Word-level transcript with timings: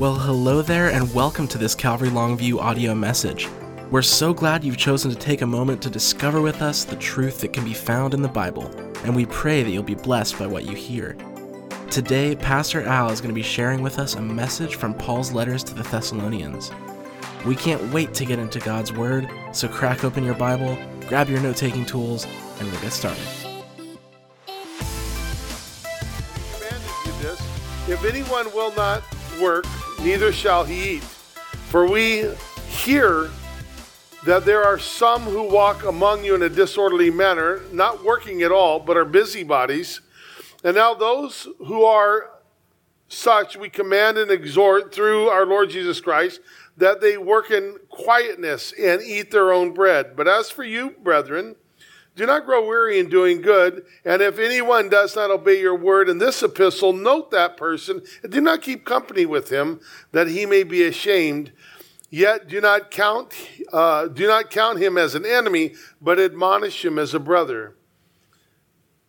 Well, 0.00 0.16
hello 0.16 0.60
there, 0.60 0.90
and 0.90 1.14
welcome 1.14 1.46
to 1.46 1.56
this 1.56 1.76
Calvary 1.76 2.08
Longview 2.08 2.58
audio 2.58 2.96
message. 2.96 3.48
We're 3.92 4.02
so 4.02 4.34
glad 4.34 4.64
you've 4.64 4.76
chosen 4.76 5.08
to 5.12 5.16
take 5.16 5.42
a 5.42 5.46
moment 5.46 5.80
to 5.82 5.88
discover 5.88 6.40
with 6.40 6.62
us 6.62 6.82
the 6.82 6.96
truth 6.96 7.40
that 7.40 7.52
can 7.52 7.64
be 7.64 7.74
found 7.74 8.12
in 8.12 8.20
the 8.20 8.26
Bible, 8.26 8.68
and 9.04 9.14
we 9.14 9.24
pray 9.26 9.62
that 9.62 9.70
you'll 9.70 9.84
be 9.84 9.94
blessed 9.94 10.36
by 10.36 10.48
what 10.48 10.64
you 10.64 10.74
hear. 10.74 11.16
Today, 11.92 12.34
Pastor 12.34 12.82
Al 12.82 13.10
is 13.10 13.20
going 13.20 13.32
to 13.32 13.36
be 13.36 13.42
sharing 13.42 13.82
with 13.82 14.00
us 14.00 14.16
a 14.16 14.20
message 14.20 14.74
from 14.74 14.94
Paul's 14.94 15.30
letters 15.30 15.62
to 15.62 15.74
the 15.74 15.84
Thessalonians. 15.84 16.72
We 17.46 17.54
can't 17.54 17.92
wait 17.92 18.14
to 18.14 18.24
get 18.24 18.40
into 18.40 18.58
God's 18.58 18.92
Word, 18.92 19.30
so 19.52 19.68
crack 19.68 20.02
open 20.02 20.24
your 20.24 20.34
Bible, 20.34 20.76
grab 21.06 21.28
your 21.28 21.40
note 21.40 21.56
taking 21.56 21.86
tools, 21.86 22.26
and 22.58 22.68
we'll 22.68 22.80
get 22.80 22.92
started. 22.92 23.22
if 27.86 28.02
anyone 28.06 28.46
will 28.54 28.74
not 28.74 29.02
work 29.40 29.66
neither 30.04 30.32
shall 30.32 30.64
he 30.64 30.96
eat. 30.96 31.02
For 31.02 31.90
we 31.90 32.28
hear 32.68 33.30
that 34.26 34.44
there 34.44 34.62
are 34.62 34.78
some 34.78 35.22
who 35.22 35.42
walk 35.50 35.84
among 35.84 36.24
you 36.24 36.34
in 36.34 36.42
a 36.42 36.48
disorderly 36.48 37.10
manner 37.10 37.62
not 37.72 38.04
working 38.04 38.42
at 38.42 38.52
all 38.52 38.78
but 38.78 38.98
are 38.98 39.06
busybodies. 39.06 40.02
And 40.62 40.76
now 40.76 40.92
those 40.92 41.48
who 41.58 41.84
are 41.84 42.30
such 43.08 43.56
we 43.56 43.70
command 43.70 44.18
and 44.18 44.30
exhort 44.30 44.94
through 44.94 45.28
our 45.28 45.46
Lord 45.46 45.70
Jesus 45.70 46.02
Christ 46.02 46.40
that 46.76 47.00
they 47.00 47.16
work 47.16 47.50
in 47.50 47.78
quietness 47.88 48.74
and 48.78 49.00
eat 49.00 49.30
their 49.30 49.52
own 49.52 49.72
bread. 49.72 50.16
But 50.16 50.28
as 50.28 50.50
for 50.50 50.64
you 50.64 50.90
brethren 51.02 51.56
do 52.16 52.26
not 52.26 52.46
grow 52.46 52.66
weary 52.66 52.98
in 53.00 53.08
doing 53.08 53.40
good. 53.40 53.84
And 54.04 54.22
if 54.22 54.38
anyone 54.38 54.88
does 54.88 55.16
not 55.16 55.30
obey 55.30 55.60
your 55.60 55.74
word 55.74 56.08
in 56.08 56.18
this 56.18 56.42
epistle, 56.42 56.92
note 56.92 57.30
that 57.32 57.56
person 57.56 58.02
and 58.22 58.32
do 58.32 58.40
not 58.40 58.62
keep 58.62 58.84
company 58.84 59.26
with 59.26 59.50
him, 59.50 59.80
that 60.12 60.28
he 60.28 60.46
may 60.46 60.62
be 60.62 60.84
ashamed. 60.84 61.52
Yet 62.10 62.46
do 62.46 62.60
not 62.60 62.92
count, 62.92 63.34
uh, 63.72 64.06
do 64.06 64.28
not 64.28 64.50
count 64.50 64.78
him 64.78 64.96
as 64.96 65.16
an 65.16 65.26
enemy, 65.26 65.74
but 66.00 66.20
admonish 66.20 66.84
him 66.84 66.98
as 66.98 67.12
a 67.14 67.18
brother. 67.18 67.74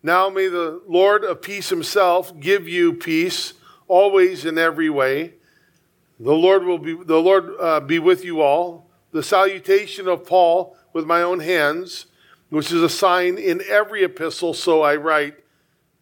Now 0.02 0.30
may 0.30 0.48
the 0.48 0.82
Lord 0.88 1.24
of 1.24 1.44
peace 1.44 1.70
himself 1.70 2.40
give 2.40 2.68
you 2.68 2.94
peace 2.94 3.54
always 3.88 4.46
in 4.46 4.58
every 4.58 4.90
way. 4.90 5.34
The 6.20 6.34
Lord 6.34 6.64
will 6.64 6.80
be 6.80 6.96
the 6.96 7.22
Lord 7.22 7.52
uh, 7.60 7.82
be 7.82 8.00
with 8.00 8.24
you 8.24 8.42
all. 8.42 8.90
The 9.12 9.22
salutation 9.22 10.08
of 10.08 10.26
Paul 10.26 10.76
with 10.94 11.06
my 11.06 11.22
own 11.22 11.42
hands 11.42 12.08
which 12.56 12.72
is 12.72 12.82
a 12.82 12.88
sign 12.88 13.38
in 13.38 13.62
every 13.68 14.02
epistle, 14.06 14.54
so 14.54 14.82
I 14.82 14.96
write. 14.96 15.36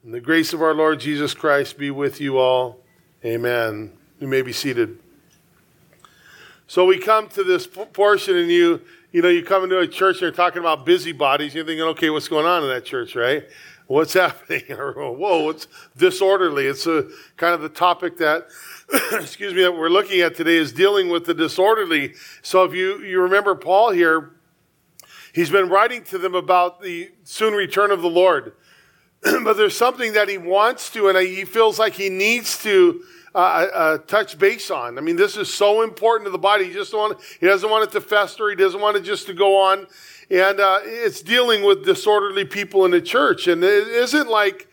The 0.04 0.22
grace 0.22 0.54
of 0.54 0.62
our 0.62 0.76
Lord 0.76 1.00
Jesus 1.00 1.34
Christ 1.34 1.80
be 1.80 1.90
with 1.90 2.22
you 2.22 2.38
all. 2.38 2.80
Amen. 3.26 3.92
You 4.20 4.28
may 4.28 4.44
be 4.44 4.54
seated. 4.54 5.00
So 6.68 6.86
we 6.86 7.00
come 7.00 7.28
to 7.30 7.44
this 7.44 7.66
portion, 7.66 8.38
and 8.38 8.52
you, 8.52 8.82
you 9.12 9.24
know, 9.24 9.30
you 9.30 9.44
come 9.44 9.64
into 9.64 9.80
a 9.80 9.88
church 9.88 10.18
and 10.18 10.22
you're 10.22 10.32
talking 10.32 10.60
about 10.60 10.86
busybodies. 10.86 11.56
You're 11.56 11.66
thinking, 11.66 11.88
okay, 11.88 12.12
what's 12.12 12.28
going 12.28 12.46
on 12.46 12.62
in 12.62 12.70
that 12.70 12.86
church, 12.86 13.16
right? 13.16 13.46
What's 13.88 14.14
happening? 14.14 14.62
Whoa, 14.70 15.50
it's 15.50 15.68
disorderly. 15.98 16.68
It's 16.68 16.86
a 16.86 17.10
kind 17.36 17.56
of 17.56 17.62
the 17.62 17.70
topic 17.70 18.18
that, 18.20 18.46
excuse 19.14 19.56
me, 19.56 19.64
that 19.64 19.76
we're 19.76 19.90
looking 19.90 20.22
at 20.22 20.36
today 20.36 20.58
is 20.58 20.72
dealing 20.72 21.10
with 21.10 21.26
the 21.26 21.34
disorderly. 21.34 22.14
So 22.44 22.64
if 22.64 22.76
you 22.76 23.00
you 23.00 23.22
remember 23.22 23.56
Paul 23.56 23.90
here, 23.90 24.34
He's 25.34 25.50
been 25.50 25.68
writing 25.68 26.04
to 26.06 26.20
them 26.20 26.36
about 26.36 26.82
the 26.82 27.12
soon 27.24 27.56
return 27.56 27.90
of 27.92 28.02
the 28.02 28.10
Lord. 28.10 28.54
but 29.44 29.54
there's 29.54 29.76
something 29.76 30.14
that 30.14 30.30
he 30.30 30.38
wants 30.38 30.92
to, 30.92 31.10
and 31.10 31.18
he 31.18 31.44
feels 31.44 31.80
like 31.80 31.94
he 31.94 32.10
needs 32.10 32.62
to 32.62 33.04
uh, 33.34 33.38
uh, 33.38 33.98
touch 33.98 34.38
base 34.38 34.70
on. 34.70 35.00
I 35.00 35.02
mean, 35.02 35.16
this 35.16 35.36
is 35.36 35.52
so 35.52 35.82
important 35.82 36.28
to 36.28 36.32
the 36.32 36.38
body. 36.38 36.66
He 36.66 36.74
just 36.74 36.94
want, 36.94 37.20
he 37.40 37.48
doesn't 37.48 37.68
want 37.68 37.84
it 37.84 37.92
to 37.94 38.02
fester. 38.02 38.48
He 38.50 38.56
doesn't 38.56 38.80
want 38.80 38.96
it 38.96 39.02
just 39.02 39.26
to 39.26 39.34
go 39.34 39.60
on. 39.60 39.88
And 40.30 40.60
uh, 40.60 40.82
it's 40.84 41.22
dealing 41.22 41.64
with 41.64 41.84
disorderly 41.84 42.46
people 42.46 42.86
in 42.86 42.92
the 42.92 43.02
church. 43.02 43.48
And 43.48 43.64
it 43.64 43.88
isn't 43.88 44.30
like 44.30 44.68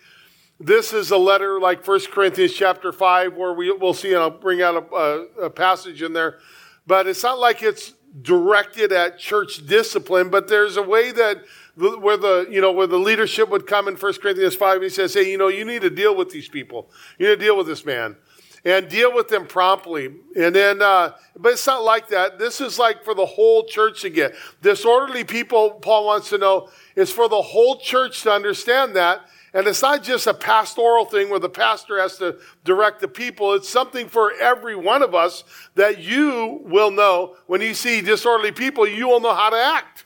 this 0.58 0.92
is 0.92 1.10
a 1.10 1.16
letter 1.16 1.58
like 1.58 1.86
1 1.86 2.00
Corinthians 2.12 2.52
chapter 2.52 2.92
5, 2.92 3.34
where 3.34 3.54
we, 3.54 3.72
we'll 3.72 3.94
see, 3.94 4.12
and 4.12 4.18
I'll 4.18 4.30
bring 4.30 4.60
out 4.60 4.74
a, 4.74 4.94
a, 4.94 5.44
a 5.46 5.50
passage 5.50 6.02
in 6.02 6.12
there. 6.12 6.38
But 6.86 7.06
it's 7.06 7.22
not 7.22 7.38
like 7.38 7.62
it's 7.62 7.94
directed 8.22 8.92
at 8.92 9.18
church 9.18 9.66
discipline, 9.66 10.30
but 10.30 10.48
there's 10.48 10.76
a 10.76 10.82
way 10.82 11.12
that 11.12 11.44
where 11.76 12.16
the 12.16 12.46
you 12.50 12.60
know 12.60 12.72
where 12.72 12.86
the 12.86 12.98
leadership 12.98 13.48
would 13.48 13.66
come 13.66 13.88
in 13.88 13.94
1 13.94 14.12
Corinthians 14.14 14.54
5 14.54 14.74
and 14.74 14.82
he 14.84 14.90
says, 14.90 15.14
Hey, 15.14 15.30
you 15.30 15.38
know, 15.38 15.48
you 15.48 15.64
need 15.64 15.82
to 15.82 15.90
deal 15.90 16.14
with 16.14 16.30
these 16.30 16.48
people. 16.48 16.90
You 17.18 17.28
need 17.28 17.38
to 17.38 17.44
deal 17.44 17.56
with 17.56 17.66
this 17.66 17.84
man. 17.84 18.16
And 18.62 18.90
deal 18.90 19.14
with 19.14 19.28
them 19.28 19.46
promptly. 19.46 20.14
And 20.36 20.54
then 20.54 20.82
uh, 20.82 21.12
but 21.38 21.52
it's 21.52 21.66
not 21.66 21.82
like 21.82 22.08
that. 22.08 22.38
This 22.38 22.60
is 22.60 22.78
like 22.78 23.04
for 23.04 23.14
the 23.14 23.24
whole 23.24 23.64
church 23.64 24.02
to 24.02 24.10
get. 24.10 24.34
Disorderly 24.60 25.24
people, 25.24 25.70
Paul 25.70 26.04
wants 26.04 26.28
to 26.30 26.38
know, 26.38 26.68
is 26.94 27.10
for 27.10 27.28
the 27.28 27.40
whole 27.40 27.78
church 27.78 28.22
to 28.22 28.32
understand 28.32 28.96
that 28.96 29.22
and 29.52 29.66
it's 29.66 29.82
not 29.82 30.02
just 30.02 30.26
a 30.26 30.34
pastoral 30.34 31.04
thing 31.04 31.28
where 31.28 31.40
the 31.40 31.48
pastor 31.48 32.00
has 32.00 32.16
to 32.18 32.38
direct 32.64 33.00
the 33.00 33.08
people. 33.08 33.52
It's 33.54 33.68
something 33.68 34.08
for 34.08 34.32
every 34.40 34.76
one 34.76 35.02
of 35.02 35.14
us 35.14 35.42
that 35.74 35.98
you 35.98 36.60
will 36.64 36.90
know 36.90 37.36
when 37.46 37.60
you 37.60 37.74
see 37.74 38.00
disorderly 38.00 38.52
people, 38.52 38.86
you 38.86 39.08
will 39.08 39.20
know 39.20 39.34
how 39.34 39.50
to 39.50 39.56
act. 39.56 40.04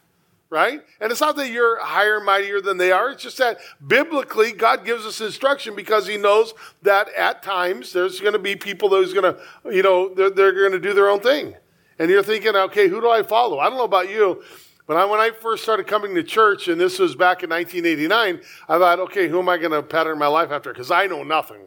Right? 0.51 0.83
And 1.01 1.11
it's 1.11 1.21
not 1.21 1.35
that 1.37 1.51
you're 1.51 1.81
higher 1.81 2.19
and 2.19 2.27
mightier 2.27 2.61
than 2.61 2.77
they 2.77 2.93
are. 2.93 3.11
It's 3.11 3.23
just 3.25 3.39
that 3.39 3.59
biblically, 3.85 4.53
God 4.53 4.85
gives 4.85 5.05
us 5.05 5.21
instruction 5.21 5.75
because 5.75 6.07
He 6.07 6.17
knows 6.17 6.55
that 6.83 7.13
at 7.15 7.43
times 7.43 7.93
there's 7.93 8.21
going 8.21 8.35
to 8.35 8.39
be 8.39 8.55
people 8.55 8.89
who's 8.89 9.13
going 9.13 9.35
to, 9.35 9.41
you 9.75 9.83
know, 9.83 10.15
they're, 10.15 10.31
they're 10.31 10.53
going 10.53 10.71
to 10.71 10.79
do 10.79 10.95
their 10.95 11.09
own 11.09 11.19
thing. 11.19 11.55
And 11.99 12.09
you're 12.09 12.23
thinking, 12.23 12.55
okay, 12.55 12.89
who 12.89 13.01
do 13.01 13.11
I 13.11 13.25
follow? 13.25 13.59
I 13.59 13.69
don't 13.69 13.79
know 13.79 13.85
about 13.85 14.09
you, 14.09 14.45
but 14.87 14.97
I, 14.97 15.05
when 15.07 15.21
I 15.21 15.31
first 15.31 15.63
started 15.63 15.87
coming 15.87 16.15
to 16.15 16.23
church, 16.23 16.69
and 16.69 16.81
this 16.81 16.99
was 16.99 17.15
back 17.15 17.43
in 17.43 17.51
1989, 17.51 18.41
I 18.69 18.79
thought, 18.79 19.01
okay, 19.01 19.29
who 19.29 19.39
am 19.39 19.49
I 19.49 19.57
going 19.57 19.73
to 19.73 19.83
pattern 19.83 20.19
my 20.19 20.27
life 20.27 20.51
after? 20.51 20.73
Because 20.73 20.91
I 20.91 21.07
know 21.07 21.23
nothing, 21.23 21.63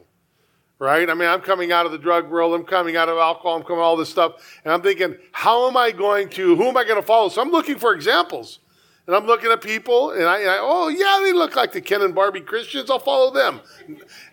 right? 0.78 1.10
I 1.10 1.14
mean, 1.14 1.28
I'm 1.28 1.42
coming 1.42 1.72
out 1.72 1.86
of 1.86 1.92
the 1.92 1.98
drug 1.98 2.30
world, 2.30 2.54
I'm 2.54 2.66
coming 2.66 2.96
out 2.96 3.10
of 3.10 3.18
alcohol, 3.18 3.56
I'm 3.56 3.64
coming 3.64 3.82
all 3.82 3.98
this 3.98 4.10
stuff, 4.10 4.60
and 4.64 4.74
I'm 4.74 4.82
thinking, 4.82 5.18
how 5.32 5.68
am 5.68 5.76
I 5.76 5.92
going 5.92 6.30
to, 6.30 6.56
who 6.56 6.66
am 6.66 6.78
I 6.78 6.84
going 6.84 7.02
to 7.02 7.06
follow? 7.06 7.30
So 7.30 7.42
I'm 7.42 7.52
looking 7.52 7.78
for 7.78 7.94
examples. 7.94 8.60
And 9.08 9.16
I'm 9.16 9.26
looking 9.26 9.50
at 9.50 9.62
people, 9.62 10.12
and 10.12 10.26
I, 10.26 10.42
I, 10.42 10.58
oh, 10.60 10.90
yeah, 10.90 11.22
they 11.24 11.32
look 11.32 11.56
like 11.56 11.72
the 11.72 11.80
Ken 11.80 12.02
and 12.02 12.14
Barbie 12.14 12.42
Christians. 12.42 12.92
I'll 12.92 13.00
follow 13.00 13.32
them 13.32 13.62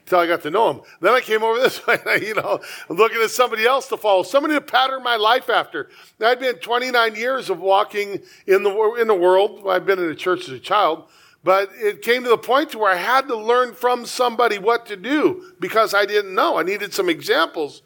until 0.04 0.19
I 0.19 0.26
got 0.26 0.42
to 0.42 0.50
know 0.50 0.70
him. 0.70 0.81
Then 1.00 1.15
I 1.15 1.20
came 1.20 1.42
over 1.42 1.59
this 1.59 1.84
way, 1.87 1.98
you 2.20 2.34
know, 2.34 2.60
looking 2.88 3.20
at 3.22 3.31
somebody 3.31 3.65
else 3.65 3.88
to 3.88 3.97
follow, 3.97 4.22
somebody 4.22 4.54
to 4.54 4.60
pattern 4.60 5.03
my 5.03 5.16
life 5.16 5.48
after. 5.48 5.88
I'd 6.20 6.41
been 6.41 6.56
29 6.56 7.16
years 7.16 7.50
of 7.50 7.60
walking 7.60 8.20
in 8.47 8.62
the, 8.62 8.97
in 9.00 9.09
the 9.09 9.14
world. 9.14 9.66
I've 9.66 9.87
been 9.87 9.98
in 9.98 10.09
the 10.09 10.14
church 10.14 10.43
as 10.43 10.50
a 10.50 10.59
child, 10.59 11.09
but 11.43 11.70
it 11.75 12.03
came 12.03 12.22
to 12.25 12.28
the 12.28 12.38
point 12.38 12.70
to 12.70 12.78
where 12.78 12.93
I 12.93 12.97
had 12.97 13.28
to 13.28 13.37
learn 13.37 13.75
from 13.75 14.04
somebody 14.04 14.59
what 14.59 14.87
to 14.87 14.97
do 14.97 15.53
because 15.59 15.94
I 15.94 16.04
didn't 16.04 16.34
know. 16.34 16.59
I 16.59 16.62
needed 16.62 16.93
some 16.93 17.09
examples. 17.09 17.82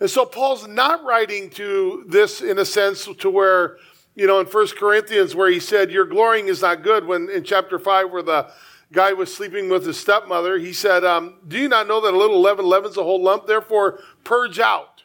And 0.00 0.10
so 0.10 0.26
Paul's 0.26 0.66
not 0.68 1.04
writing 1.04 1.48
to 1.50 2.04
this 2.08 2.42
in 2.42 2.58
a 2.58 2.64
sense 2.64 3.08
to 3.18 3.30
where 3.30 3.78
you 4.16 4.28
know, 4.28 4.38
in 4.38 4.46
First 4.46 4.76
Corinthians, 4.76 5.34
where 5.34 5.50
he 5.50 5.58
said, 5.58 5.90
Your 5.90 6.04
glorying 6.04 6.46
is 6.46 6.62
not 6.62 6.82
good, 6.82 7.04
when 7.04 7.28
in 7.28 7.42
chapter 7.42 7.80
5, 7.80 8.12
where 8.12 8.22
the 8.22 8.48
guy 8.94 9.12
was 9.12 9.34
sleeping 9.34 9.68
with 9.68 9.84
his 9.84 9.98
stepmother, 9.98 10.58
he 10.58 10.72
said, 10.72 11.04
um, 11.04 11.34
Do 11.46 11.58
you 11.58 11.68
not 11.68 11.86
know 11.86 12.00
that 12.00 12.14
a 12.14 12.16
little 12.16 12.40
leaven 12.40 12.64
leavens 12.64 12.96
a 12.96 13.02
whole 13.02 13.22
lump? 13.22 13.46
Therefore, 13.46 14.00
purge 14.22 14.58
out. 14.58 15.02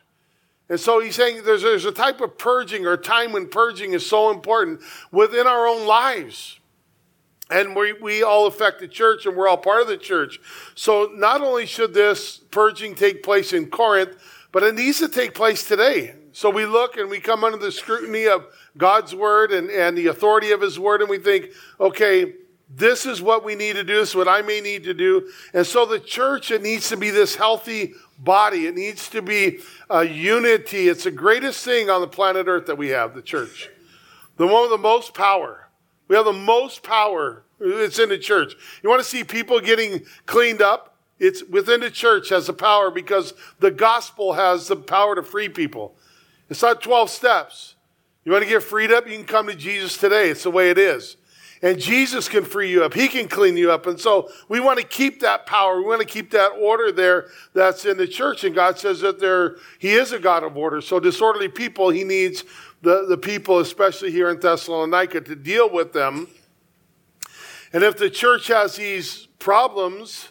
And 0.70 0.80
so 0.80 1.02
he's 1.02 1.16
saying 1.16 1.44
there's, 1.44 1.64
there's 1.64 1.86
a 1.86 1.92
type 1.92 2.22
of 2.22 2.38
purging 2.38 2.86
or 2.86 2.96
time 2.96 3.32
when 3.32 3.48
purging 3.48 3.94
is 3.94 4.08
so 4.08 4.30
important 4.30 4.82
within 5.12 5.48
our 5.48 5.68
own 5.68 5.88
lives. 5.88 6.60
And 7.50 7.76
we, 7.76 7.94
we 7.94 8.22
all 8.22 8.46
affect 8.46 8.80
the 8.80 8.88
church 8.88 9.26
and 9.26 9.36
we're 9.36 9.48
all 9.48 9.58
part 9.58 9.82
of 9.82 9.88
the 9.88 9.98
church. 9.98 10.40
So 10.76 11.12
not 11.16 11.42
only 11.42 11.66
should 11.66 11.96
this 11.96 12.38
purging 12.38 12.94
take 12.94 13.24
place 13.24 13.52
in 13.54 13.72
Corinth, 13.72 14.12
but 14.52 14.62
it 14.62 14.76
needs 14.76 15.00
to 15.00 15.08
take 15.08 15.34
place 15.34 15.68
today. 15.68 16.14
So 16.32 16.52
we 16.52 16.68
look 16.68 16.98
and 16.98 17.10
we 17.10 17.20
come 17.20 17.44
under 17.44 17.58
the 17.58 17.72
scrutiny 17.72 18.28
of 18.28 18.46
God's 18.78 19.16
word 19.16 19.52
and, 19.52 19.72
and 19.72 19.98
the 19.98 20.08
authority 20.08 20.52
of 20.52 20.62
his 20.62 20.80
word, 20.80 21.02
and 21.02 21.10
we 21.10 21.18
think, 21.18 21.50
okay, 21.80 22.34
this 22.70 23.06
is 23.06 23.22
what 23.22 23.44
we 23.44 23.56
need 23.56 23.74
to 23.74 23.84
do, 23.84 23.96
this 23.96 24.10
is 24.10 24.16
what 24.16 24.28
I 24.28 24.42
may 24.42 24.62
need 24.62 24.84
to 24.84 24.94
do. 24.94 25.30
And 25.54 25.66
so 25.66 25.86
the 25.86 26.00
church, 26.00 26.52
it 26.52 26.62
needs 26.62 26.90
to 26.90 26.98
be 26.98 27.10
this 27.10 27.36
healthy 27.36 27.94
body. 28.20 28.68
It 28.68 28.76
needs 28.76 29.10
to 29.10 29.22
be 29.22 29.60
a 29.90 30.04
unity. 30.04 30.88
It's 30.88 31.06
the 31.06 31.12
greatest 31.12 31.64
thing 31.66 31.90
on 31.90 32.02
the 32.02 32.08
planet 32.08 32.48
Earth 32.48 32.68
that 32.68 32.78
we 32.78 32.90
have, 32.90 33.16
the 33.16 33.22
church. 33.22 33.70
The 34.38 34.46
one 34.46 34.64
with 34.64 34.72
the 34.72 34.78
most 34.78 35.14
power. 35.14 35.68
We 36.08 36.16
have 36.16 36.26
the 36.26 36.34
most 36.34 36.84
power. 36.84 37.44
It's 37.60 38.00
in 38.00 38.10
the 38.10 38.18
church. 38.18 38.54
You 38.82 38.90
want 38.90 39.02
to 39.02 39.08
see 39.08 39.24
people 39.24 39.60
getting 39.60 40.06
cleaned 40.26 40.62
up? 40.62 40.96
It's 41.20 41.44
within 41.44 41.82
the 41.82 41.92
church 41.92 42.30
has 42.30 42.48
the 42.48 42.54
power 42.54 42.90
because 42.90 43.34
the 43.60 43.72
gospel 43.72 44.34
has 44.34 44.68
the 44.68 44.78
power 44.78 45.16
to 45.16 45.24
free 45.24 45.50
people. 45.50 45.96
It's 46.50 46.62
not 46.62 46.82
12 46.82 47.10
steps. 47.10 47.76
You 48.24 48.32
want 48.32 48.44
to 48.44 48.50
get 48.50 48.64
freed 48.64 48.92
up? 48.92 49.08
You 49.08 49.16
can 49.16 49.26
come 49.26 49.48
to 49.48 49.56
Jesus 49.56 49.98
today. 49.98 50.30
It's 50.30 50.44
the 50.44 50.52
way 50.52 50.70
it 50.70 50.78
is. 50.78 51.18
And 51.62 51.78
Jesus 51.78 52.30
can 52.30 52.46
free 52.46 52.72
you 52.72 52.84
up. 52.84 52.94
He 52.94 53.10
can 53.10 53.28
clean 53.28 53.58
you 53.58 53.72
up. 53.72 53.86
And 53.86 54.00
so 54.00 54.30
we 54.48 54.62
want 54.62 54.80
to 54.80 54.86
keep 54.86 55.20
that 55.22 55.46
power. 55.46 55.78
We 55.78 55.88
want 55.88 56.00
to 56.00 56.08
keep 56.08 56.32
that 56.32 56.52
order 56.52 56.92
there 56.92 57.28
that's 57.54 57.86
in 57.86 57.98
the 57.98 58.08
church. 58.08 58.46
And 58.46 58.56
God 58.56 58.80
says 58.80 59.02
that 59.02 59.20
there, 59.20 59.58
He 59.78 59.92
is 59.92 60.14
a 60.14 60.20
God 60.20 60.44
of 60.44 60.56
order. 60.56 60.80
So 60.80 61.00
disorderly 61.00 61.50
people, 61.50 61.90
He 61.90 62.06
needs 62.06 62.46
the, 62.82 63.06
the 63.08 63.18
people, 63.18 63.60
especially 63.60 64.12
here 64.12 64.30
in 64.30 64.40
Thessalonica, 64.40 65.22
to 65.22 65.36
deal 65.36 65.70
with 65.70 65.92
them. 65.92 66.30
And 67.74 67.84
if 67.84 67.98
the 67.98 68.10
church 68.10 68.48
has 68.48 68.78
these 68.78 69.28
problems, 69.38 70.30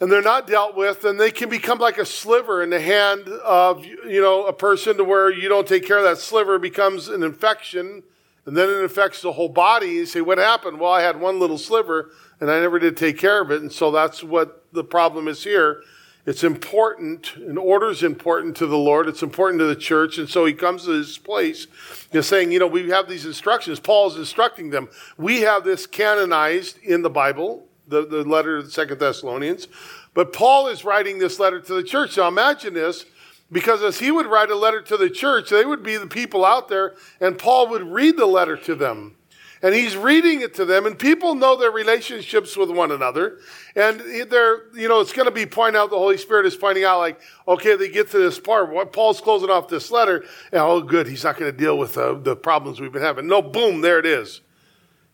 and 0.00 0.12
they're 0.12 0.22
not 0.22 0.46
dealt 0.46 0.76
with, 0.76 1.02
then 1.02 1.16
they 1.16 1.30
can 1.30 1.48
become 1.48 1.78
like 1.78 1.98
a 1.98 2.04
sliver 2.04 2.62
in 2.62 2.70
the 2.70 2.80
hand 2.80 3.26
of 3.28 3.84
you 3.84 4.20
know 4.20 4.44
a 4.44 4.52
person 4.52 4.96
to 4.96 5.04
where 5.04 5.30
you 5.30 5.48
don't 5.48 5.66
take 5.66 5.86
care 5.86 5.98
of 5.98 6.04
that 6.04 6.18
sliver 6.18 6.58
becomes 6.58 7.08
an 7.08 7.22
infection, 7.22 8.02
and 8.46 8.56
then 8.56 8.68
it 8.68 8.84
affects 8.84 9.22
the 9.22 9.32
whole 9.32 9.48
body. 9.48 9.88
You 9.88 10.06
say, 10.06 10.20
"What 10.20 10.38
happened?" 10.38 10.78
Well, 10.78 10.92
I 10.92 11.02
had 11.02 11.20
one 11.20 11.38
little 11.38 11.58
sliver, 11.58 12.10
and 12.40 12.50
I 12.50 12.60
never 12.60 12.78
did 12.78 12.96
take 12.96 13.18
care 13.18 13.40
of 13.40 13.50
it, 13.50 13.62
and 13.62 13.72
so 13.72 13.90
that's 13.90 14.22
what 14.22 14.64
the 14.72 14.84
problem 14.84 15.28
is 15.28 15.44
here. 15.44 15.82
It's 16.26 16.42
important, 16.42 17.36
and 17.36 17.58
order 17.58 17.90
is 17.90 18.02
important 18.02 18.56
to 18.56 18.66
the 18.66 18.78
Lord. 18.78 19.08
It's 19.08 19.22
important 19.22 19.60
to 19.60 19.66
the 19.66 19.76
church, 19.76 20.16
and 20.16 20.28
so 20.28 20.46
He 20.46 20.54
comes 20.54 20.84
to 20.84 20.98
this 20.98 21.18
place, 21.18 21.66
He's 22.12 22.26
saying, 22.26 22.50
you 22.50 22.58
know, 22.58 22.66
we 22.66 22.88
have 22.90 23.08
these 23.08 23.26
instructions. 23.26 23.78
Paul 23.78 24.10
is 24.10 24.16
instructing 24.16 24.70
them. 24.70 24.88
We 25.18 25.42
have 25.42 25.64
this 25.64 25.86
canonized 25.86 26.78
in 26.82 27.02
the 27.02 27.10
Bible 27.10 27.68
the, 27.86 28.06
the 28.06 28.24
letter 28.24 28.60
to 28.60 28.66
the 28.66 28.70
Second 28.70 28.98
Thessalonians. 28.98 29.68
But 30.14 30.32
Paul 30.32 30.68
is 30.68 30.84
writing 30.84 31.18
this 31.18 31.38
letter 31.38 31.60
to 31.60 31.74
the 31.74 31.82
church. 31.82 32.16
Now 32.16 32.28
imagine 32.28 32.74
this, 32.74 33.04
because 33.52 33.82
as 33.82 33.98
he 33.98 34.10
would 34.10 34.26
write 34.26 34.50
a 34.50 34.56
letter 34.56 34.82
to 34.82 34.96
the 34.96 35.10
church, 35.10 35.50
they 35.50 35.64
would 35.64 35.82
be 35.82 35.96
the 35.96 36.06
people 36.06 36.44
out 36.44 36.68
there, 36.68 36.94
and 37.20 37.38
Paul 37.38 37.68
would 37.68 37.82
read 37.82 38.16
the 38.16 38.26
letter 38.26 38.56
to 38.56 38.74
them. 38.74 39.16
And 39.62 39.74
he's 39.74 39.96
reading 39.96 40.42
it 40.42 40.52
to 40.56 40.66
them, 40.66 40.84
and 40.84 40.98
people 40.98 41.34
know 41.34 41.56
their 41.56 41.70
relationships 41.70 42.54
with 42.54 42.70
one 42.70 42.90
another. 42.90 43.38
And 43.74 43.98
they're, 44.28 44.70
you 44.74 44.88
know, 44.88 45.00
it's 45.00 45.14
going 45.14 45.24
to 45.24 45.32
be 45.32 45.46
pointing 45.46 45.80
out, 45.80 45.88
the 45.88 45.96
Holy 45.96 46.18
Spirit 46.18 46.44
is 46.44 46.54
pointing 46.54 46.84
out, 46.84 46.98
like, 46.98 47.18
okay, 47.48 47.74
they 47.74 47.88
get 47.88 48.10
to 48.10 48.18
this 48.18 48.38
part. 48.38 48.70
What 48.70 48.92
Paul's 48.92 49.22
closing 49.22 49.48
off 49.48 49.68
this 49.68 49.90
letter, 49.90 50.22
and 50.52 50.60
oh, 50.60 50.82
good, 50.82 51.06
he's 51.06 51.24
not 51.24 51.38
going 51.38 51.50
to 51.50 51.56
deal 51.56 51.78
with 51.78 51.96
uh, 51.96 52.12
the 52.12 52.36
problems 52.36 52.78
we've 52.78 52.92
been 52.92 53.00
having. 53.00 53.26
No, 53.26 53.40
boom, 53.40 53.80
there 53.80 53.98
it 53.98 54.04
is. 54.04 54.42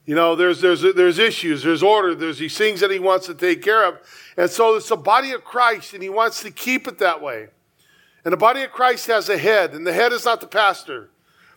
You 0.04 0.16
know, 0.16 0.34
there's, 0.34 0.60
there's, 0.60 0.82
there's 0.82 1.20
issues, 1.20 1.62
there's 1.62 1.84
order, 1.84 2.16
there's 2.16 2.38
these 2.38 2.58
things 2.58 2.80
that 2.80 2.90
he 2.90 2.98
wants 2.98 3.26
to 3.26 3.34
take 3.34 3.62
care 3.62 3.86
of. 3.86 4.00
And 4.36 4.50
so 4.50 4.74
it's 4.74 4.88
the 4.88 4.96
body 4.96 5.30
of 5.30 5.44
Christ, 5.44 5.94
and 5.94 6.02
he 6.02 6.08
wants 6.08 6.42
to 6.42 6.50
keep 6.50 6.88
it 6.88 6.98
that 6.98 7.22
way. 7.22 7.50
And 8.24 8.32
the 8.32 8.36
body 8.38 8.62
of 8.62 8.72
Christ 8.72 9.06
has 9.06 9.28
a 9.28 9.38
head, 9.38 9.72
and 9.72 9.86
the 9.86 9.92
head 9.92 10.12
is 10.12 10.24
not 10.24 10.40
the 10.40 10.46
pastor. 10.46 11.10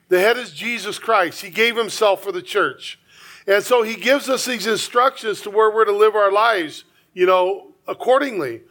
The 0.09 0.19
head 0.19 0.37
is 0.37 0.51
Jesus 0.51 0.99
Christ. 0.99 1.41
He 1.41 1.49
gave 1.49 1.75
himself 1.75 2.23
for 2.23 2.31
the 2.31 2.41
church. 2.41 2.99
And 3.47 3.63
so 3.63 3.83
he 3.83 3.95
gives 3.95 4.29
us 4.29 4.45
these 4.45 4.67
instructions 4.67 5.41
to 5.41 5.49
where 5.49 5.69
we're 5.69 5.85
to 5.85 5.91
live 5.91 6.15
our 6.15 6.31
lives, 6.31 6.85
you 7.13 7.25
know, 7.25 7.73
accordingly. 7.87 8.61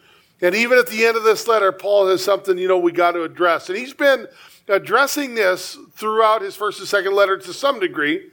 And 0.41 0.55
even 0.55 0.79
at 0.79 0.87
the 0.87 1.05
end 1.05 1.17
of 1.17 1.25
this 1.25 1.47
letter, 1.47 1.71
Paul 1.71 2.09
has 2.09 2.25
something, 2.25 2.59
you 2.59 2.69
know, 2.69 2.79
we 2.79 2.93
got 2.93 3.13
to 3.13 3.23
address. 3.23 3.69
And 3.69 3.79
he's 3.79 3.93
been 3.95 4.27
addressing 4.69 5.35
this 5.35 5.77
throughout 5.93 6.43
his 6.43 6.57
first 6.57 6.81
and 6.81 6.89
second 6.89 7.15
letter 7.15 7.37
to 7.39 7.53
some 7.53 7.79
degree. 7.79 8.31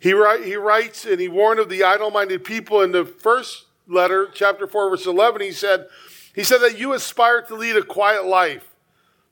He, 0.00 0.12
write, 0.12 0.44
he 0.44 0.56
writes 0.56 1.06
and 1.06 1.20
he 1.20 1.28
warned 1.28 1.60
of 1.60 1.68
the 1.68 1.84
idle 1.84 2.10
minded 2.10 2.44
people 2.44 2.82
in 2.82 2.92
the 2.92 3.04
first 3.04 3.66
letter, 3.86 4.28
chapter 4.32 4.66
4, 4.66 4.90
verse 4.90 5.06
11. 5.06 5.40
He 5.40 5.52
said, 5.52 5.86
he 6.34 6.44
said 6.44 6.58
that 6.58 6.78
you 6.78 6.92
aspire 6.92 7.42
to 7.42 7.54
lead 7.54 7.76
a 7.76 7.82
quiet 7.82 8.24
life, 8.24 8.67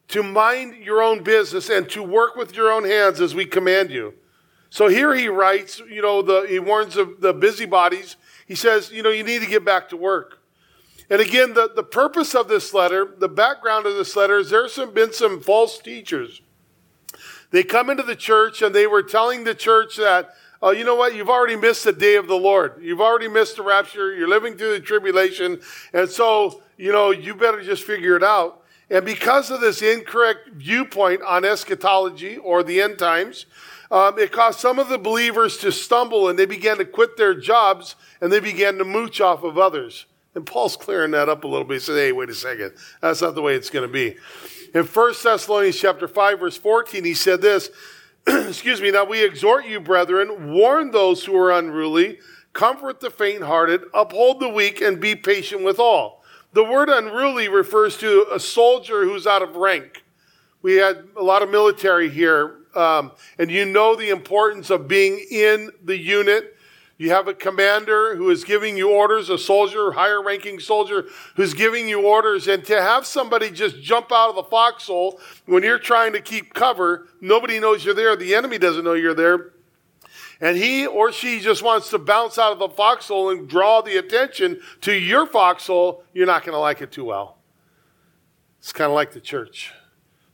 to 0.08 0.22
mind 0.22 0.76
your 0.76 1.02
own 1.02 1.22
business, 1.22 1.68
and 1.68 1.88
to 1.90 2.02
work 2.02 2.36
with 2.36 2.54
your 2.54 2.70
own 2.70 2.84
hands 2.84 3.20
as 3.20 3.34
we 3.34 3.44
command 3.44 3.90
you. 3.90 4.14
So 4.70 4.88
here 4.88 5.14
he 5.14 5.28
writes, 5.28 5.80
you 5.90 6.02
know, 6.02 6.22
the, 6.22 6.46
he 6.48 6.58
warns 6.58 6.96
of 6.96 7.20
the 7.20 7.32
busybodies. 7.32 8.16
He 8.46 8.54
says, 8.54 8.90
you 8.92 9.02
know, 9.02 9.10
you 9.10 9.24
need 9.24 9.40
to 9.42 9.48
get 9.48 9.64
back 9.64 9.88
to 9.88 9.96
work. 9.96 10.40
And 11.08 11.20
again, 11.20 11.54
the, 11.54 11.70
the 11.74 11.82
purpose 11.82 12.34
of 12.34 12.48
this 12.48 12.74
letter, 12.74 13.14
the 13.18 13.28
background 13.28 13.86
of 13.86 13.94
this 13.94 14.16
letter 14.16 14.38
is 14.38 14.50
there's 14.50 14.72
some, 14.72 14.92
been 14.92 15.12
some 15.12 15.40
false 15.40 15.78
teachers. 15.78 16.42
They 17.52 17.62
come 17.62 17.90
into 17.90 18.02
the 18.02 18.16
church 18.16 18.60
and 18.60 18.74
they 18.74 18.86
were 18.86 19.02
telling 19.02 19.44
the 19.44 19.54
church 19.54 19.96
that 19.96 20.34
oh, 20.62 20.70
you 20.70 20.84
know 20.84 20.94
what? 20.94 21.14
You've 21.14 21.28
already 21.28 21.56
missed 21.56 21.84
the 21.84 21.92
day 21.92 22.16
of 22.16 22.26
the 22.26 22.36
Lord. 22.36 22.80
You've 22.80 23.00
already 23.00 23.28
missed 23.28 23.56
the 23.56 23.62
rapture. 23.62 24.14
You're 24.14 24.28
living 24.28 24.56
through 24.56 24.72
the 24.72 24.80
tribulation. 24.80 25.60
And 25.92 26.08
so, 26.08 26.62
you 26.76 26.92
know, 26.92 27.10
you 27.10 27.34
better 27.34 27.62
just 27.62 27.84
figure 27.84 28.16
it 28.16 28.22
out. 28.22 28.62
And 28.88 29.04
because 29.04 29.50
of 29.50 29.60
this 29.60 29.82
incorrect 29.82 30.50
viewpoint 30.50 31.22
on 31.22 31.44
eschatology 31.44 32.36
or 32.36 32.62
the 32.62 32.80
end 32.80 32.98
times, 32.98 33.46
um, 33.90 34.18
it 34.18 34.32
caused 34.32 34.60
some 34.60 34.78
of 34.78 34.88
the 34.88 34.98
believers 34.98 35.56
to 35.58 35.72
stumble 35.72 36.28
and 36.28 36.38
they 36.38 36.46
began 36.46 36.78
to 36.78 36.84
quit 36.84 37.16
their 37.16 37.34
jobs 37.34 37.96
and 38.20 38.32
they 38.32 38.40
began 38.40 38.78
to 38.78 38.84
mooch 38.84 39.20
off 39.20 39.42
of 39.42 39.58
others. 39.58 40.06
And 40.34 40.44
Paul's 40.44 40.76
clearing 40.76 41.12
that 41.12 41.28
up 41.28 41.44
a 41.44 41.48
little 41.48 41.66
bit. 41.66 41.74
He 41.74 41.80
said, 41.80 41.94
hey, 41.94 42.12
wait 42.12 42.28
a 42.28 42.34
second. 42.34 42.74
That's 43.00 43.22
not 43.22 43.34
the 43.34 43.42
way 43.42 43.54
it's 43.54 43.70
going 43.70 43.88
to 43.88 43.92
be. 43.92 44.16
In 44.74 44.84
1 44.84 45.14
Thessalonians 45.22 45.78
chapter 45.78 46.06
5, 46.06 46.40
verse 46.40 46.56
14, 46.58 47.04
he 47.04 47.14
said 47.14 47.40
this, 47.40 47.70
excuse 48.26 48.80
me, 48.80 48.90
now 48.90 49.04
we 49.04 49.24
exhort 49.24 49.66
you, 49.66 49.80
brethren, 49.80 50.52
warn 50.52 50.90
those 50.90 51.24
who 51.24 51.34
are 51.36 51.52
unruly, 51.52 52.18
comfort 52.52 53.00
the 53.00 53.10
faint 53.10 53.42
hearted, 53.42 53.82
uphold 53.94 54.40
the 54.40 54.48
weak, 54.48 54.80
and 54.80 55.00
be 55.00 55.14
patient 55.14 55.62
with 55.62 55.78
all. 55.78 56.22
The 56.56 56.64
word 56.64 56.88
unruly 56.88 57.50
refers 57.50 57.98
to 57.98 58.28
a 58.32 58.40
soldier 58.40 59.04
who's 59.04 59.26
out 59.26 59.42
of 59.42 59.56
rank. 59.56 60.02
We 60.62 60.76
had 60.76 61.06
a 61.14 61.22
lot 61.22 61.42
of 61.42 61.50
military 61.50 62.08
here, 62.08 62.60
um, 62.74 63.12
and 63.38 63.50
you 63.50 63.66
know 63.66 63.94
the 63.94 64.08
importance 64.08 64.70
of 64.70 64.88
being 64.88 65.22
in 65.30 65.70
the 65.84 65.98
unit 65.98 66.56
you 66.98 67.10
have 67.10 67.28
a 67.28 67.34
commander 67.34 68.16
who 68.16 68.30
is 68.30 68.42
giving 68.42 68.76
you 68.76 68.90
orders, 68.90 69.28
a 69.28 69.36
soldier, 69.36 69.92
higher 69.92 70.22
ranking 70.22 70.58
soldier 70.58 71.04
who's 71.34 71.52
giving 71.52 71.88
you 71.88 72.06
orders. 72.06 72.48
And 72.48 72.64
to 72.64 72.80
have 72.80 73.04
somebody 73.04 73.50
just 73.50 73.82
jump 73.82 74.10
out 74.10 74.30
of 74.30 74.36
the 74.36 74.44
foxhole 74.44 75.20
when 75.44 75.62
you're 75.62 75.78
trying 75.78 76.14
to 76.14 76.22
keep 76.22 76.54
cover, 76.54 77.08
nobody 77.20 77.60
knows 77.60 77.84
you're 77.84 77.94
there. 77.94 78.16
The 78.16 78.34
enemy 78.34 78.56
doesn't 78.56 78.82
know 78.82 78.94
you're 78.94 79.14
there. 79.14 79.52
And 80.40 80.56
he 80.56 80.86
or 80.86 81.12
she 81.12 81.40
just 81.40 81.62
wants 81.62 81.90
to 81.90 81.98
bounce 81.98 82.38
out 82.38 82.52
of 82.52 82.58
the 82.58 82.68
foxhole 82.68 83.30
and 83.30 83.48
draw 83.48 83.80
the 83.80 83.96
attention 83.96 84.60
to 84.82 84.92
your 84.92 85.26
foxhole. 85.26 86.04
You're 86.12 86.26
not 86.26 86.44
going 86.44 86.54
to 86.54 86.60
like 86.60 86.82
it 86.82 86.92
too 86.92 87.04
well. 87.04 87.38
It's 88.58 88.72
kind 88.72 88.90
of 88.90 88.94
like 88.94 89.12
the 89.12 89.20
church. 89.20 89.72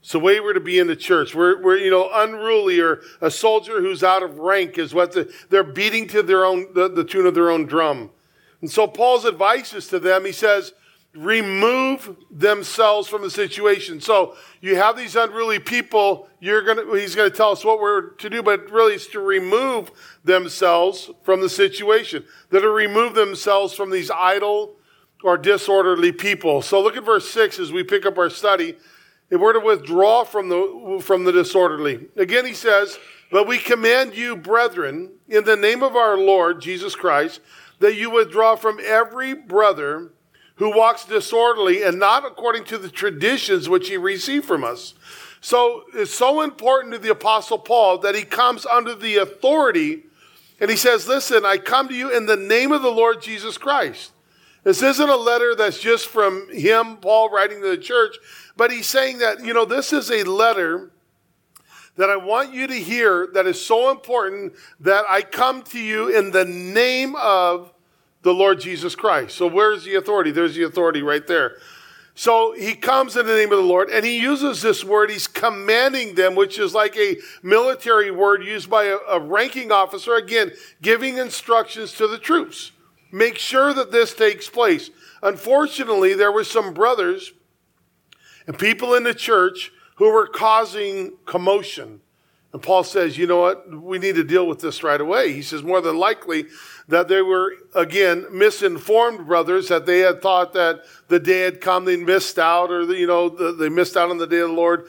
So 0.01 0.19
way 0.19 0.41
we're 0.41 0.53
to 0.53 0.59
be 0.59 0.79
in 0.79 0.87
the 0.87 0.97
church. 0.97 1.33
We're, 1.33 1.61
we're, 1.61 1.77
you 1.77 1.89
know, 1.89 2.09
unruly 2.13 2.81
or 2.81 2.99
a 3.21 3.31
soldier 3.31 3.79
who's 3.79 4.03
out 4.03 4.21
of 4.21 4.37
rank 4.39 4.77
is 4.77 4.93
what 4.93 5.13
the, 5.13 5.33
they're 5.49 5.63
beating 5.63 6.09
to 6.09 6.21
their 6.21 6.43
own, 6.43 6.73
the, 6.73 6.89
the 6.89 7.05
tune 7.05 7.25
of 7.25 7.35
their 7.35 7.49
own 7.49 7.65
drum. 7.65 8.09
And 8.59 8.69
so 8.69 8.85
Paul's 8.85 9.23
advice 9.23 9.73
is 9.73 9.87
to 9.87 9.99
them, 9.99 10.25
he 10.25 10.33
says, 10.33 10.73
remove 11.15 12.15
themselves 12.31 13.07
from 13.07 13.21
the 13.21 13.29
situation. 13.29 14.01
So 14.01 14.35
you 14.61 14.75
have 14.75 14.97
these 14.97 15.15
unruly 15.15 15.59
people, 15.59 16.27
you're 16.39 16.63
gonna, 16.63 16.83
he's 16.99 17.15
gonna 17.15 17.29
tell 17.29 17.51
us 17.51 17.63
what 17.63 17.79
we're 17.79 18.09
to 18.15 18.29
do, 18.29 18.41
but 18.41 18.69
really 18.71 18.95
it's 18.95 19.07
to 19.07 19.19
remove 19.19 19.91
themselves 20.23 21.11
from 21.23 21.41
the 21.41 21.49
situation. 21.49 22.25
They're 22.49 22.61
to 22.61 22.69
remove 22.69 23.13
themselves 23.13 23.73
from 23.73 23.91
these 23.91 24.09
idle 24.09 24.75
or 25.23 25.37
disorderly 25.37 26.11
people. 26.11 26.61
So 26.61 26.81
look 26.81 26.97
at 26.97 27.05
verse 27.05 27.29
six 27.29 27.59
as 27.59 27.71
we 27.71 27.83
pick 27.83 28.05
up 28.05 28.17
our 28.17 28.29
study 28.29 28.75
if 29.29 29.39
we're 29.39 29.53
to 29.53 29.59
withdraw 29.59 30.23
from 30.23 30.49
the, 30.49 30.99
from 31.01 31.23
the 31.23 31.31
disorderly. 31.31 32.07
Again, 32.17 32.45
he 32.45 32.53
says, 32.53 32.97
But 33.31 33.47
we 33.47 33.57
command 33.57 34.15
you, 34.15 34.35
brethren, 34.35 35.11
in 35.27 35.43
the 35.43 35.55
name 35.55 35.81
of 35.81 35.95
our 35.95 36.17
Lord 36.17 36.61
Jesus 36.61 36.95
Christ, 36.95 37.39
that 37.79 37.95
you 37.95 38.09
withdraw 38.09 38.55
from 38.55 38.79
every 38.83 39.33
brother 39.33 40.11
who 40.55 40.75
walks 40.75 41.05
disorderly 41.05 41.83
and 41.83 41.99
not 41.99 42.25
according 42.25 42.63
to 42.65 42.77
the 42.77 42.89
traditions 42.89 43.67
which 43.67 43.89
he 43.89 43.97
received 43.97 44.45
from 44.45 44.63
us. 44.63 44.93
So 45.41 45.83
it's 45.93 46.13
so 46.13 46.41
important 46.41 46.93
to 46.93 46.99
the 46.99 47.11
Apostle 47.11 47.57
Paul 47.57 47.97
that 47.99 48.15
he 48.15 48.23
comes 48.23 48.65
under 48.65 48.95
the 48.95 49.17
authority 49.17 50.03
and 50.59 50.69
he 50.69 50.77
says, 50.77 51.07
Listen, 51.07 51.45
I 51.45 51.57
come 51.57 51.87
to 51.89 51.93
you 51.93 52.15
in 52.15 52.25
the 52.25 52.37
name 52.37 52.71
of 52.71 52.81
the 52.81 52.91
Lord 52.91 53.21
Jesus 53.21 53.57
Christ. 53.57 54.11
This 54.63 54.81
isn't 54.81 55.09
a 55.09 55.17
letter 55.17 55.55
that's 55.55 55.79
just 55.79 56.07
from 56.07 56.47
him, 56.49 56.97
Paul, 56.97 57.29
writing 57.29 57.61
to 57.61 57.69
the 57.69 57.77
church. 57.77 58.15
But 58.55 58.71
he's 58.71 58.87
saying 58.87 59.17
that, 59.17 59.43
you 59.43 59.53
know, 59.53 59.65
this 59.65 59.91
is 59.91 60.09
a 60.09 60.23
letter 60.23 60.91
that 61.97 62.09
I 62.09 62.15
want 62.15 62.53
you 62.53 62.65
to 62.67 62.73
hear 62.73 63.27
that 63.33 63.45
is 63.45 63.63
so 63.63 63.91
important 63.91 64.53
that 64.79 65.03
I 65.09 65.21
come 65.21 65.63
to 65.63 65.79
you 65.79 66.07
in 66.07 66.31
the 66.31 66.45
name 66.45 67.15
of 67.17 67.72
the 68.23 68.33
Lord 68.33 68.59
Jesus 68.59 68.95
Christ. 68.95 69.35
So 69.35 69.47
where's 69.47 69.83
the 69.83 69.95
authority? 69.95 70.31
There's 70.31 70.55
the 70.55 70.63
authority 70.63 71.01
right 71.01 71.25
there. 71.27 71.57
So 72.15 72.53
he 72.53 72.75
comes 72.75 73.17
in 73.17 73.25
the 73.25 73.35
name 73.35 73.51
of 73.51 73.57
the 73.57 73.63
Lord 73.63 73.89
and 73.89 74.05
he 74.05 74.19
uses 74.19 74.61
this 74.61 74.83
word. 74.83 75.09
He's 75.09 75.27
commanding 75.27 76.15
them, 76.15 76.35
which 76.35 76.59
is 76.59 76.73
like 76.73 76.95
a 76.95 77.17
military 77.41 78.11
word 78.11 78.43
used 78.43 78.69
by 78.69 78.85
a, 78.85 78.97
a 79.09 79.19
ranking 79.19 79.71
officer. 79.71 80.15
Again, 80.15 80.51
giving 80.81 81.17
instructions 81.17 81.93
to 81.93 82.07
the 82.07 82.19
troops. 82.19 82.71
Make 83.11 83.37
sure 83.37 83.73
that 83.73 83.91
this 83.91 84.13
takes 84.13 84.47
place. 84.47 84.89
Unfortunately, 85.21 86.13
there 86.13 86.31
were 86.31 86.43
some 86.43 86.73
brothers 86.73 87.33
and 88.45 88.57
people 88.57 88.93
in 88.93 89.03
the 89.03 89.13
church 89.13 89.71
who 89.95 90.11
were 90.11 90.27
causing 90.27 91.13
commotion. 91.25 92.01
And 92.51 92.61
Paul 92.61 92.83
says, 92.83 93.17
you 93.17 93.25
know 93.25 93.39
what? 93.39 93.81
We 93.81 93.97
need 93.97 94.15
to 94.15 94.23
deal 94.23 94.47
with 94.47 94.59
this 94.59 94.83
right 94.83 95.01
away. 95.01 95.33
He 95.33 95.41
says, 95.41 95.63
more 95.63 95.81
than 95.81 95.97
likely 95.97 96.45
that 96.87 97.07
they 97.07 97.21
were, 97.21 97.53
again, 97.75 98.25
misinformed 98.31 99.25
brothers, 99.25 99.69
that 99.69 99.85
they 99.85 99.99
had 99.99 100.21
thought 100.21 100.53
that 100.53 100.81
the 101.07 101.19
day 101.19 101.41
had 101.41 101.61
come, 101.61 101.85
they 101.85 101.97
missed 101.97 102.37
out, 102.37 102.71
or, 102.71 102.83
you 102.93 103.07
know, 103.07 103.29
they 103.29 103.69
missed 103.69 103.95
out 103.95 104.09
on 104.09 104.17
the 104.17 104.27
day 104.27 104.39
of 104.39 104.49
the 104.49 104.55
Lord. 104.55 104.87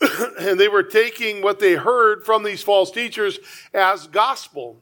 and 0.40 0.58
they 0.58 0.68
were 0.68 0.82
taking 0.82 1.42
what 1.42 1.58
they 1.58 1.74
heard 1.74 2.24
from 2.24 2.42
these 2.42 2.62
false 2.62 2.90
teachers 2.90 3.38
as 3.72 4.06
gospel. 4.06 4.80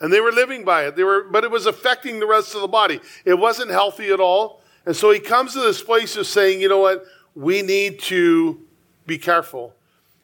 And 0.00 0.12
they 0.12 0.20
were 0.20 0.32
living 0.32 0.64
by 0.64 0.86
it. 0.86 0.94
They 0.94 1.04
were, 1.04 1.24
but 1.24 1.42
it 1.42 1.50
was 1.50 1.66
affecting 1.66 2.20
the 2.20 2.26
rest 2.26 2.54
of 2.54 2.60
the 2.60 2.68
body. 2.68 3.00
It 3.24 3.34
wasn't 3.34 3.70
healthy 3.70 4.10
at 4.10 4.20
all. 4.20 4.60
And 4.84 4.94
so 4.94 5.10
he 5.10 5.18
comes 5.18 5.54
to 5.54 5.60
this 5.60 5.82
place 5.82 6.16
of 6.16 6.26
saying, 6.26 6.60
you 6.60 6.68
know 6.68 6.78
what? 6.78 7.04
We 7.34 7.62
need 7.62 7.98
to 8.00 8.60
be 9.06 9.18
careful. 9.18 9.74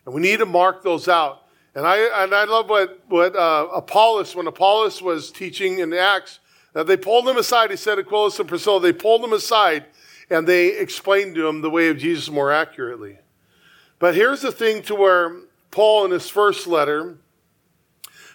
And 0.04 0.14
we 0.14 0.20
need 0.20 0.38
to 0.38 0.46
mark 0.46 0.82
those 0.82 1.08
out. 1.08 1.41
And 1.74 1.86
I, 1.86 2.24
and 2.24 2.34
I 2.34 2.44
love 2.44 2.68
what, 2.68 3.00
what 3.08 3.34
uh, 3.34 3.68
Apollos, 3.74 4.36
when 4.36 4.46
Apollos 4.46 5.00
was 5.00 5.30
teaching 5.30 5.78
in 5.78 5.92
Acts, 5.94 6.38
that 6.74 6.86
they 6.86 6.96
pulled 6.96 7.28
him 7.28 7.36
aside. 7.36 7.70
He 7.70 7.76
said, 7.76 7.98
Aquila 7.98 8.30
and 8.38 8.48
Priscilla, 8.48 8.80
they 8.80 8.92
pulled 8.92 9.24
him 9.24 9.32
aside 9.32 9.86
and 10.30 10.46
they 10.46 10.78
explained 10.78 11.34
to 11.34 11.46
him 11.46 11.60
the 11.60 11.70
way 11.70 11.88
of 11.88 11.98
Jesus 11.98 12.30
more 12.30 12.50
accurately. 12.50 13.18
But 13.98 14.14
here's 14.14 14.40
the 14.40 14.52
thing 14.52 14.82
to 14.82 14.94
where 14.94 15.36
Paul, 15.70 16.04
in 16.06 16.10
his 16.10 16.28
first 16.28 16.66
letter, 16.66 17.18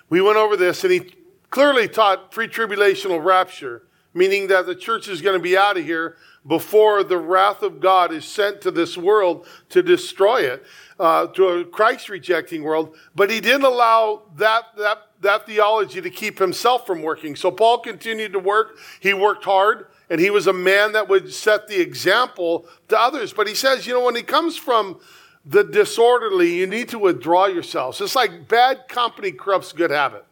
we 0.09 0.21
went 0.21 0.37
over 0.37 0.55
this 0.55 0.83
and 0.83 0.93
he 0.93 1.11
clearly 1.49 1.87
taught 1.87 2.31
pre 2.31 2.47
tribulational 2.47 3.23
rapture, 3.23 3.83
meaning 4.13 4.47
that 4.47 4.65
the 4.65 4.75
church 4.75 5.07
is 5.07 5.21
going 5.21 5.37
to 5.37 5.43
be 5.43 5.57
out 5.57 5.77
of 5.77 5.83
here 5.83 6.17
before 6.47 7.03
the 7.03 7.17
wrath 7.17 7.61
of 7.61 7.79
God 7.79 8.13
is 8.13 8.25
sent 8.25 8.61
to 8.61 8.71
this 8.71 8.97
world 8.97 9.45
to 9.69 9.83
destroy 9.83 10.41
it, 10.41 10.65
uh, 10.99 11.27
to 11.27 11.47
a 11.47 11.65
Christ 11.65 12.09
rejecting 12.09 12.63
world. 12.63 12.95
But 13.15 13.29
he 13.29 13.41
didn't 13.41 13.65
allow 13.65 14.23
that, 14.37 14.63
that, 14.77 15.09
that 15.21 15.45
theology 15.45 16.01
to 16.01 16.09
keep 16.09 16.39
himself 16.39 16.87
from 16.87 17.01
working. 17.01 17.35
So 17.35 17.51
Paul 17.51 17.79
continued 17.79 18.33
to 18.33 18.39
work. 18.39 18.77
He 19.01 19.13
worked 19.13 19.43
hard 19.43 19.87
and 20.09 20.21
he 20.21 20.29
was 20.29 20.47
a 20.47 20.53
man 20.53 20.93
that 20.93 21.09
would 21.09 21.33
set 21.33 21.67
the 21.67 21.79
example 21.81 22.65
to 22.87 22.99
others. 22.99 23.33
But 23.33 23.47
he 23.47 23.55
says, 23.55 23.85
you 23.85 23.93
know, 23.93 24.05
when 24.05 24.15
he 24.15 24.23
comes 24.23 24.55
from 24.55 24.99
the 25.45 25.63
disorderly, 25.63 26.55
you 26.55 26.67
need 26.67 26.89
to 26.89 26.99
withdraw 26.99 27.47
yourselves. 27.47 27.99
It's 27.99 28.15
like 28.15 28.47
bad 28.47 28.87
company 28.87 29.31
corrupts 29.31 29.73
good 29.73 29.91
habit. 29.91 30.25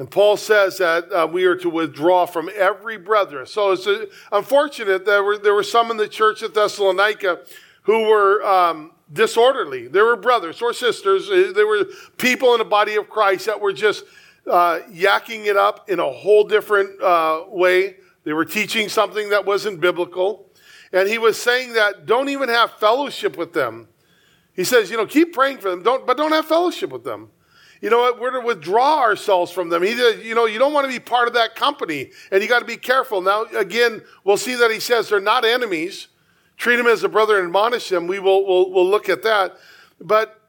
And 0.00 0.10
Paul 0.10 0.38
says 0.38 0.78
that 0.78 1.12
uh, 1.12 1.28
we 1.30 1.44
are 1.44 1.56
to 1.56 1.68
withdraw 1.68 2.24
from 2.24 2.48
every 2.56 2.96
brother. 2.96 3.44
So 3.44 3.72
it's 3.72 3.86
uh, 3.86 4.06
unfortunate 4.32 5.04
that 5.04 5.42
there 5.42 5.52
were, 5.52 5.62
some 5.62 5.90
in 5.90 5.98
the 5.98 6.08
church 6.08 6.42
at 6.42 6.54
Thessalonica 6.54 7.40
who 7.82 8.08
were 8.08 8.42
um, 8.42 8.92
disorderly. 9.12 9.88
There 9.88 10.06
were 10.06 10.16
brothers 10.16 10.62
or 10.62 10.72
sisters. 10.72 11.28
Uh, 11.28 11.52
there 11.54 11.66
were 11.66 11.84
people 12.16 12.54
in 12.54 12.60
the 12.60 12.64
body 12.64 12.96
of 12.96 13.10
Christ 13.10 13.44
that 13.44 13.60
were 13.60 13.74
just 13.74 14.04
uh, 14.50 14.80
yakking 14.90 15.44
it 15.44 15.58
up 15.58 15.90
in 15.90 16.00
a 16.00 16.10
whole 16.10 16.44
different 16.44 16.98
uh, 17.02 17.44
way. 17.48 17.96
They 18.24 18.32
were 18.32 18.46
teaching 18.46 18.88
something 18.88 19.28
that 19.28 19.44
wasn't 19.44 19.82
biblical. 19.82 20.46
And 20.94 21.10
he 21.10 21.18
was 21.18 21.38
saying 21.38 21.74
that 21.74 22.06
don't 22.06 22.30
even 22.30 22.48
have 22.48 22.72
fellowship 22.78 23.36
with 23.36 23.52
them. 23.52 23.86
He 24.54 24.64
says, 24.64 24.90
you 24.90 24.96
know, 24.96 25.04
keep 25.04 25.34
praying 25.34 25.58
for 25.58 25.68
them, 25.68 25.82
don't, 25.82 26.06
but 26.06 26.16
don't 26.16 26.32
have 26.32 26.46
fellowship 26.46 26.88
with 26.88 27.04
them. 27.04 27.32
You 27.80 27.88
know 27.88 27.98
what? 27.98 28.20
We're 28.20 28.32
to 28.32 28.40
withdraw 28.40 29.00
ourselves 29.00 29.50
from 29.50 29.70
them. 29.70 29.82
He 29.82 29.92
you 30.22 30.34
know, 30.34 30.44
you 30.44 30.58
don't 30.58 30.72
want 30.72 30.86
to 30.86 30.92
be 30.92 31.00
part 31.00 31.28
of 31.28 31.34
that 31.34 31.56
company, 31.56 32.10
and 32.30 32.42
you 32.42 32.48
got 32.48 32.58
to 32.58 32.66
be 32.66 32.76
careful. 32.76 33.22
Now, 33.22 33.44
again, 33.56 34.02
we'll 34.24 34.36
see 34.36 34.54
that 34.56 34.70
he 34.70 34.80
says 34.80 35.08
they're 35.08 35.20
not 35.20 35.44
enemies. 35.44 36.08
Treat 36.56 36.76
them 36.76 36.86
as 36.86 37.02
a 37.04 37.08
brother 37.08 37.38
and 37.38 37.46
admonish 37.46 37.88
them. 37.88 38.06
We 38.06 38.18
will 38.18 38.46
we'll, 38.46 38.70
we'll 38.70 38.88
look 38.88 39.08
at 39.08 39.22
that. 39.22 39.56
But 39.98 40.40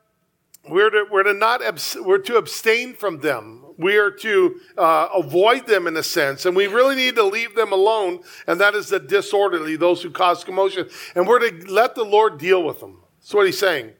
we're 0.69 0.89
to, 0.89 1.05
we're 1.09 1.23
to 1.23 1.33
not 1.33 1.61
we're 2.01 2.17
to 2.19 2.35
abstain 2.35 2.93
from 2.93 3.21
them. 3.21 3.63
We 3.77 3.97
are 3.97 4.11
to 4.11 4.59
uh, 4.77 5.07
avoid 5.15 5.65
them 5.67 5.87
in 5.87 5.95
a 5.95 6.03
sense, 6.03 6.45
and 6.45 6.55
we 6.55 6.67
really 6.67 6.95
need 6.95 7.15
to 7.15 7.23
leave 7.23 7.55
them 7.55 7.71
alone. 7.71 8.19
And 8.45 8.59
that 8.59 8.75
is 8.75 8.89
the 8.89 8.99
disorderly, 8.99 9.77
those 9.77 10.03
who 10.03 10.11
cause 10.11 10.43
commotion. 10.43 10.89
And 11.15 11.25
we're 11.25 11.49
to 11.49 11.71
let 11.71 11.95
the 11.95 12.03
Lord 12.03 12.37
deal 12.37 12.61
with 12.61 12.81
them. 12.81 13.01
That's 13.19 13.33
what 13.33 13.45
he's 13.45 13.57
saying. 13.57 13.93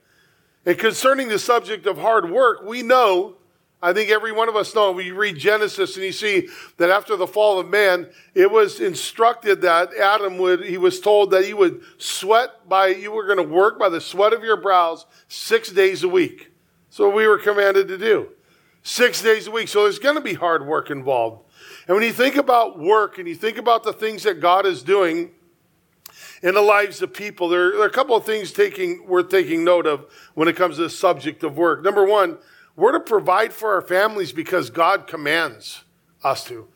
And 0.65 0.77
concerning 0.77 1.27
the 1.27 1.39
subject 1.39 1.87
of 1.87 1.97
hard 1.97 2.29
work, 2.29 2.63
we 2.63 2.83
know, 2.83 3.35
I 3.81 3.93
think 3.93 4.11
every 4.11 4.31
one 4.31 4.47
of 4.47 4.55
us 4.55 4.75
know, 4.75 4.91
we 4.91 5.09
read 5.09 5.37
Genesis 5.37 5.95
and 5.95 6.05
you 6.05 6.11
see 6.11 6.49
that 6.77 6.91
after 6.91 7.15
the 7.15 7.25
fall 7.25 7.59
of 7.59 7.67
man, 7.67 8.07
it 8.35 8.51
was 8.51 8.79
instructed 8.79 9.61
that 9.61 9.89
Adam 9.95 10.37
would, 10.37 10.63
he 10.63 10.77
was 10.77 10.99
told 10.99 11.31
that 11.31 11.45
he 11.45 11.55
would 11.55 11.81
sweat 11.97 12.69
by, 12.69 12.87
you 12.87 13.11
were 13.11 13.25
going 13.25 13.37
to 13.37 13.43
work 13.43 13.79
by 13.79 13.89
the 13.89 13.99
sweat 13.99 14.33
of 14.33 14.43
your 14.43 14.57
brows 14.57 15.07
six 15.27 15.71
days 15.71 16.03
a 16.03 16.07
week. 16.07 16.51
So 16.91 17.09
we 17.09 17.25
were 17.25 17.39
commanded 17.39 17.87
to 17.87 17.97
do. 17.97 18.29
Six 18.83 19.21
days 19.21 19.47
a 19.47 19.51
week. 19.51 19.67
So 19.67 19.83
there's 19.83 19.99
going 19.99 20.15
to 20.15 20.21
be 20.21 20.33
hard 20.33 20.65
work 20.65 20.91
involved. 20.91 21.43
And 21.87 21.95
when 21.95 22.03
you 22.03 22.13
think 22.13 22.35
about 22.35 22.77
work 22.77 23.17
and 23.17 23.27
you 23.27 23.35
think 23.35 23.57
about 23.57 23.83
the 23.83 23.93
things 23.93 24.23
that 24.23 24.39
God 24.39 24.65
is 24.65 24.83
doing, 24.83 25.31
in 26.41 26.55
the 26.55 26.61
lives 26.61 27.01
of 27.01 27.13
people. 27.13 27.49
There, 27.49 27.71
there, 27.71 27.81
are 27.81 27.87
a 27.87 27.91
couple 27.91 28.15
of 28.15 28.25
things 28.25 28.51
taking, 28.51 29.07
worth 29.07 29.29
taking 29.29 29.63
note 29.63 29.85
of 29.85 30.05
when 30.33 30.47
it 30.47 30.55
comes 30.55 30.77
to 30.77 30.83
the 30.83 30.89
subject 30.89 31.43
of 31.43 31.57
work. 31.57 31.83
Number 31.83 32.05
one, 32.05 32.37
we're 32.75 32.93
to 32.93 32.99
provide 32.99 33.53
for 33.53 33.73
our 33.73 33.81
families 33.81 34.31
because 34.31 34.69
God 34.69 35.07
commands 35.07 35.83
us 36.23 36.43
to. 36.45 36.67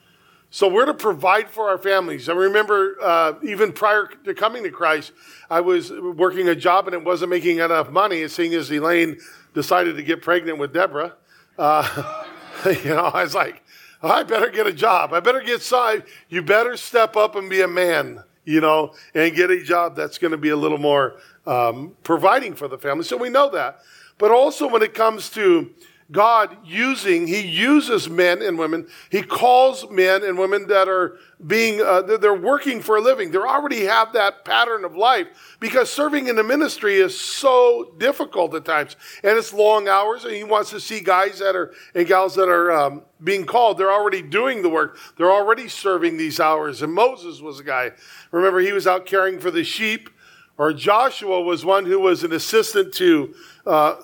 So 0.50 0.69
we're 0.69 0.86
to 0.86 0.93
provide 0.93 1.50
for 1.50 1.69
our 1.69 1.77
families. 1.77 2.29
I 2.29 2.34
remember 2.34 2.95
uh, 3.01 3.34
even 3.43 3.74
prior 3.74 4.10
to 4.24 4.34
coming 4.34 4.63
to 4.63 4.72
Christ, 4.72 5.12
I 5.50 5.62
was 5.62 5.91
working 5.91 6.48
a 6.48 6.55
job 6.55 6.88
and 6.88 6.93
it 6.93 7.03
wasn't 7.03 7.31
making 7.31 7.60
enough 7.60 7.89
money. 7.89 8.25
Seeing 8.27 8.53
as 8.53 8.72
Elaine 8.72 9.17
decided 9.53 9.98
to 9.98 10.03
get 10.03 10.22
pregnant 10.22 10.57
with 10.57 10.74
Deborah, 10.74 11.13
uh, 11.57 12.24
you 12.65 12.91
know, 12.91 13.05
I 13.05 13.24
was 13.24 13.36
like, 13.36 13.63
I 14.01 14.24
better 14.24 14.50
get 14.50 14.67
a 14.67 14.74
job. 14.74 15.13
I 15.13 15.19
better 15.19 15.41
get 15.41 15.62
signed. 15.62 16.03
You 16.29 16.41
better 16.41 16.77
step 16.77 17.17
up 17.17 17.36
and 17.36 17.50
be 17.50 17.62
a 17.62 17.67
man 17.67 18.24
you 18.45 18.61
know, 18.61 18.93
and 19.13 19.35
get 19.35 19.51
a 19.51 19.61
job 19.61 19.95
that's 19.95 20.17
going 20.17 20.31
to 20.31 20.37
be 20.37 20.49
a 20.49 20.55
little 20.55 20.77
more 20.77 21.17
um, 21.45 21.95
providing 22.03 22.55
for 22.55 22.67
the 22.67 22.77
family. 22.77 23.03
So 23.03 23.17
we 23.17 23.29
know 23.29 23.49
that. 23.51 23.79
But 24.17 24.31
also 24.31 24.67
when 24.67 24.81
it 24.81 24.93
comes 24.93 25.29
to 25.31 25.71
God 26.12 26.57
using, 26.63 27.25
He 27.25 27.41
uses 27.41 28.07
men 28.07 28.43
and 28.43 28.59
women. 28.59 28.88
He 29.09 29.24
calls 29.24 29.89
men 29.89 30.24
and 30.24 30.38
women 30.38 30.67
that 30.67 30.88
are 30.88 31.17
being, 31.45 31.81
uh, 31.81 32.03
they're 32.03 32.33
working 32.33 32.79
for 32.79 32.97
a 32.97 33.01
living. 33.01 33.31
They 33.31 33.39
already 33.39 33.85
have 33.85 34.13
that 34.13 34.45
pattern 34.45 34.85
of 34.85 34.95
life 34.95 35.57
because 35.59 35.89
serving 35.89 36.27
in 36.27 36.35
the 36.35 36.43
ministry 36.43 36.95
is 36.95 37.19
so 37.19 37.95
difficult 37.97 38.53
at 38.53 38.65
times. 38.65 38.95
And 39.24 39.35
it's 39.35 39.51
long 39.51 39.88
hours, 39.88 40.25
and 40.25 40.33
He 40.33 40.43
wants 40.43 40.69
to 40.71 40.79
see 40.79 41.00
guys 41.00 41.39
that 41.39 41.55
are, 41.55 41.74
and 41.95 42.05
gals 42.05 42.35
that 42.35 42.50
are 42.50 42.71
um, 42.71 43.01
being 43.24 43.45
called. 43.45 43.79
They're 43.79 43.91
already 43.91 44.21
doing 44.21 44.62
the 44.62 44.69
work, 44.69 45.00
they're 45.17 45.31
already 45.31 45.67
serving 45.67 46.17
these 46.17 46.39
hours. 46.39 46.83
And 46.83 46.93
Moses 46.93 47.41
was 47.41 47.59
a 47.59 47.63
guy, 47.63 47.91
remember, 48.29 48.59
he 48.59 48.74
was 48.74 48.85
out 48.85 49.07
caring 49.07 49.39
for 49.39 49.50
the 49.50 49.63
sheep, 49.63 50.12
or 50.59 50.71
Joshua 50.71 51.41
was 51.41 51.65
one 51.65 51.85
who 51.85 52.00
was 52.00 52.24
an 52.24 52.31
assistant 52.31 52.93
to, 52.93 53.33
uh, 53.65 53.95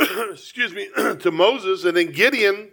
excuse 0.32 0.72
me, 0.72 0.88
to 1.20 1.30
Moses, 1.30 1.84
and 1.84 1.96
then 1.96 2.12
Gideon 2.12 2.70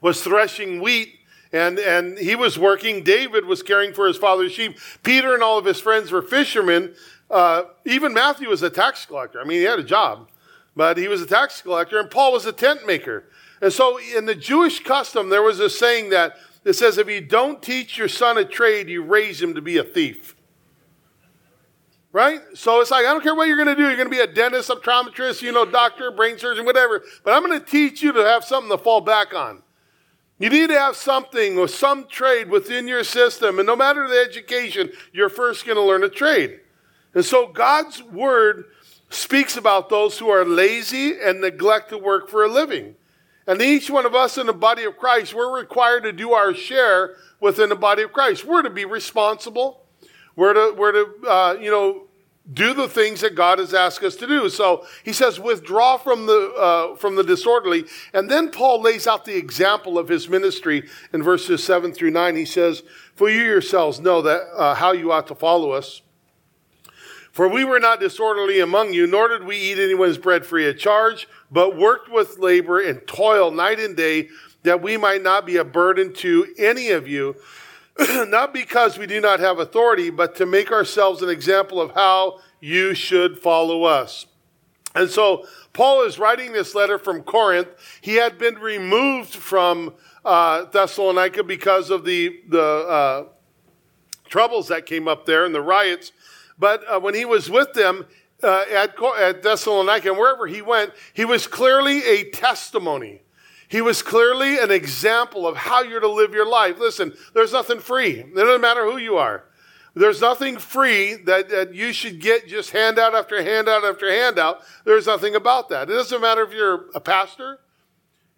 was 0.00 0.22
threshing 0.22 0.80
wheat 0.80 1.18
and, 1.52 1.78
and 1.78 2.18
he 2.18 2.34
was 2.34 2.58
working. 2.58 3.02
David 3.02 3.44
was 3.44 3.62
caring 3.62 3.92
for 3.92 4.06
his 4.06 4.16
father's 4.16 4.52
sheep. 4.52 4.78
Peter 5.02 5.34
and 5.34 5.42
all 5.42 5.58
of 5.58 5.64
his 5.64 5.80
friends 5.80 6.12
were 6.12 6.22
fishermen. 6.22 6.94
Uh, 7.30 7.62
even 7.84 8.12
Matthew 8.12 8.48
was 8.48 8.62
a 8.62 8.70
tax 8.70 9.06
collector. 9.06 9.40
I 9.40 9.44
mean, 9.44 9.58
he 9.58 9.64
had 9.64 9.78
a 9.78 9.84
job, 9.84 10.28
but 10.76 10.96
he 10.96 11.08
was 11.08 11.22
a 11.22 11.26
tax 11.26 11.62
collector, 11.62 11.98
and 11.98 12.10
Paul 12.10 12.32
was 12.32 12.46
a 12.46 12.52
tent 12.52 12.86
maker. 12.86 13.24
And 13.60 13.72
so, 13.72 13.98
in 13.98 14.26
the 14.26 14.34
Jewish 14.34 14.84
custom, 14.84 15.30
there 15.30 15.42
was 15.42 15.58
a 15.58 15.68
saying 15.68 16.10
that 16.10 16.36
it 16.64 16.74
says, 16.74 16.98
if 16.98 17.08
you 17.08 17.20
don't 17.20 17.62
teach 17.62 17.98
your 17.98 18.08
son 18.08 18.38
a 18.38 18.44
trade, 18.44 18.88
you 18.88 19.02
raise 19.02 19.42
him 19.42 19.54
to 19.54 19.60
be 19.60 19.78
a 19.78 19.84
thief. 19.84 20.36
Right? 22.18 22.40
So 22.52 22.80
it's 22.80 22.90
like, 22.90 23.06
I 23.06 23.12
don't 23.12 23.22
care 23.22 23.36
what 23.36 23.46
you're 23.46 23.56
going 23.56 23.68
to 23.68 23.76
do. 23.76 23.82
You're 23.82 23.94
going 23.94 24.08
to 24.08 24.10
be 24.10 24.18
a 24.18 24.26
dentist, 24.26 24.70
optometrist, 24.70 25.40
you 25.40 25.52
know, 25.52 25.64
doctor, 25.64 26.10
brain 26.10 26.36
surgeon, 26.36 26.64
whatever. 26.64 27.04
But 27.22 27.32
I'm 27.32 27.46
going 27.46 27.60
to 27.60 27.64
teach 27.64 28.02
you 28.02 28.10
to 28.10 28.24
have 28.24 28.42
something 28.42 28.68
to 28.72 28.76
fall 28.76 29.00
back 29.00 29.32
on. 29.34 29.62
You 30.40 30.50
need 30.50 30.70
to 30.70 30.78
have 30.80 30.96
something 30.96 31.56
or 31.56 31.68
some 31.68 32.08
trade 32.08 32.50
within 32.50 32.88
your 32.88 33.04
system. 33.04 33.60
And 33.60 33.68
no 33.68 33.76
matter 33.76 34.08
the 34.08 34.18
education, 34.18 34.90
you're 35.12 35.28
first 35.28 35.64
going 35.64 35.76
to 35.76 35.82
learn 35.84 36.02
a 36.02 36.08
trade. 36.08 36.58
And 37.14 37.24
so 37.24 37.46
God's 37.46 38.02
word 38.02 38.64
speaks 39.10 39.56
about 39.56 39.88
those 39.88 40.18
who 40.18 40.28
are 40.28 40.44
lazy 40.44 41.20
and 41.20 41.40
neglect 41.40 41.90
to 41.90 41.98
work 41.98 42.28
for 42.28 42.42
a 42.42 42.48
living. 42.48 42.96
And 43.46 43.62
each 43.62 43.90
one 43.90 44.06
of 44.06 44.16
us 44.16 44.38
in 44.38 44.48
the 44.48 44.52
body 44.52 44.82
of 44.82 44.96
Christ, 44.96 45.34
we're 45.34 45.56
required 45.56 46.02
to 46.02 46.10
do 46.10 46.32
our 46.32 46.52
share 46.52 47.14
within 47.38 47.68
the 47.68 47.76
body 47.76 48.02
of 48.02 48.12
Christ. 48.12 48.44
We're 48.44 48.62
to 48.62 48.70
be 48.70 48.86
responsible. 48.86 49.84
We're 50.38 50.52
to, 50.52 50.72
we're 50.78 50.92
to 50.92 51.28
uh, 51.28 51.56
you 51.60 51.68
know, 51.68 51.77
do 52.52 52.72
the 52.72 52.88
things 52.88 53.20
that 53.20 53.34
God 53.34 53.58
has 53.58 53.74
asked 53.74 54.02
us 54.02 54.16
to 54.16 54.26
do. 54.26 54.48
So 54.48 54.86
he 55.04 55.12
says, 55.12 55.38
withdraw 55.38 55.98
from 55.98 56.26
the, 56.26 56.52
uh, 56.58 56.96
from 56.96 57.14
the 57.14 57.22
disorderly. 57.22 57.84
And 58.14 58.30
then 58.30 58.50
Paul 58.50 58.80
lays 58.80 59.06
out 59.06 59.24
the 59.24 59.36
example 59.36 59.98
of 59.98 60.08
his 60.08 60.28
ministry 60.28 60.88
in 61.12 61.22
verses 61.22 61.62
seven 61.62 61.92
through 61.92 62.12
nine. 62.12 62.36
He 62.36 62.46
says, 62.46 62.82
for 63.14 63.28
you 63.28 63.42
yourselves 63.42 64.00
know 64.00 64.22
that, 64.22 64.42
uh, 64.56 64.74
how 64.74 64.92
you 64.92 65.12
ought 65.12 65.26
to 65.26 65.34
follow 65.34 65.72
us. 65.72 66.00
For 67.32 67.46
we 67.46 67.64
were 67.64 67.78
not 67.78 68.00
disorderly 68.00 68.60
among 68.60 68.94
you, 68.94 69.06
nor 69.06 69.28
did 69.28 69.44
we 69.44 69.56
eat 69.56 69.78
anyone's 69.78 70.18
bread 70.18 70.44
free 70.44 70.68
of 70.68 70.78
charge, 70.78 71.28
but 71.52 71.76
worked 71.76 72.10
with 72.10 72.38
labor 72.38 72.80
and 72.80 73.06
toil 73.06 73.50
night 73.50 73.78
and 73.78 73.96
day, 73.96 74.28
that 74.62 74.82
we 74.82 74.96
might 74.96 75.22
not 75.22 75.46
be 75.46 75.56
a 75.56 75.64
burden 75.64 76.12
to 76.14 76.52
any 76.58 76.90
of 76.90 77.06
you, 77.06 77.36
not 78.28 78.52
because 78.52 78.98
we 78.98 79.06
do 79.06 79.20
not 79.20 79.40
have 79.40 79.58
authority, 79.58 80.10
but 80.10 80.36
to 80.36 80.46
make 80.46 80.70
ourselves 80.70 81.22
an 81.22 81.28
example 81.28 81.80
of 81.80 81.92
how 81.92 82.38
you 82.60 82.94
should 82.94 83.38
follow 83.38 83.84
us. 83.84 84.26
And 84.94 85.10
so 85.10 85.46
Paul 85.72 86.04
is 86.04 86.18
writing 86.18 86.52
this 86.52 86.74
letter 86.74 86.98
from 86.98 87.22
Corinth. 87.22 87.68
He 88.00 88.14
had 88.14 88.38
been 88.38 88.56
removed 88.56 89.34
from 89.34 89.94
uh, 90.24 90.64
Thessalonica 90.66 91.44
because 91.44 91.90
of 91.90 92.04
the, 92.04 92.40
the 92.48 92.62
uh, 92.62 93.24
troubles 94.28 94.68
that 94.68 94.86
came 94.86 95.08
up 95.08 95.26
there 95.26 95.44
and 95.44 95.54
the 95.54 95.60
riots. 95.60 96.12
But 96.58 96.82
uh, 96.88 97.00
when 97.00 97.14
he 97.14 97.24
was 97.24 97.50
with 97.50 97.72
them 97.74 98.06
uh, 98.42 98.64
at, 98.72 98.94
at 99.18 99.42
Thessalonica 99.42 100.08
and 100.08 100.18
wherever 100.18 100.46
he 100.46 100.62
went, 100.62 100.92
he 101.14 101.24
was 101.24 101.46
clearly 101.46 102.04
a 102.04 102.30
testimony. 102.30 103.22
He 103.68 103.82
was 103.82 104.02
clearly 104.02 104.58
an 104.58 104.70
example 104.70 105.46
of 105.46 105.56
how 105.56 105.82
you're 105.82 106.00
to 106.00 106.08
live 106.08 106.32
your 106.32 106.48
life. 106.48 106.78
Listen, 106.78 107.14
there's 107.34 107.52
nothing 107.52 107.80
free. 107.80 108.20
It 108.20 108.34
doesn't 108.34 108.60
matter 108.60 108.90
who 108.90 108.96
you 108.96 109.16
are. 109.16 109.44
There's 109.94 110.20
nothing 110.20 110.58
free 110.58 111.14
that, 111.24 111.48
that 111.50 111.74
you 111.74 111.92
should 111.92 112.20
get 112.20 112.46
just 112.46 112.70
handout 112.70 113.14
after 113.14 113.42
handout 113.42 113.84
after 113.84 114.10
handout. 114.10 114.62
There's 114.84 115.06
nothing 115.06 115.34
about 115.34 115.68
that. 115.70 115.90
It 115.90 115.94
doesn't 115.94 116.20
matter 116.20 116.42
if 116.42 116.52
you're 116.52 116.86
a 116.94 117.00
pastor. 117.00 117.58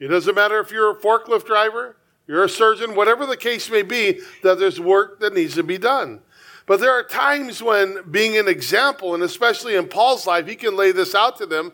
It 0.00 0.08
doesn't 0.08 0.34
matter 0.34 0.58
if 0.58 0.72
you're 0.72 0.92
a 0.92 0.98
forklift 0.98 1.44
driver, 1.44 1.96
you're 2.26 2.44
a 2.44 2.48
surgeon, 2.48 2.94
whatever 2.94 3.26
the 3.26 3.36
case 3.36 3.70
may 3.70 3.82
be, 3.82 4.20
that 4.42 4.58
there's 4.58 4.80
work 4.80 5.20
that 5.20 5.34
needs 5.34 5.54
to 5.56 5.62
be 5.62 5.76
done. 5.76 6.22
But 6.64 6.80
there 6.80 6.92
are 6.92 7.02
times 7.02 7.62
when 7.62 8.10
being 8.10 8.38
an 8.38 8.48
example, 8.48 9.14
and 9.14 9.22
especially 9.22 9.76
in 9.76 9.88
Paul's 9.88 10.26
life, 10.26 10.46
he 10.46 10.56
can 10.56 10.76
lay 10.76 10.92
this 10.92 11.14
out 11.14 11.36
to 11.38 11.46
them, 11.46 11.72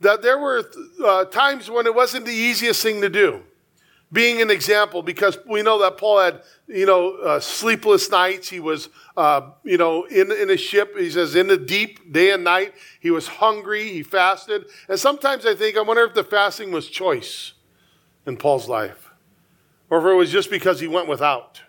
that 0.00 0.22
there 0.22 0.38
were 0.38 0.64
uh, 1.04 1.24
times 1.26 1.70
when 1.70 1.86
it 1.86 1.94
wasn't 1.94 2.24
the 2.24 2.32
easiest 2.32 2.82
thing 2.82 3.00
to 3.00 3.08
do 3.08 3.42
being 4.12 4.40
an 4.40 4.50
example 4.50 5.02
because 5.02 5.38
we 5.46 5.62
know 5.62 5.78
that 5.80 5.98
Paul 5.98 6.20
had, 6.20 6.42
you 6.66 6.86
know, 6.86 7.16
uh, 7.16 7.40
sleepless 7.40 8.10
nights. 8.10 8.48
He 8.48 8.60
was, 8.60 8.88
uh, 9.16 9.50
you 9.64 9.76
know, 9.76 10.04
in, 10.04 10.32
in 10.32 10.50
a 10.50 10.56
ship. 10.56 10.96
He 10.96 11.10
says, 11.10 11.34
in 11.34 11.46
the 11.46 11.58
deep, 11.58 12.12
day 12.12 12.32
and 12.32 12.42
night. 12.42 12.72
He 13.00 13.10
was 13.10 13.26
hungry. 13.26 13.88
He 13.88 14.02
fasted. 14.02 14.64
And 14.88 14.98
sometimes 14.98 15.44
I 15.44 15.54
think, 15.54 15.76
I 15.76 15.82
wonder 15.82 16.04
if 16.04 16.14
the 16.14 16.24
fasting 16.24 16.72
was 16.72 16.88
choice 16.88 17.52
in 18.26 18.36
Paul's 18.36 18.68
life 18.68 19.10
or 19.90 19.98
if 19.98 20.04
it 20.04 20.16
was 20.16 20.30
just 20.30 20.50
because 20.50 20.80
he 20.80 20.88
went 20.88 21.08
without. 21.08 21.60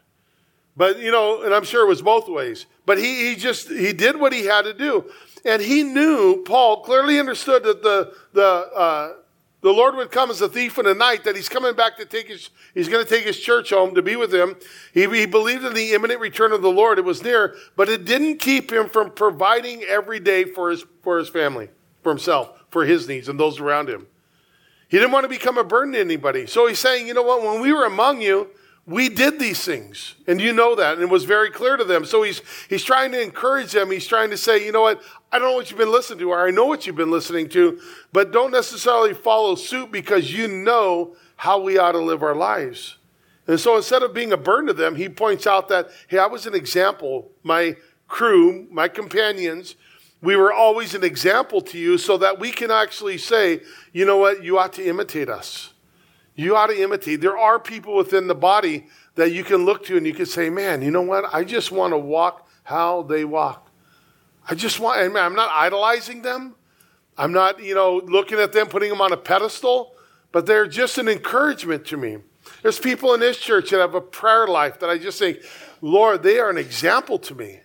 But, 0.77 1.00
you 1.00 1.12
know, 1.12 1.41
and 1.41 1.53
I'm 1.53 1.65
sure 1.65 1.83
it 1.83 1.89
was 1.89 2.01
both 2.01 2.29
ways. 2.29 2.65
But 2.86 2.98
he, 2.98 3.29
he 3.29 3.36
just, 3.36 3.69
he 3.69 3.91
did 3.91 4.17
what 4.17 4.31
he 4.31 4.45
had 4.45 4.62
to 4.62 4.74
do. 4.74 5.12
And 5.46 5.62
he 5.62 5.84
knew, 5.84 6.43
Paul 6.43 6.81
clearly 6.84 7.19
understood 7.19 7.63
that 7.63 7.81
the, 7.81 8.13
the, 8.34 8.43
uh, 8.43 9.13
the 9.62 9.72
Lord 9.72 9.96
would 9.96 10.12
come 10.12 10.31
as 10.31 10.41
a 10.41 10.48
thief 10.48 10.77
in 10.77 10.86
the 10.86 10.93
night, 10.93 11.24
that 11.25 11.36
he's 11.36 11.50
coming 11.50 11.75
back 11.75 11.98
to 11.98 12.05
take 12.05 12.27
his, 12.27 12.50
he's 12.74 12.88
going 12.88 13.03
to 13.03 13.10
take 13.10 13.25
his 13.25 13.39
church 13.39 13.72
home 13.72 13.96
to 13.96 14.01
be 14.01 14.15
with 14.15 14.34
him. 14.34 14.55
He, 14.93 15.05
he 15.08 15.25
believed 15.25 15.65
in 15.65 15.74
the 15.74 15.91
imminent 15.91 16.19
return 16.19 16.51
of 16.51 16.62
the 16.62 16.72
Lord. 16.72 16.98
It 16.98 17.05
was 17.05 17.24
near, 17.24 17.55
but 17.75 17.89
it 17.89 18.05
didn't 18.05 18.38
keep 18.38 18.72
him 18.72 18.89
from 18.89 19.12
providing 19.12 19.84
every 19.84 20.19
day 20.19 20.46
for 20.46 20.69
his, 20.69 20.86
for 21.03 21.17
his 21.17 21.29
family, 21.29 21.69
for 22.03 22.10
himself, 22.10 22.51
for 22.69 22.86
his 22.86 23.08
needs 23.08 23.27
and 23.27 23.39
those 23.39 23.60
around 23.60 23.89
him. 23.89 24.08
He 24.88 24.98
didn't 24.98 25.12
want 25.12 25.25
to 25.25 25.29
become 25.29 25.58
a 25.58 25.63
burden 25.63 25.93
to 25.93 26.00
anybody. 26.00 26.48
So 26.48 26.67
he's 26.67 26.79
saying, 26.79 27.08
you 27.08 27.13
know 27.13 27.22
what, 27.22 27.43
when 27.43 27.62
we 27.62 27.74
were 27.74 27.86
among 27.86 28.22
you, 28.22 28.50
we 28.89 29.08
did 29.08 29.38
these 29.39 29.63
things. 29.63 30.15
And 30.25 30.41
you 30.41 30.51
know 30.51 30.75
that 30.75 30.93
and 30.93 31.03
it 31.03 31.10
was 31.10 31.24
very 31.24 31.51
clear 31.51 31.77
to 31.77 31.84
them. 31.84 32.03
So 32.05 32.24
he's 32.24 32.41
he's 32.67 32.84
trying 32.84 33.12
to 33.12 33.22
encourage 33.22 33.72
them. 33.72 33.91
He's 33.91 34.08
trying 34.08 34.31
to 34.31 34.38
say 34.38 34.65
you 34.65 34.72
know 34.72 34.81
what? 34.81 35.01
I 35.31 35.38
don't 35.38 35.50
know 35.50 35.55
what 35.55 35.69
you've 35.69 35.77
been 35.77 35.91
listening 35.91 36.19
to 36.19 36.31
or 36.31 36.48
i 36.48 36.50
know 36.50 36.65
what 36.65 36.88
you've 36.88 36.96
been 36.96 37.12
listening 37.12 37.50
to 37.50 37.79
but 38.12 38.31
don't 38.31 38.51
necessarily 38.51 39.13
follow 39.13 39.53
suit 39.53 39.91
because 39.91 40.34
you 40.34 40.48
know 40.48 41.15
how 41.36 41.60
we 41.62 41.77
ought 41.77 41.91
to 41.91 42.00
live 42.00 42.24
our 42.24 42.36
lives. 42.36 42.98
And 43.48 43.60
so 43.60 43.77
instead 43.77 44.03
of 44.03 44.13
being 44.13 44.34
a 44.34 44.38
burden 44.38 44.67
to 44.67 44.74
them 44.74 44.96
he 44.96 45.08
points 45.08 45.46
out 45.46 45.69
that 45.69 45.89
hey 46.08 46.17
i 46.17 46.25
was 46.25 46.48
an 46.48 46.55
example. 46.55 47.29
My 47.43 47.75
crew 48.08 48.67
my 48.72 48.88
companions 48.88 49.75
we 50.22 50.35
were 50.35 50.51
always 50.51 50.96
an 50.96 51.03
example 51.03 51.61
to 51.61 51.77
you 51.77 51.98
so 51.98 52.18
that 52.18 52.40
we 52.40 52.51
can 52.51 52.72
actually 52.72 53.20
say 53.20 53.61
you 53.94 54.05
know 54.05 54.18
what? 54.18 54.44
You 54.44 54.57
ought 54.57 54.74
to 54.74 54.83
imitate 54.85 55.29
us 55.29 55.74
you 56.39 56.55
ought 56.55 56.67
to 56.67 56.81
imitate. 56.81 57.19
There 57.19 57.37
are 57.37 57.59
people 57.59 57.95
within 57.95 58.27
the 58.27 58.35
body 58.35 58.87
that 59.15 59.33
you 59.33 59.43
can 59.43 59.65
look 59.65 59.83
to 59.85 59.97
and 59.97 60.07
you 60.07 60.13
can 60.13 60.25
say, 60.25 60.49
man, 60.49 60.81
you 60.81 60.89
know 60.89 61.01
what? 61.01 61.25
I 61.33 61.43
just 61.43 61.69
want 61.69 61.91
to 61.91 61.97
walk 61.97 62.47
how 62.63 63.01
they 63.03 63.25
walk. 63.25 63.69
I 64.47 64.55
just 64.55 64.79
want, 64.79 64.99
I'm 64.99 65.35
not 65.35 65.51
idolizing 65.53 66.21
them. 66.21 66.55
I'm 67.17 67.33
not, 67.33 67.61
you 67.61 67.75
know, 67.75 68.01
looking 68.05 68.39
at 68.39 68.53
them, 68.53 68.67
putting 68.67 68.89
them 68.89 69.01
on 69.01 69.11
a 69.11 69.17
pedestal, 69.17 69.93
but 70.31 70.45
they're 70.45 70.65
just 70.65 70.97
an 70.97 71.09
encouragement 71.09 71.85
to 71.87 71.97
me. 71.97 72.19
There's 72.61 72.79
people 72.79 73.13
in 73.13 73.19
this 73.19 73.37
church 73.37 73.71
that 73.71 73.79
have 73.79 73.93
a 73.93 74.01
prayer 74.01 74.47
life 74.47 74.79
that 74.79 74.89
I 74.89 74.97
just 74.97 75.19
think, 75.19 75.39
Lord, 75.81 76.23
they 76.23 76.39
are 76.39 76.49
an 76.49 76.57
example 76.57 77.19
to 77.19 77.35
me. 77.35 77.59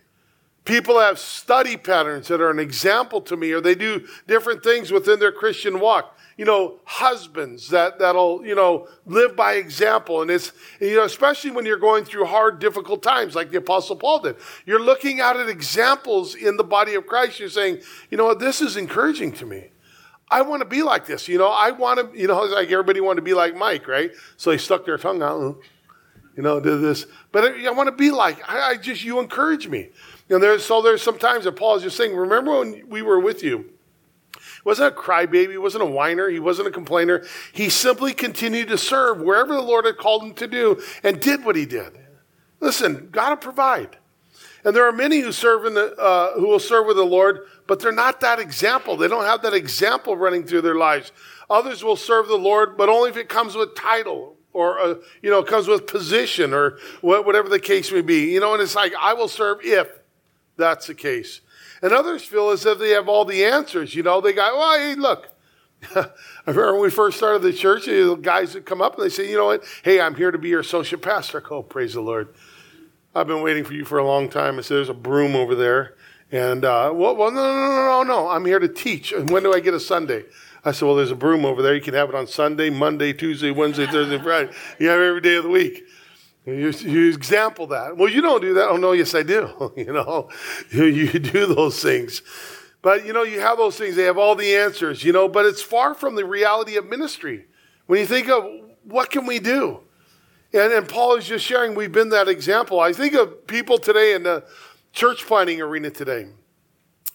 People 0.65 0.99
have 0.99 1.17
study 1.17 1.77
patterns 1.77 2.27
that 2.27 2.41
are 2.41 2.49
an 2.49 2.59
example 2.59 3.21
to 3.21 3.37
me, 3.37 3.51
or 3.53 3.61
they 3.61 3.75
do 3.75 4.05
different 4.27 4.63
things 4.63 4.91
within 4.91 5.19
their 5.19 5.31
Christian 5.31 5.79
walk 5.79 6.14
you 6.37 6.43
know, 6.43 6.79
husbands 6.83 7.69
that, 7.69 7.97
that'll, 7.99 8.45
you 8.45 8.55
know, 8.55 8.87
live 9.05 9.35
by 9.35 9.53
example. 9.53 10.21
And 10.21 10.29
it's, 10.29 10.51
you 10.81 10.97
know, 10.97 11.05
especially 11.05 11.51
when 11.51 11.65
you're 11.65 11.77
going 11.77 12.03
through 12.03 12.25
hard, 12.25 12.59
difficult 12.59 13.01
times 13.01 13.35
like 13.35 13.51
the 13.51 13.57
Apostle 13.57 13.95
Paul 13.95 14.19
did. 14.19 14.35
You're 14.65 14.81
looking 14.81 15.21
out 15.21 15.37
at 15.39 15.47
examples 15.47 16.35
in 16.35 16.57
the 16.57 16.63
body 16.63 16.95
of 16.95 17.07
Christ. 17.07 17.39
You're 17.39 17.49
saying, 17.49 17.81
you 18.09 18.17
know 18.17 18.25
what, 18.25 18.39
this 18.39 18.61
is 18.61 18.75
encouraging 18.75 19.31
to 19.33 19.45
me. 19.45 19.69
I 20.29 20.41
want 20.41 20.61
to 20.61 20.67
be 20.67 20.81
like 20.81 21.05
this. 21.05 21.27
You 21.27 21.37
know, 21.37 21.49
I 21.49 21.71
want 21.71 21.99
to, 22.13 22.19
you 22.19 22.27
know, 22.27 22.41
like 22.41 22.69
everybody 22.69 22.99
wanted 22.99 23.17
to 23.17 23.21
be 23.21 23.33
like 23.33 23.55
Mike, 23.55 23.87
right? 23.87 24.11
So 24.35 24.49
they 24.49 24.57
stuck 24.57 24.85
their 24.85 24.97
tongue 24.97 25.21
out, 25.21 25.61
you 26.35 26.43
know, 26.43 26.59
did 26.59 26.81
this. 26.81 27.05
But 27.31 27.45
I, 27.45 27.67
I 27.67 27.71
want 27.71 27.87
to 27.87 27.95
be 27.95 28.11
like, 28.11 28.41
I, 28.49 28.71
I 28.71 28.77
just, 28.77 29.05
you 29.05 29.19
encourage 29.19 29.69
me. 29.69 29.89
You 30.27 30.35
know, 30.35 30.39
there's, 30.39 30.65
so 30.65 30.81
there's 30.81 31.01
sometimes 31.01 31.45
that 31.45 31.53
Paul 31.53 31.75
is 31.75 31.83
just 31.83 31.95
saying, 31.95 32.13
remember 32.13 32.59
when 32.59 32.89
we 32.89 33.03
were 33.03 33.19
with 33.19 33.43
you? 33.43 33.71
Wasn't 34.65 34.93
a 34.93 34.95
crybaby, 34.99 35.51
he 35.51 35.57
wasn't 35.57 35.83
a 35.83 35.87
whiner, 35.87 36.27
he 36.27 36.39
wasn't 36.39 36.67
a 36.67 36.71
complainer. 36.71 37.23
He 37.53 37.69
simply 37.69 38.13
continued 38.13 38.67
to 38.69 38.77
serve 38.77 39.21
wherever 39.21 39.53
the 39.53 39.61
Lord 39.61 39.85
had 39.85 39.97
called 39.97 40.23
him 40.23 40.33
to 40.33 40.47
do 40.47 40.81
and 41.03 41.21
did 41.21 41.45
what 41.45 41.55
he 41.55 41.65
did. 41.65 41.97
Listen, 42.59 43.09
God 43.11 43.29
will 43.29 43.37
provide. 43.37 43.97
And 44.65 44.75
there 44.75 44.87
are 44.87 44.91
many 44.91 45.19
who 45.19 45.31
serve 45.31 45.65
in 45.65 45.75
the, 45.75 45.95
uh, 45.95 46.33
who 46.33 46.47
will 46.47 46.59
serve 46.59 46.87
with 46.87 46.97
the 46.97 47.05
Lord, 47.05 47.41
but 47.67 47.79
they're 47.79 47.91
not 47.91 48.21
that 48.21 48.39
example. 48.39 48.97
They 48.97 49.07
don't 49.07 49.23
have 49.23 49.43
that 49.43 49.53
example 49.53 50.17
running 50.17 50.43
through 50.43 50.61
their 50.61 50.75
lives. 50.75 51.11
Others 51.47 51.83
will 51.83 51.95
serve 51.95 52.27
the 52.27 52.35
Lord, 52.35 52.75
but 52.75 52.89
only 52.89 53.11
if 53.11 53.17
it 53.17 53.29
comes 53.29 53.55
with 53.55 53.75
title 53.75 54.35
or 54.51 54.79
uh, 54.79 54.95
you 55.21 55.29
know 55.29 55.43
comes 55.43 55.67
with 55.67 55.85
position 55.85 56.53
or 56.53 56.79
whatever 57.01 57.49
the 57.49 57.59
case 57.59 57.91
may 57.91 58.01
be. 58.01 58.31
You 58.31 58.39
know, 58.39 58.53
and 58.53 58.63
it's 58.63 58.73
like 58.73 58.93
I 58.99 59.13
will 59.13 59.27
serve 59.27 59.59
if 59.61 59.87
that's 60.57 60.87
the 60.87 60.95
case. 60.95 61.41
And 61.85 61.93
others 61.93 62.23
feel 62.23 62.49
as 62.49 62.65
if 62.65 62.79
they 62.79 62.89
have 62.89 63.07
all 63.07 63.25
the 63.25 63.45
answers. 63.45 63.93
You 63.93 64.01
know, 64.01 64.19
they 64.19 64.33
go, 64.33 64.41
well, 64.57 64.79
hey, 64.79 64.95
look. 64.95 65.29
I 65.95 66.09
remember 66.47 66.73
when 66.73 66.81
we 66.81 66.89
first 66.89 67.17
started 67.17 67.43
the 67.43 67.53
church, 67.53 67.85
the 67.85 68.17
guys 68.19 68.55
would 68.55 68.65
come 68.65 68.81
up 68.81 68.95
and 68.95 69.05
they 69.05 69.09
say, 69.09 69.29
you 69.29 69.37
know 69.37 69.45
what? 69.45 69.63
Hey, 69.83 70.01
I'm 70.01 70.15
here 70.15 70.31
to 70.31 70.39
be 70.39 70.49
your 70.49 70.61
associate 70.61 71.03
pastor. 71.03 71.43
Oh, 71.53 71.61
praise 71.61 71.93
the 71.93 72.01
Lord. 72.01 72.33
I've 73.13 73.27
been 73.27 73.43
waiting 73.43 73.63
for 73.63 73.73
you 73.73 73.85
for 73.85 73.99
a 73.99 74.03
long 74.03 74.29
time. 74.29 74.57
I 74.57 74.61
said, 74.63 74.77
there's 74.77 74.89
a 74.89 74.95
broom 74.95 75.35
over 75.35 75.53
there. 75.53 75.93
And, 76.31 76.65
uh, 76.65 76.91
well, 76.91 77.15
well, 77.15 77.29
no, 77.29 77.53
no, 77.53 77.67
no, 77.67 77.85
no, 77.85 78.03
no. 78.03 78.29
I'm 78.29 78.45
here 78.45 78.57
to 78.57 78.67
teach. 78.67 79.11
And 79.11 79.29
when 79.29 79.43
do 79.43 79.53
I 79.53 79.59
get 79.59 79.75
a 79.75 79.79
Sunday? 79.79 80.23
I 80.63 80.71
said, 80.71 80.87
well, 80.87 80.95
there's 80.95 81.11
a 81.11 81.15
broom 81.15 81.45
over 81.45 81.61
there. 81.61 81.75
You 81.75 81.81
can 81.81 81.93
have 81.93 82.09
it 82.09 82.15
on 82.15 82.25
Sunday, 82.25 82.71
Monday, 82.71 83.13
Tuesday, 83.13 83.51
Wednesday, 83.51 83.85
Thursday, 83.85 84.17
Friday. 84.17 84.51
You 84.79 84.87
have 84.87 84.99
every 84.99 85.21
day 85.21 85.35
of 85.35 85.43
the 85.43 85.51
week. 85.51 85.83
You, 86.45 86.69
you 86.69 87.09
example 87.09 87.67
that. 87.67 87.97
Well, 87.97 88.09
you 88.09 88.21
don't 88.21 88.41
do 88.41 88.53
that. 88.55 88.69
Oh, 88.69 88.77
no, 88.77 88.91
yes, 88.91 89.15
I 89.15 89.23
do. 89.23 89.73
you 89.77 89.91
know, 89.91 90.29
you, 90.69 90.85
you 90.85 91.19
do 91.19 91.47
those 91.47 91.81
things. 91.81 92.21
But, 92.81 93.05
you 93.05 93.13
know, 93.13 93.23
you 93.23 93.39
have 93.39 93.57
those 93.57 93.77
things. 93.77 93.95
They 93.95 94.03
have 94.03 94.17
all 94.17 94.35
the 94.35 94.55
answers, 94.55 95.03
you 95.03 95.11
know, 95.11 95.27
but 95.27 95.45
it's 95.45 95.61
far 95.61 95.95
from 95.95 96.15
the 96.15 96.23
reality 96.23 96.77
of 96.77 96.87
ministry. 96.87 97.47
When 97.87 97.99
you 97.99 98.05
think 98.05 98.29
of 98.29 98.45
what 98.83 99.09
can 99.09 99.25
we 99.25 99.39
do? 99.39 99.79
And, 100.53 100.71
and 100.71 100.87
Paul 100.87 101.15
is 101.15 101.25
just 101.25 101.43
sharing, 101.43 101.73
we've 101.73 101.91
been 101.91 102.09
that 102.09 102.27
example. 102.27 102.79
I 102.79 102.93
think 102.93 103.15
of 103.15 103.47
people 103.47 103.79
today 103.79 104.13
in 104.13 104.21
the 104.21 104.43
church 104.93 105.25
planting 105.25 105.61
arena 105.61 105.89
today. 105.89 106.27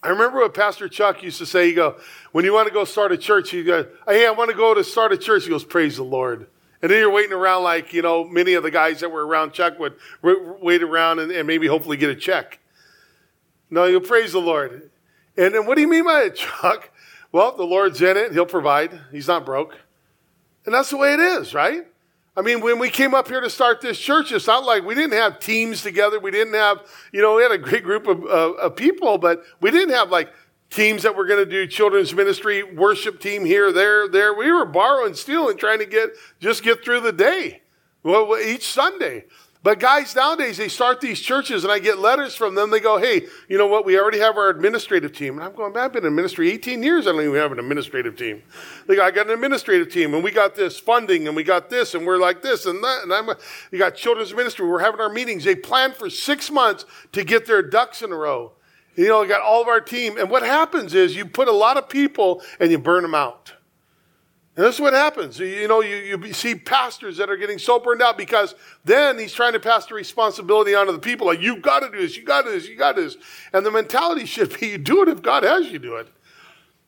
I 0.02 0.08
remember 0.08 0.38
what 0.38 0.54
Pastor 0.54 0.88
Chuck 0.88 1.22
used 1.22 1.38
to 1.38 1.46
say. 1.46 1.68
He 1.68 1.74
go, 1.74 1.98
when 2.32 2.44
you 2.44 2.52
want 2.52 2.66
to 2.66 2.74
go 2.74 2.84
start 2.84 3.12
a 3.12 3.18
church, 3.18 3.52
you 3.52 3.62
go, 3.62 3.86
hey, 4.08 4.26
I 4.26 4.30
want 4.30 4.50
to 4.50 4.56
go 4.56 4.74
to 4.74 4.82
start 4.82 5.12
a 5.12 5.18
church. 5.18 5.44
He 5.44 5.50
goes, 5.50 5.64
praise 5.64 5.96
the 5.96 6.02
Lord. 6.02 6.48
And 6.82 6.90
then 6.90 6.98
you're 6.98 7.10
waiting 7.10 7.32
around 7.32 7.62
like, 7.62 7.92
you 7.92 8.02
know, 8.02 8.24
many 8.24 8.54
of 8.54 8.62
the 8.62 8.70
guys 8.70 9.00
that 9.00 9.10
were 9.10 9.26
around 9.26 9.52
Chuck 9.52 9.78
would 9.78 9.96
wait 10.22 10.82
around 10.82 11.18
and, 11.18 11.30
and 11.30 11.46
maybe 11.46 11.66
hopefully 11.66 11.96
get 11.96 12.10
a 12.10 12.16
check. 12.16 12.58
No, 13.70 13.84
you 13.84 14.00
praise 14.00 14.32
the 14.32 14.40
Lord. 14.40 14.90
And, 15.36 15.54
and 15.54 15.66
what 15.66 15.76
do 15.76 15.82
you 15.82 15.88
mean 15.88 16.04
by 16.04 16.22
it, 16.22 16.36
Chuck? 16.36 16.90
Well, 17.32 17.56
the 17.56 17.64
Lord's 17.64 18.00
in 18.02 18.16
it. 18.16 18.32
He'll 18.32 18.46
provide. 18.46 18.98
He's 19.12 19.28
not 19.28 19.44
broke. 19.44 19.76
And 20.64 20.74
that's 20.74 20.90
the 20.90 20.96
way 20.96 21.14
it 21.14 21.20
is, 21.20 21.54
right? 21.54 21.86
I 22.36 22.42
mean, 22.42 22.60
when 22.60 22.78
we 22.78 22.90
came 22.90 23.14
up 23.14 23.28
here 23.28 23.40
to 23.40 23.50
start 23.50 23.80
this 23.80 23.98
church, 23.98 24.32
it's 24.32 24.46
not 24.46 24.64
like 24.64 24.84
we 24.84 24.94
didn't 24.94 25.18
have 25.18 25.40
teams 25.40 25.82
together. 25.82 26.18
We 26.18 26.30
didn't 26.30 26.54
have, 26.54 26.78
you 27.12 27.20
know, 27.20 27.36
we 27.36 27.42
had 27.42 27.52
a 27.52 27.58
great 27.58 27.82
group 27.82 28.06
of, 28.06 28.24
uh, 28.24 28.52
of 28.52 28.76
people, 28.76 29.18
but 29.18 29.42
we 29.60 29.70
didn't 29.70 29.94
have 29.94 30.10
like 30.10 30.32
teams 30.70 31.02
that 31.02 31.16
were 31.16 31.26
going 31.26 31.44
to 31.44 31.50
do 31.50 31.66
children's 31.66 32.14
ministry, 32.14 32.62
worship 32.62 33.20
team 33.20 33.44
here, 33.44 33.72
there, 33.72 34.09
there. 34.09 34.33
We 34.35 34.50
were 34.50 34.64
borrowing, 34.64 35.14
stealing, 35.14 35.56
trying 35.56 35.80
to 35.80 35.87
get 35.87 36.11
just 36.40 36.62
get 36.62 36.85
through 36.85 37.00
the 37.00 37.12
day, 37.12 37.62
well, 38.02 38.38
each 38.38 38.72
Sunday. 38.72 39.24
But 39.62 39.78
guys, 39.78 40.16
nowadays 40.16 40.56
they 40.56 40.68
start 40.68 41.02
these 41.02 41.20
churches 41.20 41.64
and 41.64 41.72
I 41.72 41.80
get 41.80 41.98
letters 41.98 42.35
from 42.35 42.54
them. 42.54 42.70
They 42.70 42.80
go, 42.80 42.96
hey, 42.96 43.26
you 43.46 43.59
know 43.59 43.66
what? 43.66 43.85
We 43.85 43.98
already 43.98 44.18
have 44.18 44.38
our 44.38 44.48
administrative 44.48 45.12
team. 45.12 45.35
And 45.35 45.44
I'm 45.44 45.54
going, 45.54 45.76
I've 45.76 45.92
been 45.92 46.06
in 46.06 46.14
ministry 46.14 46.50
18 46.50 46.83
years. 46.83 47.06
I 47.06 47.12
don't 47.12 47.20
even 47.20 47.35
have 47.35 47.52
an 47.52 47.59
administrative 47.59 48.16
team. 48.16 48.42
They 48.87 48.96
go, 48.96 49.04
I 49.04 49.11
got 49.11 49.26
an 49.26 49.35
administrative 49.35 49.92
team 49.92 50.14
and 50.14 50.24
we 50.24 50.30
got 50.30 50.54
this 50.54 50.78
funding 50.78 51.26
and 51.26 51.37
we 51.37 51.44
got 51.44 51.68
this 51.68 51.94
and 51.94 52.06
we're 52.06 52.16
like 52.16 52.40
this 52.40 52.64
and 52.64 52.83
that. 52.83 53.02
And 53.02 53.12
I'm, 53.12 53.28
you 53.70 53.78
got 53.78 53.96
children's 53.96 54.33
ministry. 54.33 54.66
We're 54.66 54.80
having 54.80 55.00
our 55.00 55.11
meetings. 55.11 55.44
They 55.44 55.56
plan 55.56 55.92
for 55.92 56.09
six 56.09 56.50
months 56.50 56.87
to 57.12 57.22
get 57.22 57.46
their 57.46 57.61
ducks 57.61 58.00
in 58.00 58.12
a 58.12 58.16
row. 58.16 58.52
You 58.96 59.09
know, 59.09 59.22
I 59.22 59.26
got 59.26 59.40
all 59.40 59.62
of 59.62 59.68
our 59.68 59.81
team. 59.81 60.18
And 60.18 60.31
what 60.31 60.42
happens 60.42 60.94
is 60.94 61.16
you 61.16 61.24
put 61.24 61.48
a 61.48 61.53
lot 61.53 61.76
of 61.76 61.88
people 61.88 62.42
and 62.59 62.70
you 62.70 62.79
burn 62.79 63.03
them 63.03 63.14
out. 63.14 63.55
And 64.57 64.66
this 64.66 64.74
is 64.74 64.81
what 64.81 64.92
happens. 64.92 65.38
You 65.38 65.68
know, 65.68 65.81
you, 65.81 65.96
you 65.96 66.33
see 66.33 66.55
pastors 66.55 67.16
that 67.18 67.31
are 67.31 67.37
getting 67.37 67.59
so 67.59 67.79
burned 67.79 68.03
out 68.03 68.18
because 68.18 68.55
then 68.85 69.18
he's 69.18 69.33
trying 69.33 69.53
to 69.53 69.61
pass 69.61 69.87
the 69.87 69.94
responsibility 69.94 70.74
onto 70.74 70.92
the 70.92 70.98
people. 70.98 71.26
Like, 71.26 71.40
you've 71.40 71.62
got 71.62 71.81
to 71.81 71.90
do 71.90 71.98
this, 71.98 72.16
you 72.16 72.24
got 72.24 72.42
to 72.42 72.50
do 72.50 72.61
this, 72.61 72.68
you 72.68 72.76
got 72.76 72.96
to 72.96 73.03
do 73.03 73.09
this. 73.09 73.16
And 73.53 73.64
the 73.64 73.70
mentality 73.70 74.26
should 74.26 74.59
be 74.59 74.66
you 74.70 74.79
do 74.79 75.03
it 75.03 75.09
if 75.09 75.22
God 75.22 75.44
has 75.44 75.70
you 75.70 75.79
do 75.79 75.96
it. 75.96 76.09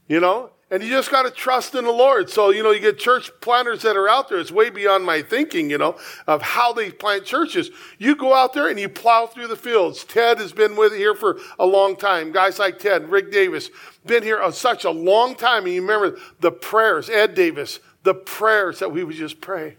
You 0.09 0.21
know? 0.21 0.51
And 0.73 0.83
you 0.83 0.89
just 0.89 1.11
got 1.11 1.25
to 1.25 1.31
trust 1.31 1.75
in 1.75 1.85
the 1.85 1.93
Lord. 1.93 2.31
So, 2.31 2.49
you 2.49 2.63
know, 2.63 2.71
you 2.71 2.81
get 2.81 2.99
church 2.99 3.31
planters 3.43 3.83
that 3.83 3.95
are 3.95 4.09
out 4.09 4.31
there. 4.31 4.39
It's 4.39 4.51
way 4.51 4.71
beyond 4.71 5.05
my 5.05 5.21
thinking, 5.21 5.69
you 5.69 5.77
know, 5.77 5.99
of 6.27 6.41
how 6.41 6.73
they 6.73 6.91
plant 6.91 7.27
churches. 7.27 7.71
You 7.99 8.17
go 8.17 8.33
out 8.33 8.55
there 8.55 8.69
and 8.69 8.81
you 8.81 8.89
plow 8.89 9.27
through 9.27 9.49
the 9.49 9.57
fields. 9.57 10.03
Ted 10.03 10.39
has 10.39 10.55
been 10.55 10.75
with 10.75 10.95
here 10.95 11.15
for 11.15 11.39
a 11.59 11.67
long 11.67 11.95
time. 11.95 12.33
Guys 12.33 12.59
like 12.59 12.79
Ted, 12.79 13.11
Rick 13.11 13.31
Davis, 13.31 13.69
been 14.07 14.23
here 14.23 14.51
such 14.51 14.87
a 14.87 14.91
long 14.91 15.35
time. 15.35 15.65
And 15.65 15.75
you 15.75 15.83
remember 15.83 16.19
the 16.41 16.51
prayers, 16.51 17.11
Ed 17.11 17.35
Davis, 17.35 17.79
the 18.03 18.15
prayers 18.15 18.79
that 18.79 18.91
we 18.91 19.05
would 19.05 19.15
just 19.15 19.43
pray. 19.43 19.77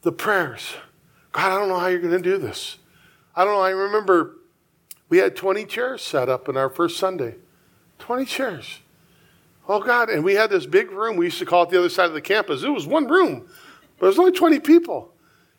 The 0.00 0.12
prayers. 0.12 0.76
God, 1.32 1.52
I 1.52 1.58
don't 1.58 1.68
know 1.68 1.78
how 1.78 1.88
you're 1.88 2.00
going 2.00 2.12
to 2.12 2.18
do 2.22 2.38
this. 2.38 2.78
I 3.36 3.44
don't 3.44 3.52
know. 3.52 3.60
I 3.60 3.70
remember 3.70 4.34
we 5.10 5.18
had 5.18 5.36
20 5.36 5.66
chairs 5.66 6.00
set 6.00 6.30
up 6.30 6.48
in 6.48 6.56
our 6.56 6.70
first 6.70 6.96
Sunday. 6.96 7.34
20 7.98 8.24
chairs. 8.24 8.78
Oh, 9.68 9.80
God. 9.80 10.10
And 10.10 10.24
we 10.24 10.34
had 10.34 10.50
this 10.50 10.66
big 10.66 10.90
room. 10.90 11.16
We 11.16 11.26
used 11.26 11.38
to 11.38 11.46
call 11.46 11.62
it 11.64 11.70
the 11.70 11.78
other 11.78 11.88
side 11.88 12.06
of 12.06 12.14
the 12.14 12.20
campus. 12.20 12.62
It 12.62 12.68
was 12.68 12.86
one 12.86 13.08
room, 13.08 13.48
but 13.98 14.06
it 14.06 14.08
was 14.08 14.18
only 14.18 14.32
20 14.32 14.60
people. 14.60 15.12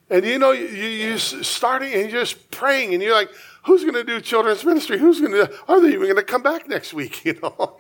And 0.10 0.26
you 0.26 0.38
know, 0.38 0.52
you, 0.52 0.66
you 0.68 1.18
starting 1.18 1.94
and 1.94 2.02
you're 2.12 2.22
just 2.22 2.52
praying, 2.52 2.94
and 2.94 3.02
you're 3.02 3.16
like, 3.16 3.30
who's 3.64 3.82
going 3.82 3.94
to 3.96 4.04
do 4.04 4.20
children's 4.22 4.64
ministry? 4.64 5.00
Who's 5.00 5.20
going 5.20 5.32
to, 5.32 5.52
are 5.68 5.82
they 5.82 5.90
even 5.90 6.04
going 6.04 6.16
to 6.18 6.24
come 6.24 6.44
back 6.44 6.68
next 6.68 6.94
week? 6.94 7.24
You 7.26 7.40
know? 7.42 7.80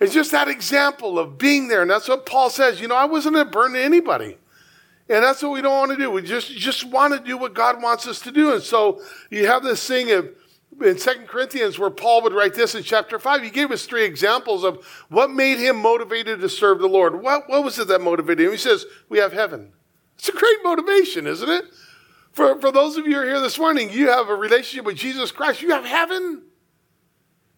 It's 0.00 0.12
just 0.12 0.32
that 0.32 0.48
example 0.48 1.16
of 1.16 1.38
being 1.38 1.68
there. 1.68 1.82
And 1.82 1.90
that's 1.90 2.08
what 2.08 2.26
Paul 2.26 2.50
says. 2.50 2.80
You 2.80 2.88
know, 2.88 2.96
I 2.96 3.04
wasn't 3.04 3.36
going 3.36 3.46
to 3.46 3.50
burn 3.50 3.76
anybody. 3.76 4.36
And 5.08 5.22
that's 5.22 5.42
what 5.42 5.52
we 5.52 5.62
don't 5.62 5.78
want 5.78 5.92
to 5.92 5.96
do. 5.96 6.10
We 6.10 6.22
just, 6.22 6.50
just 6.50 6.84
want 6.84 7.14
to 7.14 7.20
do 7.20 7.38
what 7.38 7.54
God 7.54 7.80
wants 7.80 8.08
us 8.08 8.18
to 8.22 8.32
do. 8.32 8.52
And 8.52 8.62
so 8.62 9.00
you 9.30 9.46
have 9.46 9.62
this 9.62 9.86
thing 9.86 10.10
of, 10.10 10.28
in 10.84 10.98
Second 10.98 11.28
Corinthians 11.28 11.78
where 11.78 11.90
Paul 11.90 12.22
would 12.22 12.32
write 12.32 12.54
this 12.54 12.74
in 12.74 12.82
chapter 12.82 13.18
5. 13.18 13.42
He 13.42 13.50
gave 13.50 13.70
us 13.70 13.84
three 13.84 14.04
examples 14.04 14.64
of 14.64 14.84
what 15.08 15.30
made 15.30 15.58
him 15.58 15.76
motivated 15.76 16.40
to 16.40 16.48
serve 16.48 16.78
the 16.78 16.88
Lord. 16.88 17.22
What, 17.22 17.48
what 17.48 17.64
was 17.64 17.78
it 17.78 17.88
that 17.88 18.00
motivated 18.00 18.46
him? 18.46 18.52
He 18.52 18.58
says, 18.58 18.86
We 19.08 19.18
have 19.18 19.32
heaven. 19.32 19.72
It's 20.18 20.28
a 20.28 20.32
great 20.32 20.58
motivation, 20.62 21.26
isn't 21.26 21.48
it? 21.48 21.64
For, 22.32 22.60
for 22.60 22.72
those 22.72 22.96
of 22.96 23.06
you 23.06 23.14
who 23.14 23.20
are 23.20 23.24
here 23.24 23.40
this 23.40 23.58
morning, 23.58 23.90
you 23.90 24.08
have 24.08 24.28
a 24.28 24.34
relationship 24.34 24.86
with 24.86 24.96
Jesus 24.96 25.30
Christ. 25.32 25.62
You 25.62 25.70
have 25.70 25.84
heaven. 25.84 26.42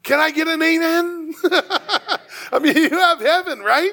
Can 0.02 0.18
I 0.18 0.30
get 0.30 0.48
an 0.48 0.62
amen? 0.62 1.34
I 2.52 2.58
mean, 2.60 2.76
you 2.76 2.90
have 2.90 3.20
heaven, 3.20 3.60
right? 3.60 3.92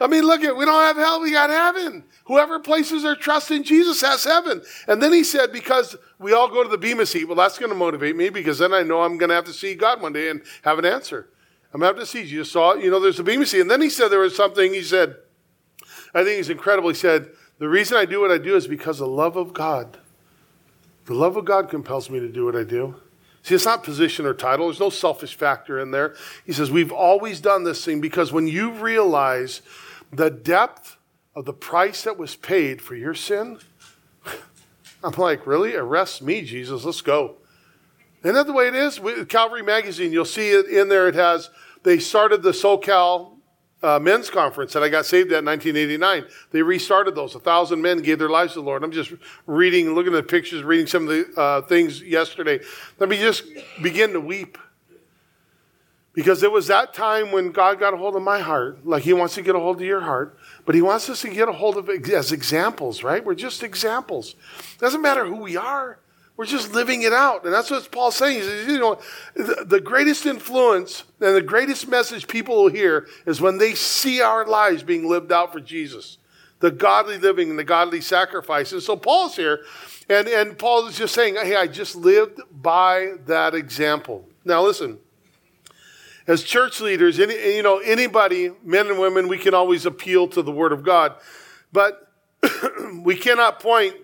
I 0.00 0.06
mean, 0.06 0.24
look 0.24 0.42
at 0.44 0.56
we 0.56 0.64
don't 0.64 0.82
have 0.82 0.96
hell, 0.96 1.20
we 1.20 1.32
got 1.32 1.50
heaven. 1.50 2.04
Whoever 2.28 2.60
places 2.60 3.04
their 3.04 3.16
trust 3.16 3.50
in 3.50 3.64
Jesus 3.64 4.02
has 4.02 4.22
heaven. 4.24 4.60
And 4.86 5.02
then 5.02 5.14
he 5.14 5.24
said, 5.24 5.50
because 5.50 5.96
we 6.18 6.34
all 6.34 6.48
go 6.48 6.62
to 6.62 6.68
the 6.68 6.76
Bema 6.76 7.06
seat, 7.06 7.24
well, 7.24 7.36
that's 7.36 7.58
going 7.58 7.70
to 7.70 7.74
motivate 7.74 8.16
me 8.16 8.28
because 8.28 8.58
then 8.58 8.74
I 8.74 8.82
know 8.82 9.00
I'm 9.00 9.16
going 9.16 9.30
to 9.30 9.34
have 9.34 9.46
to 9.46 9.52
see 9.52 9.74
God 9.74 10.02
one 10.02 10.12
day 10.12 10.28
and 10.28 10.42
have 10.60 10.78
an 10.78 10.84
answer. 10.84 11.30
I'm 11.72 11.80
going 11.80 11.94
to 11.94 11.98
have 11.98 12.06
to 12.06 12.10
see 12.10 12.26
Jesus. 12.26 12.52
Saw, 12.52 12.74
you 12.74 12.90
know, 12.90 13.00
there's 13.00 13.18
a 13.18 13.24
Bema 13.24 13.46
seat. 13.46 13.62
And 13.62 13.70
then 13.70 13.80
he 13.80 13.88
said 13.88 14.08
there 14.08 14.18
was 14.18 14.36
something, 14.36 14.74
he 14.74 14.82
said, 14.82 15.16
I 16.14 16.22
think 16.22 16.36
he's 16.36 16.50
incredible. 16.50 16.90
He 16.90 16.96
said, 16.96 17.30
the 17.58 17.68
reason 17.68 17.96
I 17.96 18.04
do 18.04 18.20
what 18.20 18.30
I 18.30 18.36
do 18.36 18.56
is 18.56 18.68
because 18.68 18.98
the 18.98 19.06
love 19.06 19.36
of 19.36 19.54
God. 19.54 19.96
The 21.06 21.14
love 21.14 21.38
of 21.38 21.46
God 21.46 21.70
compels 21.70 22.10
me 22.10 22.20
to 22.20 22.28
do 22.28 22.44
what 22.44 22.54
I 22.54 22.62
do. 22.62 22.94
See, 23.42 23.54
it's 23.54 23.64
not 23.64 23.84
position 23.84 24.26
or 24.26 24.34
title. 24.34 24.66
There's 24.66 24.80
no 24.80 24.90
selfish 24.90 25.34
factor 25.34 25.78
in 25.78 25.92
there. 25.92 26.14
He 26.44 26.52
says, 26.52 26.70
We've 26.70 26.92
always 26.92 27.40
done 27.40 27.64
this 27.64 27.82
thing 27.82 28.02
because 28.02 28.32
when 28.32 28.46
you 28.46 28.72
realize 28.72 29.62
the 30.12 30.28
depth 30.28 30.97
of 31.38 31.44
the 31.44 31.52
price 31.52 32.02
that 32.02 32.18
was 32.18 32.34
paid 32.34 32.82
for 32.82 32.96
your 32.96 33.14
sin? 33.14 33.60
I'm 35.04 35.12
like, 35.12 35.46
really? 35.46 35.76
Arrest 35.76 36.20
me, 36.20 36.42
Jesus. 36.42 36.84
Let's 36.84 37.00
go. 37.00 37.36
Isn't 38.24 38.34
that 38.34 38.48
the 38.48 38.52
way 38.52 38.66
it 38.66 38.74
is? 38.74 38.98
With 38.98 39.28
Calvary 39.28 39.62
Magazine, 39.62 40.10
you'll 40.10 40.24
see 40.24 40.50
it 40.50 40.66
in 40.66 40.88
there. 40.88 41.06
It 41.06 41.14
has, 41.14 41.50
they 41.84 42.00
started 42.00 42.42
the 42.42 42.50
SoCal 42.50 43.36
uh, 43.84 44.00
men's 44.00 44.30
conference 44.30 44.72
that 44.72 44.82
I 44.82 44.88
got 44.88 45.06
saved 45.06 45.30
at 45.30 45.38
in 45.38 45.44
1989. 45.44 46.24
They 46.50 46.62
restarted 46.62 47.14
those. 47.14 47.36
A 47.36 47.38
thousand 47.38 47.80
men 47.82 48.02
gave 48.02 48.18
their 48.18 48.28
lives 48.28 48.54
to 48.54 48.58
the 48.58 48.66
Lord. 48.66 48.82
I'm 48.82 48.90
just 48.90 49.12
reading, 49.46 49.94
looking 49.94 50.12
at 50.14 50.16
the 50.16 50.22
pictures, 50.24 50.64
reading 50.64 50.88
some 50.88 51.04
of 51.04 51.10
the 51.10 51.40
uh, 51.40 51.62
things 51.62 52.02
yesterday. 52.02 52.58
Let 52.98 53.08
me 53.08 53.16
just 53.16 53.44
begin 53.80 54.12
to 54.14 54.20
weep. 54.20 54.58
Because 56.18 56.42
it 56.42 56.50
was 56.50 56.66
that 56.66 56.94
time 56.94 57.30
when 57.30 57.52
God 57.52 57.78
got 57.78 57.94
a 57.94 57.96
hold 57.96 58.16
of 58.16 58.22
my 58.22 58.40
heart, 58.40 58.84
like 58.84 59.04
He 59.04 59.12
wants 59.12 59.36
to 59.36 59.42
get 59.42 59.54
a 59.54 59.60
hold 59.60 59.76
of 59.76 59.86
your 59.86 60.00
heart. 60.00 60.36
But 60.68 60.74
he 60.74 60.82
wants 60.82 61.08
us 61.08 61.22
to 61.22 61.30
get 61.30 61.48
a 61.48 61.52
hold 61.52 61.78
of 61.78 61.88
it 61.88 62.06
as 62.10 62.30
examples, 62.30 63.02
right? 63.02 63.24
We're 63.24 63.34
just 63.34 63.62
examples. 63.62 64.34
Doesn't 64.76 65.00
matter 65.00 65.24
who 65.24 65.36
we 65.36 65.56
are. 65.56 65.98
We're 66.36 66.44
just 66.44 66.74
living 66.74 67.00
it 67.00 67.12
out. 67.14 67.46
And 67.46 67.54
that's 67.54 67.70
what 67.70 67.90
Paul's 67.90 68.16
saying. 68.16 68.40
He 68.40 68.42
says, 68.42 68.68
you 68.68 68.78
know, 68.78 69.00
the 69.34 69.80
greatest 69.82 70.26
influence 70.26 71.04
and 71.22 71.34
the 71.34 71.40
greatest 71.40 71.88
message 71.88 72.28
people 72.28 72.64
will 72.64 72.70
hear 72.70 73.08
is 73.24 73.40
when 73.40 73.56
they 73.56 73.74
see 73.74 74.20
our 74.20 74.44
lives 74.44 74.82
being 74.82 75.08
lived 75.08 75.32
out 75.32 75.54
for 75.54 75.60
Jesus. 75.60 76.18
The 76.60 76.70
godly 76.70 77.16
living 77.16 77.48
and 77.48 77.58
the 77.58 77.64
godly 77.64 78.02
sacrifice. 78.02 78.70
And 78.72 78.82
so 78.82 78.94
Paul's 78.94 79.36
here, 79.36 79.60
and, 80.10 80.28
and 80.28 80.58
Paul 80.58 80.86
is 80.86 80.98
just 80.98 81.14
saying, 81.14 81.36
hey, 81.36 81.56
I 81.56 81.66
just 81.66 81.96
lived 81.96 82.42
by 82.52 83.12
that 83.24 83.54
example. 83.54 84.28
Now 84.44 84.62
listen, 84.64 84.98
as 86.28 86.42
church 86.42 86.80
leaders, 86.80 87.18
any, 87.18 87.56
you 87.56 87.62
know, 87.62 87.78
anybody, 87.78 88.50
men 88.62 88.86
and 88.86 89.00
women, 89.00 89.26
we 89.28 89.38
can 89.38 89.54
always 89.54 89.86
appeal 89.86 90.28
to 90.28 90.42
the 90.42 90.52
Word 90.52 90.72
of 90.72 90.84
God. 90.84 91.14
But 91.72 92.12
we 93.02 93.16
cannot 93.16 93.60
point, 93.60 93.94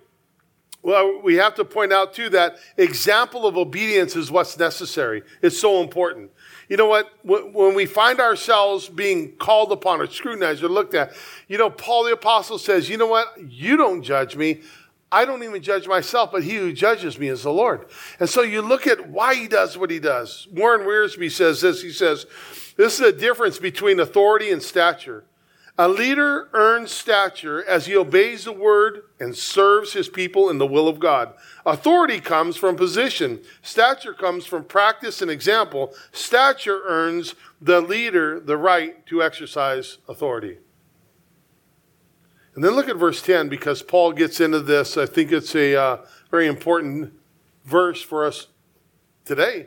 well, 0.83 1.21
we 1.23 1.35
have 1.35 1.55
to 1.57 1.67
point 1.67 1.93
out 1.93 2.15
too 2.15 2.31
that 2.31 2.57
example 2.79 3.47
of 3.47 3.59
obedience 3.59 4.17
is 4.17 4.31
what's 4.31 4.59
necessary. 4.59 5.23
It's 5.43 5.59
so 5.59 5.83
important. 5.83 6.31
You 6.69 6.79
know 6.79 6.87
what? 6.87 7.13
When 7.25 7.75
we 7.75 7.85
find 7.85 8.21
ourselves 8.21 8.89
being 8.89 9.33
called 9.37 9.71
upon 9.71 10.01
or 10.01 10.07
scrutinized 10.07 10.63
or 10.65 10.69
looked 10.69 10.95
at, 10.95 11.13
you 11.47 11.59
know, 11.59 11.69
Paul 11.69 12.05
the 12.05 12.13
Apostle 12.13 12.59
says, 12.59 12.89
you 12.89 12.97
know 12.97 13.07
what? 13.07 13.29
You 13.47 13.77
don't 13.77 14.03
judge 14.03 14.35
me. 14.35 14.63
I 15.15 15.25
don't 15.25 15.45
even 15.45 15.63
judge 15.63 15.87
myself, 15.87 16.33
but 16.33 16.43
he 16.43 16.57
who 16.57 16.73
judges 16.73 17.21
me 17.21 17.29
is 17.29 17.45
the 17.45 17.53
Lord. 17.53 17.87
And 18.19 18.29
so 18.29 18.43
you 18.43 18.63
look 18.63 18.89
at 18.89 19.09
why 19.09 19.37
he 19.37 19.47
does 19.47 19.79
what 19.79 19.91
he 19.91 20.01
does. 20.01 20.49
Warren 20.51 20.81
Wiersbe 20.81 21.31
says 21.31 21.61
this. 21.61 21.83
He 21.83 21.93
says, 21.93 22.27
this 22.77 22.95
is 22.95 23.01
a 23.01 23.13
difference 23.13 23.61
between 23.61 24.01
authority 24.01 24.51
and 24.51 24.61
stature. 24.61 25.25
A 25.79 25.89
leader 25.89 26.49
earns 26.53 26.91
stature 26.91 27.65
as 27.65 27.87
he 27.87 27.97
obeys 27.97 28.45
the 28.45 28.53
word 28.53 29.03
and 29.21 29.37
serves 29.37 29.93
his 29.93 30.09
people 30.09 30.51
in 30.51 30.59
the 30.59 30.67
will 30.67 30.89
of 30.89 30.99
God. 30.99 31.35
Authority 31.65 32.19
comes 32.19 32.57
from 32.57 32.75
position. 32.75 33.41
Stature 33.63 34.15
comes 34.15 34.47
from 34.47 34.65
practice 34.65 35.23
and 35.23 35.31
example. 35.31 35.95
Stature 36.11 36.83
earns 36.87 37.37
the 37.61 37.81
leader 37.81 38.41
the 38.41 38.57
right 38.57 39.07
to 39.07 39.23
exercise 39.23 39.99
authority. 40.09 40.59
And 42.55 42.63
then 42.63 42.73
look 42.73 42.89
at 42.89 42.97
verse 42.97 43.21
10 43.21 43.49
because 43.49 43.83
Paul 43.83 44.13
gets 44.13 44.41
into 44.41 44.61
this. 44.61 44.97
I 44.97 45.07
think 45.07 45.33
it's 45.33 45.55
a 45.55 45.75
uh, 45.75 45.97
very 46.31 46.47
important 46.47 47.13
verse 47.65 48.01
for 48.01 48.25
us 48.25 48.47
today. 49.25 49.67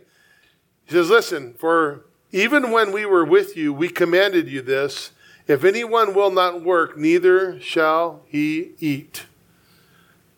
He 0.86 0.93
says, 0.93 1.10
Listen, 1.10 1.54
for 1.54 2.06
even 2.32 2.71
when 2.71 2.91
we 2.91 3.06
were 3.06 3.26
with 3.26 3.58
you, 3.58 3.73
we 3.73 3.89
commanded 3.89 4.47
you 4.47 4.62
this 4.62 5.12
if 5.47 5.63
anyone 5.63 6.13
will 6.13 6.32
not 6.32 6.62
work, 6.62 6.97
neither 6.97 7.60
shall 7.62 8.23
he 8.28 8.71
eat. 8.80 9.26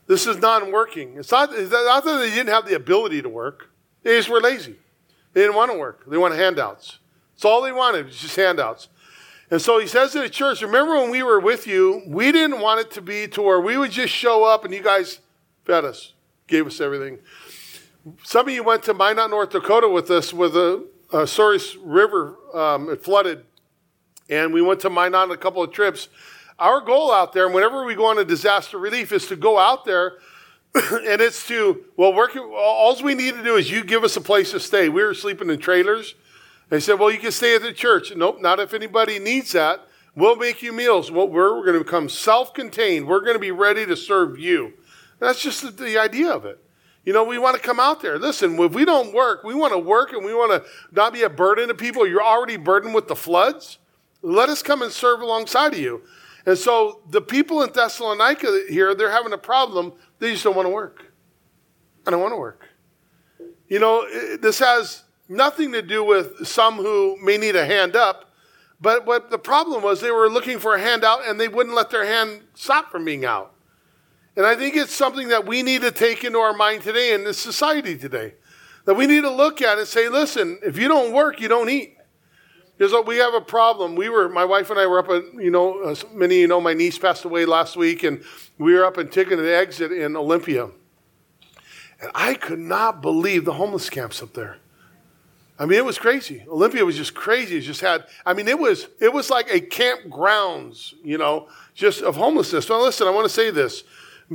This 0.06 0.28
is 0.28 0.38
non 0.38 0.72
working. 0.72 1.18
It's 1.18 1.32
not, 1.32 1.50
it's 1.52 1.72
not 1.72 2.06
that 2.06 2.18
they 2.20 2.30
didn't 2.30 2.50
have 2.50 2.68
the 2.68 2.76
ability 2.76 3.22
to 3.24 3.30
work, 3.30 3.72
they 4.04 4.18
just 4.18 4.30
were 4.30 4.40
lazy. 4.40 4.76
They 5.34 5.42
didn't 5.42 5.56
want 5.56 5.72
to 5.72 5.78
work, 5.78 6.04
they 6.08 6.18
wanted 6.18 6.38
handouts. 6.38 7.00
That's 7.36 7.46
all 7.46 7.62
they 7.62 7.72
wanted, 7.72 8.08
was 8.08 8.18
just 8.18 8.36
handouts. 8.36 8.90
And 9.52 9.62
so 9.62 9.80
he 9.80 9.88
says 9.88 10.12
to 10.12 10.20
the 10.20 10.30
church, 10.30 10.62
remember 10.62 10.96
when 10.96 11.10
we 11.10 11.24
were 11.24 11.40
with 11.40 11.66
you, 11.66 12.04
we 12.06 12.32
didn't 12.32 12.60
want 12.60 12.82
it 12.82 12.92
to 12.92 13.02
be 13.02 13.28
to 13.30 13.42
where 13.42 13.60
we 13.60 13.78
would 13.78 13.92
just 13.92 14.14
show 14.14 14.44
up 14.44 14.64
and 14.64 14.74
you 14.74 14.84
guys 14.84 15.20
fed 15.66 15.86
us, 15.86 16.14
gave 16.48 16.68
us 16.68 16.80
everything. 16.80 17.18
Some 18.24 18.48
of 18.48 18.54
you 18.54 18.64
went 18.64 18.84
to 18.84 18.94
Minot, 18.94 19.30
North 19.32 19.50
Dakota 19.50 19.90
with 19.90 20.12
us 20.12 20.32
with 20.32 20.54
the 20.54 20.88
uh, 21.12 21.26
Souris 21.26 21.76
River. 21.78 22.38
Um, 22.54 22.90
it 22.90 23.04
flooded. 23.04 23.44
And 24.30 24.54
we 24.54 24.62
went 24.62 24.80
to 24.82 24.90
Minot 24.90 25.32
a 25.32 25.38
couple 25.38 25.64
of 25.64 25.72
trips. 25.72 26.10
Our 26.60 26.82
goal 26.82 27.12
out 27.12 27.34
there, 27.34 27.46
and 27.46 27.56
whenever 27.56 27.86
we 27.86 27.96
go 27.96 28.06
on 28.06 28.20
a 28.20 28.26
disaster 28.26 28.78
relief, 28.78 29.12
is 29.12 29.28
to 29.28 29.36
go 29.36 29.58
out 29.58 29.86
there 29.86 30.18
and 30.76 31.22
it's 31.22 31.48
to, 31.48 31.84
well, 31.98 32.14
all 32.54 33.02
we 33.02 33.16
need 33.16 33.34
to 33.34 33.44
do 33.44 33.56
is 33.56 33.72
you 33.72 33.84
give 33.84 34.04
us 34.04 34.16
a 34.16 34.22
place 34.22 34.52
to 34.52 34.60
stay. 34.60 34.88
We 34.90 35.04
were 35.04 35.16
sleeping 35.16 35.50
in 35.50 35.60
trailers. 35.60 36.14
They 36.70 36.80
said, 36.80 37.00
well, 37.00 37.12
you 37.12 37.18
can 37.18 37.32
stay 37.32 37.56
at 37.56 37.62
the 37.62 37.74
church. 37.74 38.16
Nope, 38.16 38.42
not 38.42 38.60
if 38.60 38.74
anybody 38.74 39.20
needs 39.20 39.52
that. 39.54 39.88
We'll 40.16 40.36
make 40.36 40.62
you 40.62 40.72
meals. 40.72 41.12
Well, 41.12 41.28
we're, 41.28 41.56
we're 41.56 41.66
going 41.66 41.78
to 41.78 41.84
become 41.84 42.10
self 42.10 42.54
contained. 42.54 43.08
We're 43.08 43.22
going 43.22 43.34
to 43.34 43.40
be 43.40 43.52
ready 43.52 43.86
to 43.86 43.96
serve 43.96 44.38
you. 44.38 44.74
That's 45.20 45.42
just 45.42 45.62
the, 45.64 45.72
the 45.72 45.98
idea 45.98 46.32
of 46.32 46.46
it. 46.46 46.60
You 47.06 47.14
know, 47.14 47.24
we 47.24 47.38
want 47.38 47.56
to 47.56 47.62
come 47.62 47.80
out 47.80 48.02
there. 48.02 48.20
Listen, 48.20 48.60
if 48.60 48.74
we 48.74 48.86
don't 48.86 49.14
work, 49.14 49.44
we 49.44 49.56
want 49.56 49.74
to 49.74 49.80
work 49.80 50.14
and 50.14 50.24
we 50.24 50.34
want 50.34 50.52
to 50.52 50.70
not 50.92 51.14
be 51.14 51.24
a 51.24 51.30
burden 51.30 51.70
to 51.70 51.74
people. 51.74 52.06
You're 52.06 52.24
already 52.24 52.58
burdened 52.58 52.94
with 52.94 53.08
the 53.08 53.16
floods. 53.16 53.80
Let 54.22 54.50
us 54.50 54.62
come 54.62 54.82
and 54.82 54.92
serve 54.92 55.22
alongside 55.22 55.74
of 55.74 55.80
you. 55.80 56.04
And 56.46 56.58
so 56.58 57.02
the 57.10 57.22
people 57.22 57.64
in 57.64 57.72
Thessalonica 57.72 58.66
here, 58.70 58.94
they're 58.94 59.12
having 59.12 59.34
a 59.34 59.38
problem. 59.38 59.94
They 60.20 60.32
just 60.32 60.44
don't 60.44 60.56
want 60.56 60.66
to 60.66 60.72
work. 60.72 61.06
I 62.06 62.12
don't 62.12 62.22
want 62.22 62.34
to 62.34 62.38
work. 62.38 62.68
You 63.68 63.80
know, 63.80 64.06
this 64.38 64.60
has 64.60 65.04
nothing 65.30 65.72
to 65.72 65.82
do 65.82 66.04
with 66.04 66.46
some 66.46 66.76
who 66.76 67.18
may 67.24 67.38
need 67.38 67.56
a 67.56 67.66
hand 67.66 67.96
up, 67.96 68.34
but 68.82 69.06
what 69.06 69.30
the 69.30 69.38
problem 69.38 69.84
was 69.84 70.02
they 70.02 70.12
were 70.12 70.30
looking 70.30 70.60
for 70.60 70.76
a 70.76 70.80
handout 70.80 71.28
and 71.28 71.40
they 71.40 71.48
wouldn't 71.48 71.76
let 71.76 71.90
their 71.90 72.06
hand 72.06 72.44
stop 72.56 72.92
from 72.92 73.06
being 73.06 73.24
out. 73.24 73.54
And 74.36 74.46
I 74.46 74.56
think 74.56 74.76
it's 74.76 74.94
something 74.94 75.30
that 75.30 75.46
we 75.46 75.64
need 75.64 75.82
to 75.82 75.92
take 75.92 76.24
into 76.24 76.40
our 76.40 76.54
mind 76.54 76.82
today 76.82 77.14
in 77.14 77.26
this 77.26 77.38
society 77.38 77.98
today. 77.98 78.36
That 78.86 78.96
we 78.96 79.06
need 79.06 79.22
to 79.22 79.30
look 79.30 79.62
at 79.62 79.78
and 79.78 79.88
say, 79.88 80.08
listen, 80.08 80.60
if 80.64 80.78
you 80.78 80.88
don't 80.88 81.14
work, 81.14 81.42
you 81.42 81.48
don't 81.48 81.70
eat. 81.70 81.98
Because 82.78 83.06
we 83.06 83.18
have 83.18 83.34
a 83.34 83.42
problem. 83.42 83.96
We 83.96 84.08
were, 84.08 84.30
my 84.30 84.46
wife 84.46 84.70
and 84.70 84.80
I 84.80 84.88
were 84.88 85.00
up 85.00 85.10
at, 85.10 85.34
you 85.34 85.52
know, 85.52 85.82
uh, 85.82 85.96
many 86.14 86.36
of 86.36 86.42
you 86.42 86.48
know 86.48 86.62
my 86.62 86.74
niece 86.74 86.98
passed 86.98 87.26
away 87.26 87.46
last 87.46 87.76
week, 87.76 88.04
and 88.04 88.24
we 88.58 88.74
were 88.74 88.86
up 88.86 88.98
in 88.98 89.10
Ticket 89.10 89.38
Exit 89.40 89.92
in 89.92 90.16
Olympia. 90.16 90.70
And 92.02 92.12
I 92.16 92.36
could 92.36 92.60
not 92.60 93.02
believe 93.02 93.44
the 93.44 93.54
homeless 93.54 93.90
camps 93.90 94.24
up 94.24 94.34
there. 94.34 94.60
I 95.60 95.66
mean, 95.66 95.78
it 95.78 95.84
was 95.84 96.00
crazy. 96.00 96.46
Olympia 96.48 96.86
was 96.86 96.96
just 96.96 97.14
crazy. 97.14 97.58
It 97.58 97.62
just 97.62 97.82
had, 97.82 98.06
I 98.26 98.34
mean, 98.34 98.48
it 98.48 98.58
was, 98.58 98.88
it 99.02 99.12
was 99.12 99.30
like 99.30 99.54
a 99.54 99.60
campgrounds, 99.60 100.94
you 101.04 101.18
know, 101.18 101.50
just 101.74 102.02
of 102.02 102.16
homelessness. 102.16 102.66
So 102.66 102.82
listen, 102.82 103.08
I 103.08 103.12
want 103.12 103.26
to 103.26 103.34
say 103.34 103.52
this. 103.52 103.84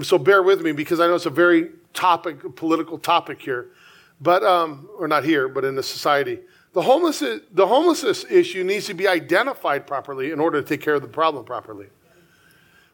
So 0.03 0.19
bear 0.19 0.43
with 0.43 0.61
me 0.61 0.73
because 0.73 1.01
I 1.01 1.07
know 1.07 1.15
it's 1.15 1.25
a 1.25 1.31
very 1.31 1.71
topic, 1.95 2.57
political 2.57 2.99
topic 2.99 3.41
here. 3.41 3.71
But, 4.21 4.45
um, 4.45 4.89
or 4.99 5.09
not 5.09 5.25
here, 5.25 5.49
but 5.49 5.65
in 5.65 5.75
the 5.75 5.83
society. 5.83 6.41
The 6.75 6.83
homelessness, 6.83 7.41
the 7.53 7.67
homelessness 7.67 8.25
issue 8.31 8.63
needs 8.63 8.87
to 8.87 8.95
be 8.95 9.09
identified 9.09 9.87
properly 9.87 10.31
in 10.31 10.41
order 10.41 10.61
to 10.61 10.69
take 10.69 10.83
care 10.83 10.95
of 10.95 11.03
the 11.03 11.09
problem 11.09 11.45
properly. 11.45 11.87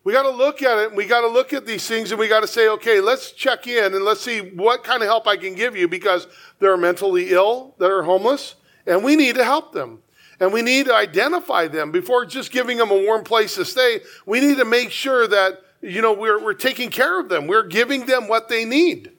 We 0.02 0.14
got 0.14 0.22
to 0.22 0.30
look 0.30 0.62
at 0.62 0.78
it. 0.78 0.94
We 0.94 1.04
got 1.04 1.20
to 1.20 1.28
look 1.28 1.52
at 1.52 1.66
these 1.66 1.86
things 1.86 2.10
and 2.10 2.18
we 2.18 2.26
got 2.26 2.40
to 2.40 2.46
say, 2.46 2.68
okay, 2.68 3.00
let's 3.00 3.32
check 3.32 3.66
in 3.66 3.94
and 3.94 4.04
let's 4.04 4.22
see 4.22 4.40
what 4.40 4.82
kind 4.82 5.02
of 5.02 5.08
help 5.08 5.26
I 5.26 5.36
can 5.36 5.54
give 5.54 5.76
you 5.76 5.88
because 5.88 6.26
there 6.58 6.72
are 6.72 6.78
mentally 6.78 7.30
ill 7.30 7.74
that 7.78 7.90
are 7.90 8.02
homeless 8.02 8.54
and 8.86 9.04
we 9.04 9.14
need 9.14 9.34
to 9.34 9.44
help 9.44 9.72
them. 9.72 10.02
And 10.40 10.54
we 10.54 10.62
need 10.62 10.86
to 10.86 10.94
identify 10.94 11.68
them 11.68 11.92
before 11.92 12.24
just 12.24 12.50
giving 12.50 12.78
them 12.78 12.90
a 12.90 12.96
warm 12.96 13.24
place 13.24 13.56
to 13.56 13.64
stay. 13.66 14.00
We 14.24 14.40
need 14.40 14.56
to 14.56 14.64
make 14.64 14.90
sure 14.90 15.28
that, 15.28 15.60
you 15.82 16.00
know, 16.00 16.14
we're, 16.14 16.42
we're 16.42 16.54
taking 16.54 16.88
care 16.88 17.20
of 17.20 17.28
them. 17.28 17.46
We're 17.46 17.66
giving 17.66 18.06
them 18.06 18.26
what 18.26 18.48
they 18.48 18.64
need. 18.64 19.12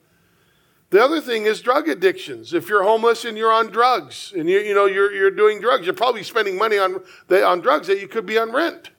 The 0.89 1.02
other 1.02 1.22
thing 1.22 1.46
is 1.46 1.62
drug 1.62 1.88
addictions. 1.88 2.56
If 2.56 2.67
you're 2.67 2.84
homeless 2.84 3.24
and 3.24 3.38
you're 3.38 3.54
on 3.54 3.67
drugs 3.67 4.34
and 4.36 4.50
you, 4.50 4.60
you 4.60 4.74
know, 4.74 4.88
you're, 4.88 5.13
you're 5.13 5.32
doing 5.32 5.62
drugs, 5.62 5.86
you're 5.86 5.94
probably 5.94 6.24
spending 6.24 6.58
money 6.58 6.80
on, 6.80 7.02
on 7.30 7.62
drugs 7.62 7.86
that 7.86 8.02
you 8.02 8.08
could 8.08 8.26
be 8.26 8.39
on 8.39 8.52
rent. 8.52 8.89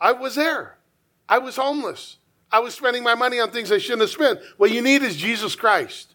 I 0.00 0.12
was 0.12 0.36
there. 0.36 0.78
I 1.28 1.38
was 1.38 1.56
homeless. 1.56 2.18
I 2.50 2.60
was 2.60 2.74
spending 2.74 3.02
my 3.02 3.14
money 3.14 3.40
on 3.40 3.50
things 3.50 3.72
I 3.72 3.78
shouldn't 3.78 4.02
have 4.02 4.10
spent. 4.10 4.40
What 4.56 4.70
you 4.70 4.82
need 4.82 5.02
is 5.02 5.16
Jesus 5.16 5.56
Christ. 5.56 6.14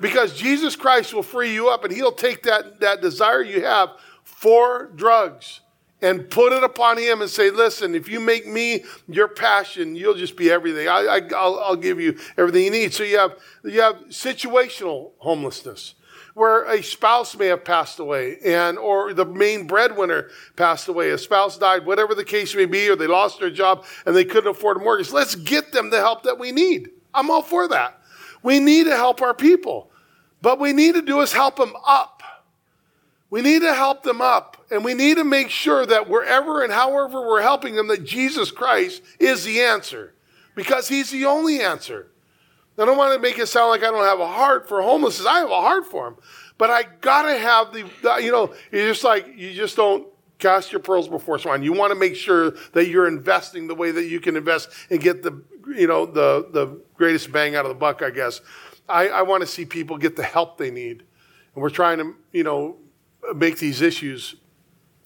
Because 0.00 0.34
Jesus 0.34 0.76
Christ 0.76 1.14
will 1.14 1.22
free 1.22 1.52
you 1.52 1.68
up 1.68 1.84
and 1.84 1.92
he'll 1.92 2.12
take 2.12 2.42
that, 2.42 2.80
that 2.80 3.00
desire 3.00 3.42
you 3.42 3.62
have 3.62 3.90
for 4.24 4.90
drugs 4.94 5.60
and 6.02 6.28
put 6.28 6.52
it 6.52 6.62
upon 6.62 6.98
him 6.98 7.22
and 7.22 7.30
say, 7.30 7.50
listen, 7.50 7.94
if 7.94 8.08
you 8.08 8.20
make 8.20 8.46
me 8.46 8.84
your 9.08 9.28
passion, 9.28 9.96
you'll 9.96 10.14
just 10.14 10.36
be 10.36 10.50
everything. 10.50 10.88
I, 10.88 11.20
will 11.30 11.76
give 11.76 12.00
you 12.00 12.18
everything 12.36 12.64
you 12.64 12.70
need. 12.70 12.92
So 12.92 13.02
you 13.02 13.18
have, 13.18 13.36
you 13.64 13.80
have 13.80 13.96
situational 14.08 15.12
homelessness 15.18 15.94
where 16.36 16.64
a 16.64 16.82
spouse 16.82 17.34
may 17.34 17.46
have 17.46 17.64
passed 17.64 17.98
away 17.98 18.36
and 18.44 18.76
or 18.76 19.14
the 19.14 19.24
main 19.24 19.66
breadwinner 19.66 20.28
passed 20.54 20.86
away 20.86 21.08
a 21.08 21.16
spouse 21.16 21.56
died 21.56 21.86
whatever 21.86 22.14
the 22.14 22.22
case 22.22 22.54
may 22.54 22.66
be 22.66 22.90
or 22.90 22.94
they 22.94 23.06
lost 23.06 23.40
their 23.40 23.48
job 23.48 23.86
and 24.04 24.14
they 24.14 24.24
couldn't 24.24 24.50
afford 24.50 24.76
a 24.76 24.80
mortgage 24.80 25.10
let's 25.10 25.34
get 25.34 25.72
them 25.72 25.88
the 25.88 25.96
help 25.96 26.24
that 26.24 26.38
we 26.38 26.52
need. 26.52 26.90
I'm 27.14 27.30
all 27.30 27.40
for 27.40 27.66
that. 27.68 28.02
We 28.42 28.60
need 28.60 28.84
to 28.84 28.94
help 28.94 29.22
our 29.22 29.32
people 29.32 29.90
but 30.42 30.60
we 30.60 30.74
need 30.74 30.94
to 30.94 31.00
do 31.00 31.22
is 31.22 31.32
help 31.32 31.56
them 31.56 31.72
up. 31.86 32.22
We 33.30 33.40
need 33.40 33.62
to 33.62 33.72
help 33.72 34.02
them 34.02 34.20
up 34.20 34.62
and 34.70 34.84
we 34.84 34.92
need 34.92 35.16
to 35.16 35.24
make 35.24 35.48
sure 35.48 35.86
that 35.86 36.06
wherever 36.06 36.62
and 36.62 36.70
however 36.70 37.26
we're 37.26 37.40
helping 37.40 37.76
them 37.76 37.88
that 37.88 38.04
jesus 38.04 38.50
christ 38.50 39.02
is 39.18 39.44
the 39.44 39.62
answer 39.62 40.12
because 40.54 40.86
he's 40.86 41.10
the 41.10 41.24
only 41.24 41.60
answer 41.60 42.08
I 42.78 42.84
don't 42.84 42.98
want 42.98 43.14
to 43.14 43.20
make 43.20 43.38
it 43.38 43.46
sound 43.46 43.70
like 43.70 43.82
I 43.82 43.90
don't 43.90 44.04
have 44.04 44.20
a 44.20 44.26
heart 44.26 44.68
for 44.68 44.82
homelessness. 44.82 45.26
I 45.26 45.38
have 45.38 45.50
a 45.50 45.60
heart 45.60 45.86
for 45.86 46.04
them. 46.04 46.16
But 46.58 46.70
I 46.70 46.84
got 47.00 47.22
to 47.22 47.38
have 47.38 47.72
the, 47.72 47.88
you 48.22 48.30
know, 48.30 48.54
you 48.70 48.88
just 48.88 49.04
like, 49.04 49.26
you 49.36 49.52
just 49.52 49.76
don't 49.76 50.06
cast 50.38 50.72
your 50.72 50.80
pearls 50.80 51.08
before 51.08 51.38
swine. 51.38 51.62
You 51.62 51.72
want 51.72 51.92
to 51.92 51.98
make 51.98 52.16
sure 52.16 52.52
that 52.72 52.88
you're 52.88 53.08
investing 53.08 53.66
the 53.66 53.74
way 53.74 53.90
that 53.90 54.06
you 54.06 54.20
can 54.20 54.36
invest 54.36 54.68
and 54.90 55.00
get 55.00 55.22
the, 55.22 55.42
you 55.74 55.86
know, 55.86 56.06
the, 56.06 56.48
the 56.52 56.80
greatest 56.94 57.32
bang 57.32 57.56
out 57.56 57.64
of 57.64 57.70
the 57.70 57.74
buck, 57.74 58.02
I 58.02 58.10
guess. 58.10 58.40
I, 58.88 59.08
I 59.08 59.22
want 59.22 59.40
to 59.40 59.46
see 59.46 59.64
people 59.64 59.96
get 59.96 60.16
the 60.16 60.22
help 60.22 60.58
they 60.58 60.70
need. 60.70 61.02
And 61.54 61.62
we're 61.62 61.70
trying 61.70 61.98
to, 61.98 62.14
you 62.32 62.44
know, 62.44 62.76
make 63.34 63.58
these 63.58 63.80
issues, 63.80 64.36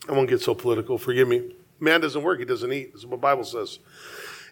I 0.08 0.12
won't 0.12 0.28
get 0.28 0.40
so 0.40 0.54
political, 0.54 0.98
forgive 0.98 1.28
me. 1.28 1.54
Man 1.78 2.00
doesn't 2.00 2.22
work, 2.22 2.40
he 2.40 2.44
doesn't 2.44 2.72
eat. 2.72 2.92
That's 2.92 3.04
what 3.04 3.12
the 3.12 3.16
Bible 3.16 3.44
says. 3.44 3.78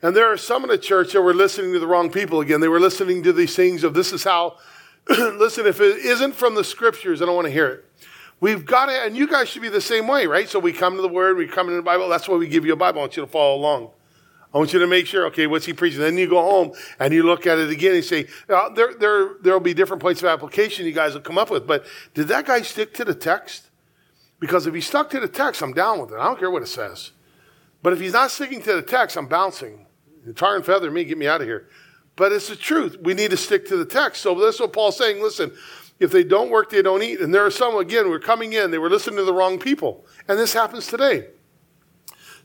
And 0.02 0.14
there 0.14 0.30
are 0.32 0.36
some 0.36 0.62
in 0.62 0.68
the 0.68 0.78
church 0.78 1.12
that 1.12 1.22
were 1.22 1.34
listening 1.34 1.72
to 1.72 1.78
the 1.78 1.86
wrong 1.86 2.10
people 2.10 2.40
again. 2.40 2.60
They 2.60 2.68
were 2.68 2.80
listening 2.80 3.22
to 3.24 3.32
these 3.32 3.56
things 3.56 3.82
of 3.84 3.94
this 3.94 4.12
is 4.12 4.24
how, 4.24 4.56
listen, 5.08 5.66
if 5.66 5.80
it 5.80 5.98
isn't 5.98 6.34
from 6.34 6.54
the 6.54 6.64
scriptures, 6.64 7.20
I 7.20 7.26
don't 7.26 7.34
want 7.34 7.46
to 7.46 7.52
hear 7.52 7.68
it. 7.68 7.84
We've 8.40 8.64
got 8.64 8.86
to, 8.86 8.92
and 8.92 9.16
you 9.16 9.26
guys 9.26 9.48
should 9.48 9.62
be 9.62 9.68
the 9.68 9.80
same 9.80 10.06
way, 10.06 10.26
right? 10.26 10.48
So 10.48 10.60
we 10.60 10.72
come 10.72 10.94
to 10.94 11.02
the 11.02 11.08
Word, 11.08 11.36
we 11.36 11.48
come 11.48 11.66
into 11.66 11.76
the 11.76 11.82
Bible. 11.82 12.08
That's 12.08 12.28
why 12.28 12.36
we 12.36 12.46
give 12.46 12.64
you 12.64 12.72
a 12.72 12.76
Bible. 12.76 13.00
I 13.00 13.02
want 13.02 13.16
you 13.16 13.24
to 13.24 13.28
follow 13.28 13.56
along. 13.56 13.90
I 14.54 14.58
want 14.58 14.72
you 14.72 14.78
to 14.78 14.86
make 14.86 15.06
sure, 15.06 15.26
okay, 15.26 15.46
what's 15.46 15.66
he 15.66 15.72
preaching? 15.72 16.00
Then 16.00 16.16
you 16.16 16.28
go 16.28 16.40
home 16.40 16.72
and 16.98 17.12
you 17.12 17.22
look 17.22 17.46
at 17.46 17.58
it 17.58 17.68
again 17.68 17.96
and 17.96 18.04
say, 18.04 18.28
uh, 18.48 18.70
there, 18.70 18.94
there, 18.94 19.30
there'll 19.42 19.60
be 19.60 19.74
different 19.74 20.00
points 20.00 20.22
of 20.22 20.28
application 20.28 20.86
you 20.86 20.92
guys 20.92 21.14
will 21.14 21.20
come 21.20 21.36
up 21.36 21.50
with. 21.50 21.66
But 21.66 21.84
did 22.14 22.28
that 22.28 22.46
guy 22.46 22.62
stick 22.62 22.94
to 22.94 23.04
the 23.04 23.14
text? 23.14 23.68
Because 24.40 24.66
if 24.66 24.72
he 24.72 24.80
stuck 24.80 25.10
to 25.10 25.20
the 25.20 25.28
text, 25.28 25.60
I'm 25.60 25.74
down 25.74 26.00
with 26.00 26.12
it. 26.12 26.16
I 26.18 26.24
don't 26.24 26.38
care 26.38 26.50
what 26.50 26.62
it 26.62 26.68
says. 26.68 27.10
But 27.82 27.92
if 27.92 28.00
he's 28.00 28.12
not 28.12 28.30
sticking 28.30 28.62
to 28.62 28.74
the 28.74 28.82
text, 28.82 29.16
I'm 29.16 29.26
bouncing. 29.26 29.86
Tar 30.32 30.56
and 30.56 30.64
feather 30.64 30.90
me, 30.90 31.04
get 31.04 31.18
me 31.18 31.26
out 31.26 31.40
of 31.40 31.46
here. 31.46 31.68
But 32.16 32.32
it's 32.32 32.48
the 32.48 32.56
truth. 32.56 32.98
We 33.00 33.14
need 33.14 33.30
to 33.30 33.36
stick 33.36 33.66
to 33.68 33.76
the 33.76 33.84
text. 33.84 34.22
So 34.22 34.34
that's 34.34 34.58
what 34.58 34.72
Paul's 34.72 34.96
saying. 34.96 35.22
Listen, 35.22 35.52
if 36.00 36.10
they 36.10 36.24
don't 36.24 36.50
work, 36.50 36.70
they 36.70 36.82
don't 36.82 37.02
eat. 37.02 37.20
And 37.20 37.32
there 37.32 37.44
are 37.44 37.50
some, 37.50 37.76
again, 37.76 38.08
we're 38.08 38.18
coming 38.18 38.52
in, 38.52 38.70
they 38.70 38.78
were 38.78 38.90
listening 38.90 39.16
to 39.16 39.24
the 39.24 39.32
wrong 39.32 39.58
people. 39.58 40.04
And 40.26 40.38
this 40.38 40.52
happens 40.52 40.86
today. 40.86 41.28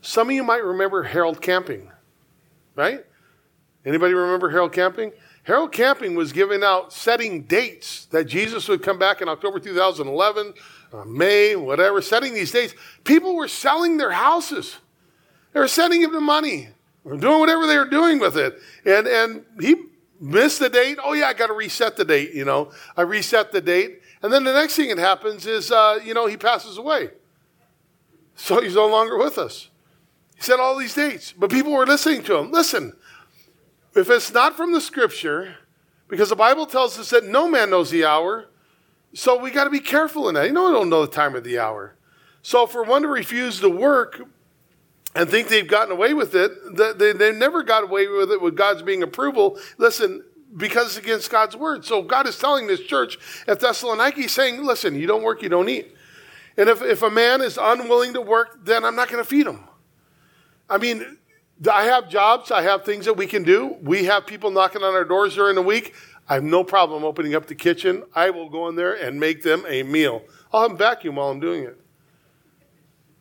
Some 0.00 0.28
of 0.28 0.34
you 0.34 0.42
might 0.42 0.62
remember 0.62 1.02
Harold 1.02 1.40
Camping, 1.40 1.90
right? 2.76 3.04
Anybody 3.84 4.14
remember 4.14 4.50
Harold 4.50 4.72
Camping? 4.72 5.12
Harold 5.44 5.72
Camping 5.72 6.14
was 6.14 6.32
giving 6.32 6.62
out 6.62 6.92
setting 6.92 7.42
dates 7.42 8.06
that 8.06 8.24
Jesus 8.24 8.68
would 8.68 8.82
come 8.82 8.98
back 8.98 9.20
in 9.22 9.28
October 9.28 9.58
2011, 9.58 10.54
uh, 10.92 11.04
May, 11.04 11.56
whatever, 11.56 12.00
setting 12.00 12.32
these 12.32 12.50
dates. 12.50 12.74
People 13.04 13.34
were 13.34 13.48
selling 13.48 13.96
their 13.96 14.10
houses. 14.10 14.78
They 15.52 15.60
were 15.60 15.68
sending 15.68 16.02
him 16.02 16.12
the 16.12 16.20
money 16.20 16.68
doing 17.04 17.40
whatever 17.40 17.66
they 17.66 17.76
were 17.76 17.88
doing 17.88 18.18
with 18.18 18.36
it. 18.36 18.58
And, 18.84 19.06
and 19.06 19.44
he 19.60 19.76
missed 20.20 20.58
the 20.58 20.68
date. 20.68 20.98
Oh, 21.02 21.12
yeah, 21.12 21.26
I 21.26 21.34
got 21.34 21.48
to 21.48 21.52
reset 21.52 21.96
the 21.96 22.04
date, 22.04 22.32
you 22.32 22.44
know. 22.44 22.72
I 22.96 23.02
reset 23.02 23.52
the 23.52 23.60
date. 23.60 24.00
And 24.22 24.32
then 24.32 24.44
the 24.44 24.52
next 24.52 24.76
thing 24.76 24.88
that 24.88 24.98
happens 24.98 25.46
is, 25.46 25.70
uh, 25.70 26.00
you 26.02 26.14
know, 26.14 26.26
he 26.26 26.36
passes 26.36 26.78
away. 26.78 27.10
So 28.36 28.60
he's 28.60 28.74
no 28.74 28.86
longer 28.86 29.18
with 29.18 29.38
us. 29.38 29.68
He 30.34 30.42
said 30.42 30.58
all 30.58 30.76
these 30.76 30.94
dates, 30.94 31.32
but 31.32 31.50
people 31.50 31.72
were 31.72 31.86
listening 31.86 32.22
to 32.24 32.36
him. 32.36 32.50
Listen, 32.50 32.94
if 33.94 34.10
it's 34.10 34.32
not 34.32 34.56
from 34.56 34.72
the 34.72 34.80
scripture, 34.80 35.56
because 36.08 36.30
the 36.30 36.36
Bible 36.36 36.66
tells 36.66 36.98
us 36.98 37.10
that 37.10 37.24
no 37.26 37.48
man 37.48 37.70
knows 37.70 37.90
the 37.90 38.04
hour, 38.04 38.46
so 39.12 39.38
we 39.38 39.50
got 39.50 39.64
to 39.64 39.70
be 39.70 39.80
careful 39.80 40.28
in 40.28 40.34
that. 40.34 40.46
You 40.46 40.52
know, 40.52 40.66
I 40.66 40.72
don't 40.72 40.90
know 40.90 41.02
the 41.02 41.12
time 41.12 41.36
of 41.36 41.44
the 41.44 41.58
hour. 41.58 41.94
So 42.42 42.66
for 42.66 42.82
one 42.82 43.02
to 43.02 43.08
refuse 43.08 43.60
to 43.60 43.68
work 43.68 44.20
and 45.14 45.28
think 45.28 45.48
they've 45.48 45.66
gotten 45.66 45.92
away 45.92 46.14
with 46.14 46.34
it. 46.34 46.52
They, 46.98 47.12
they 47.12 47.32
never 47.32 47.62
got 47.62 47.84
away 47.84 48.06
with 48.08 48.32
it 48.32 48.40
with 48.40 48.56
God's 48.56 48.82
being 48.82 49.02
approval. 49.02 49.58
Listen, 49.78 50.24
because 50.56 50.86
it's 50.86 50.98
against 50.98 51.30
God's 51.30 51.56
word. 51.56 51.84
So 51.84 52.02
God 52.02 52.26
is 52.26 52.38
telling 52.38 52.66
this 52.66 52.80
church 52.80 53.18
at 53.46 53.60
Thessaloniki, 53.60 54.28
saying, 54.28 54.64
listen, 54.64 54.94
you 54.94 55.06
don't 55.06 55.22
work, 55.22 55.42
you 55.42 55.48
don't 55.48 55.68
eat. 55.68 55.94
And 56.56 56.68
if, 56.68 56.82
if 56.82 57.02
a 57.02 57.10
man 57.10 57.42
is 57.42 57.58
unwilling 57.60 58.14
to 58.14 58.20
work, 58.20 58.64
then 58.64 58.84
I'm 58.84 58.94
not 58.94 59.08
going 59.08 59.22
to 59.22 59.28
feed 59.28 59.46
him. 59.46 59.60
I 60.70 60.78
mean, 60.78 61.18
I 61.70 61.84
have 61.84 62.08
jobs, 62.08 62.50
I 62.50 62.62
have 62.62 62.84
things 62.84 63.04
that 63.04 63.14
we 63.14 63.26
can 63.26 63.42
do. 63.42 63.76
We 63.82 64.04
have 64.04 64.26
people 64.26 64.50
knocking 64.50 64.82
on 64.82 64.94
our 64.94 65.04
doors 65.04 65.34
during 65.34 65.56
the 65.56 65.62
week. 65.62 65.94
I 66.28 66.34
have 66.34 66.44
no 66.44 66.64
problem 66.64 67.04
opening 67.04 67.34
up 67.34 67.46
the 67.46 67.54
kitchen. 67.54 68.04
I 68.14 68.30
will 68.30 68.48
go 68.48 68.68
in 68.68 68.76
there 68.76 68.94
and 68.94 69.20
make 69.20 69.42
them 69.42 69.64
a 69.68 69.82
meal. 69.82 70.22
I'll 70.52 70.62
have 70.62 70.70
them 70.70 70.78
vacuum 70.78 71.16
while 71.16 71.28
I'm 71.28 71.40
doing 71.40 71.64
it. 71.64 71.78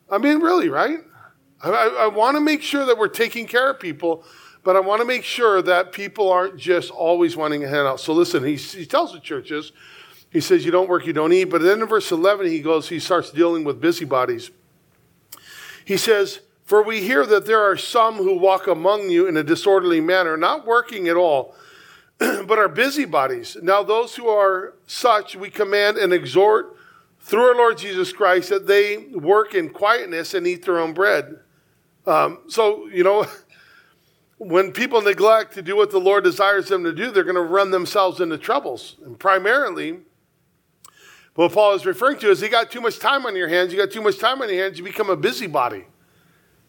I 0.09 0.19
mean, 0.19 0.39
really, 0.39 0.69
right? 0.69 0.99
I, 1.63 1.97
I, 2.01 2.07
want 2.07 2.35
to 2.35 2.41
make 2.41 2.61
sure 2.61 2.85
that 2.85 2.97
we're 2.97 3.07
taking 3.07 3.47
care 3.47 3.69
of 3.69 3.79
people, 3.79 4.23
but 4.63 4.75
I 4.75 4.81
want 4.81 5.01
to 5.01 5.07
make 5.07 5.23
sure 5.23 5.61
that 5.61 5.93
people 5.93 6.29
aren't 6.29 6.57
just 6.57 6.91
always 6.91 7.37
wanting 7.37 7.63
a 7.63 7.67
handout. 7.67 7.99
So 7.99 8.13
listen, 8.13 8.43
he, 8.43 8.55
he 8.55 8.85
tells 8.85 9.13
the 9.13 9.19
churches, 9.19 9.71
he 10.29 10.41
says, 10.41 10.65
You 10.65 10.71
don't 10.71 10.89
work, 10.89 11.05
you 11.05 11.13
don't 11.13 11.31
eat. 11.31 11.45
But 11.45 11.61
then 11.61 11.81
in 11.81 11.87
verse 11.87 12.11
11, 12.11 12.47
he 12.47 12.61
goes, 12.61 12.89
he 12.89 12.99
starts 12.99 13.31
dealing 13.31 13.63
with 13.63 13.79
busybodies. 13.79 14.51
He 15.85 15.97
says, 15.97 16.41
For 16.65 16.83
we 16.83 17.01
hear 17.01 17.25
that 17.25 17.45
there 17.45 17.61
are 17.61 17.77
some 17.77 18.15
who 18.15 18.37
walk 18.37 18.67
among 18.67 19.09
you 19.09 19.27
in 19.27 19.37
a 19.37 19.43
disorderly 19.43 20.01
manner, 20.01 20.35
not 20.35 20.65
working 20.65 21.07
at 21.07 21.15
all 21.15 21.55
but 22.45 22.59
are 22.59 22.69
busybodies. 22.69 23.57
Now, 23.61 23.83
those 23.83 24.15
who 24.15 24.27
are 24.27 24.75
such, 24.87 25.35
we 25.35 25.49
command 25.49 25.97
and 25.97 26.13
exhort 26.13 26.77
through 27.19 27.41
our 27.41 27.55
Lord 27.55 27.77
Jesus 27.77 28.11
Christ 28.11 28.49
that 28.49 28.67
they 28.67 28.97
work 28.97 29.55
in 29.55 29.69
quietness 29.69 30.33
and 30.33 30.45
eat 30.45 30.65
their 30.65 30.79
own 30.79 30.93
bread. 30.93 31.39
Um, 32.05 32.39
so, 32.47 32.87
you 32.87 33.03
know, 33.03 33.25
when 34.37 34.71
people 34.71 35.01
neglect 35.01 35.53
to 35.53 35.61
do 35.61 35.75
what 35.75 35.91
the 35.91 35.99
Lord 35.99 36.23
desires 36.23 36.67
them 36.67 36.83
to 36.83 36.93
do, 36.93 37.11
they're 37.11 37.23
going 37.23 37.35
to 37.35 37.41
run 37.41 37.71
themselves 37.71 38.19
into 38.19 38.37
troubles. 38.37 38.97
And 39.05 39.17
primarily, 39.17 39.99
what 41.35 41.51
Paul 41.51 41.73
is 41.73 41.85
referring 41.85 42.19
to 42.19 42.29
is 42.29 42.41
you 42.41 42.49
got 42.49 42.71
too 42.71 42.81
much 42.81 42.99
time 42.99 43.25
on 43.25 43.35
your 43.35 43.47
hands. 43.47 43.71
You 43.71 43.79
got 43.79 43.91
too 43.91 44.01
much 44.01 44.19
time 44.19 44.41
on 44.41 44.49
your 44.49 44.63
hands, 44.63 44.77
you 44.77 44.83
become 44.83 45.09
a 45.09 45.15
busybody. 45.15 45.85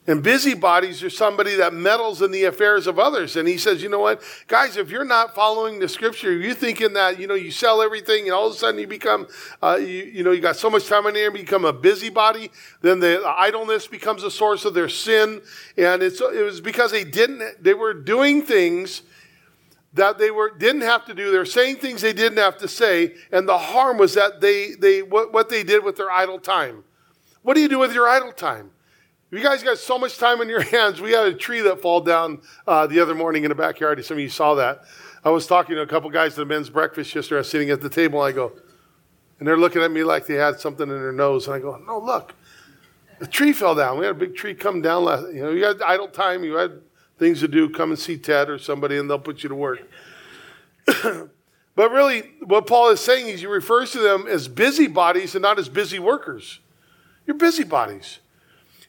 And 0.07 0.23
busybodies 0.23 1.03
are 1.03 1.09
somebody 1.09 1.55
that 1.55 1.73
meddles 1.73 2.21
in 2.21 2.31
the 2.31 2.45
affairs 2.45 2.87
of 2.87 2.99
others. 2.99 3.37
And 3.37 3.49
he 3.49 3.57
says, 3.57 3.83
you 3.83 3.89
know 3.89 4.01
what, 4.01 4.23
guys, 4.49 4.77
if 4.77 4.91
you're 4.91 5.05
not 5.05 5.35
following 5.35 5.79
the 5.79 5.89
scripture, 5.89 6.31
you're 6.31 6.55
thinking 6.55 6.93
that, 6.93 7.19
you 7.19 7.27
know, 7.27 7.35
you 7.35 7.51
sell 7.51 7.81
everything 7.81 8.25
and 8.25 8.33
all 8.33 8.49
of 8.49 8.53
a 8.53 8.57
sudden 8.57 8.79
you 8.79 8.87
become, 8.87 9.27
uh, 9.63 9.77
you, 9.81 9.87
you 9.87 10.23
know, 10.23 10.33
you 10.33 10.43
got 10.43 10.57
so 10.57 10.69
much 10.69 10.89
time 10.89 11.07
in 11.07 11.15
there, 11.15 11.25
you 11.25 11.31
become 11.31 11.65
a 11.65 11.73
busybody, 11.73 12.51
then 12.83 13.01
the 13.01 13.23
idleness 13.25 13.87
becomes 13.87 14.23
a 14.25 14.31
source 14.31 14.67
of 14.67 14.75
their 14.75 14.91
sin. 14.91 15.41
And 15.79 16.03
it's, 16.03 16.21
it 16.21 16.45
was 16.45 16.61
because 16.61 16.91
they 16.91 17.05
didn't, 17.05 17.65
they 17.65 17.75
were 17.75 17.95
doing 17.95 18.43
things 18.43 19.03
that 19.95 20.19
they 20.19 20.31
were, 20.31 20.51
didn't 20.51 20.83
have 20.83 21.07
to 21.07 21.15
do. 21.15 21.31
They 21.31 21.39
were 21.39 21.47
saying 21.47 21.77
things 21.77 22.03
they 22.03 22.13
didn't 22.13 22.39
have 22.39 22.59
to 22.59 22.69
say. 22.69 23.15
And 23.33 23.49
the 23.49 23.57
harm 23.57 23.97
was 23.97 24.13
that 24.15 24.43
they, 24.43 24.73
they, 24.79 25.01
what, 25.01 25.33
what 25.33 25.49
they 25.49 25.63
did 25.63 25.83
with 25.83 25.97
their 25.97 26.11
idle 26.11 26.41
time. 26.41 26.85
What 27.43 27.55
do 27.55 27.63
you 27.63 27.69
do 27.69 27.79
with 27.79 27.95
your 27.95 28.07
idle 28.07 28.33
time? 28.33 28.71
You 29.35 29.43
guys 29.43 29.65
got 29.65 29.79
so 29.79 29.99
much 29.99 30.17
time 30.17 30.41
in 30.43 30.49
your 30.49 30.63
hands. 30.77 31.01
We 31.01 31.11
had 31.11 31.27
a 31.27 31.35
tree 31.35 31.61
that 31.63 31.83
fall 31.83 32.01
down 32.01 32.41
uh, 32.69 32.87
the 32.87 33.01
other 33.01 33.17
morning 33.17 33.43
in 33.43 33.49
the 33.49 33.57
backyard. 33.57 34.03
Some 34.05 34.17
of 34.17 34.23
you 34.23 34.29
saw 34.29 34.55
that. 34.55 34.85
I 35.25 35.31
was 35.31 35.49
talking 35.49 35.75
to 35.75 35.83
a 35.83 35.87
couple 35.89 36.09
guys 36.09 36.33
at 36.33 36.37
the 36.37 36.45
men's 36.45 36.71
breakfast 36.71 37.13
yesterday. 37.13 37.43
Sitting 37.43 37.71
at 37.71 37.81
the 37.81 37.89
table. 37.89 38.21
I 38.21 38.31
go, 38.31 38.53
and 39.41 39.49
they're 39.49 39.57
looking 39.57 39.83
at 39.83 39.91
me 39.91 40.05
like 40.05 40.27
they 40.27 40.35
had 40.35 40.61
something 40.61 40.89
in 40.89 40.95
their 40.95 41.11
nose. 41.11 41.49
And 41.49 41.57
I 41.57 41.59
go, 41.59 41.77
no, 41.85 41.99
look, 41.99 42.33
the 43.19 43.27
tree 43.27 43.53
fell 43.53 43.75
down. 43.75 43.99
We 43.99 44.05
had 44.05 44.15
a 44.15 44.19
big 44.19 44.37
tree 44.37 44.55
come 44.55 44.81
down 44.81 45.03
last. 45.03 45.27
You 45.33 45.43
know, 45.43 45.51
you 45.51 45.65
had 45.65 45.83
idle 45.83 46.07
time. 46.07 46.45
You 46.45 46.55
had 46.55 46.81
things 47.19 47.41
to 47.41 47.49
do. 47.49 47.69
Come 47.69 47.91
and 47.91 47.99
see 47.99 48.17
Ted 48.17 48.49
or 48.49 48.59
somebody, 48.59 48.99
and 48.99 49.11
they'll 49.11 49.19
put 49.19 49.43
you 49.43 49.49
to 49.49 49.57
work. 49.57 49.81
but 50.87 51.91
really, 51.91 52.21
what 52.45 52.69
Paul 52.69 52.91
is 52.91 53.01
saying 53.01 53.27
is 53.27 53.41
he 53.41 53.47
refers 53.49 53.91
to 53.93 53.99
them 53.99 54.27
as 54.29 54.47
busybodies 54.47 55.35
and 55.35 55.43
not 55.43 55.59
as 55.59 55.69
busy 55.69 55.99
workers. 55.99 56.61
You're 57.27 57.37
busybodies. 57.37 58.21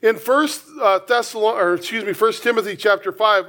In 0.01 0.17
First 0.17 0.65
uh, 0.81 0.99
Thessalon, 0.99 1.55
or 1.55 1.73
excuse 1.75 2.03
me, 2.03 2.13
First 2.13 2.43
Timothy 2.43 2.75
chapter 2.75 3.12
five, 3.12 3.45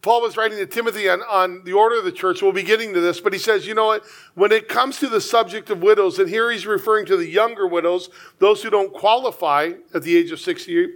Paul 0.00 0.22
was 0.22 0.36
writing 0.36 0.58
to 0.58 0.66
Timothy 0.66 1.08
on, 1.08 1.22
on 1.22 1.64
the 1.64 1.72
order 1.72 1.98
of 1.98 2.04
the 2.04 2.12
church. 2.12 2.40
We'll 2.40 2.52
be 2.52 2.62
getting 2.62 2.94
to 2.94 3.00
this, 3.00 3.20
but 3.20 3.32
he 3.32 3.38
says, 3.38 3.66
you 3.66 3.74
know 3.74 3.86
what? 3.86 4.04
When 4.34 4.52
it 4.52 4.68
comes 4.68 4.98
to 5.00 5.08
the 5.08 5.20
subject 5.20 5.70
of 5.70 5.82
widows, 5.82 6.18
and 6.18 6.28
here 6.28 6.50
he's 6.50 6.66
referring 6.66 7.06
to 7.06 7.16
the 7.16 7.26
younger 7.26 7.66
widows, 7.66 8.08
those 8.38 8.62
who 8.62 8.70
don't 8.70 8.92
qualify 8.92 9.72
at 9.92 10.02
the 10.02 10.16
age 10.16 10.30
of 10.30 10.38
60 10.38 10.94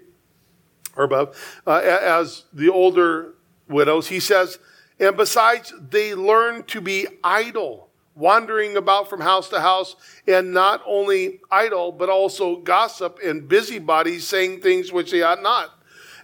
or 0.97 1.05
above, 1.05 1.61
uh, 1.67 1.79
as 1.79 2.45
the 2.53 2.69
older 2.69 3.35
widows, 3.69 4.07
he 4.09 4.21
says, 4.21 4.59
and 5.01 5.17
besides, 5.17 5.73
they 5.91 6.15
learn 6.15 6.63
to 6.65 6.81
be 6.81 7.07
idle 7.25 7.89
wandering 8.15 8.77
about 8.77 9.09
from 9.09 9.21
house 9.21 9.49
to 9.49 9.61
house, 9.61 9.97
and 10.27 10.53
not 10.53 10.83
only 10.87 11.41
idle, 11.51 11.93
but 11.93 12.09
also 12.09 12.57
gossip 12.57 13.19
and 13.25 13.49
busybodies 13.49 14.27
saying 14.27 14.61
things 14.61 14.93
which 14.93 15.11
they 15.11 15.23
ought 15.23 15.43
not. 15.43 15.71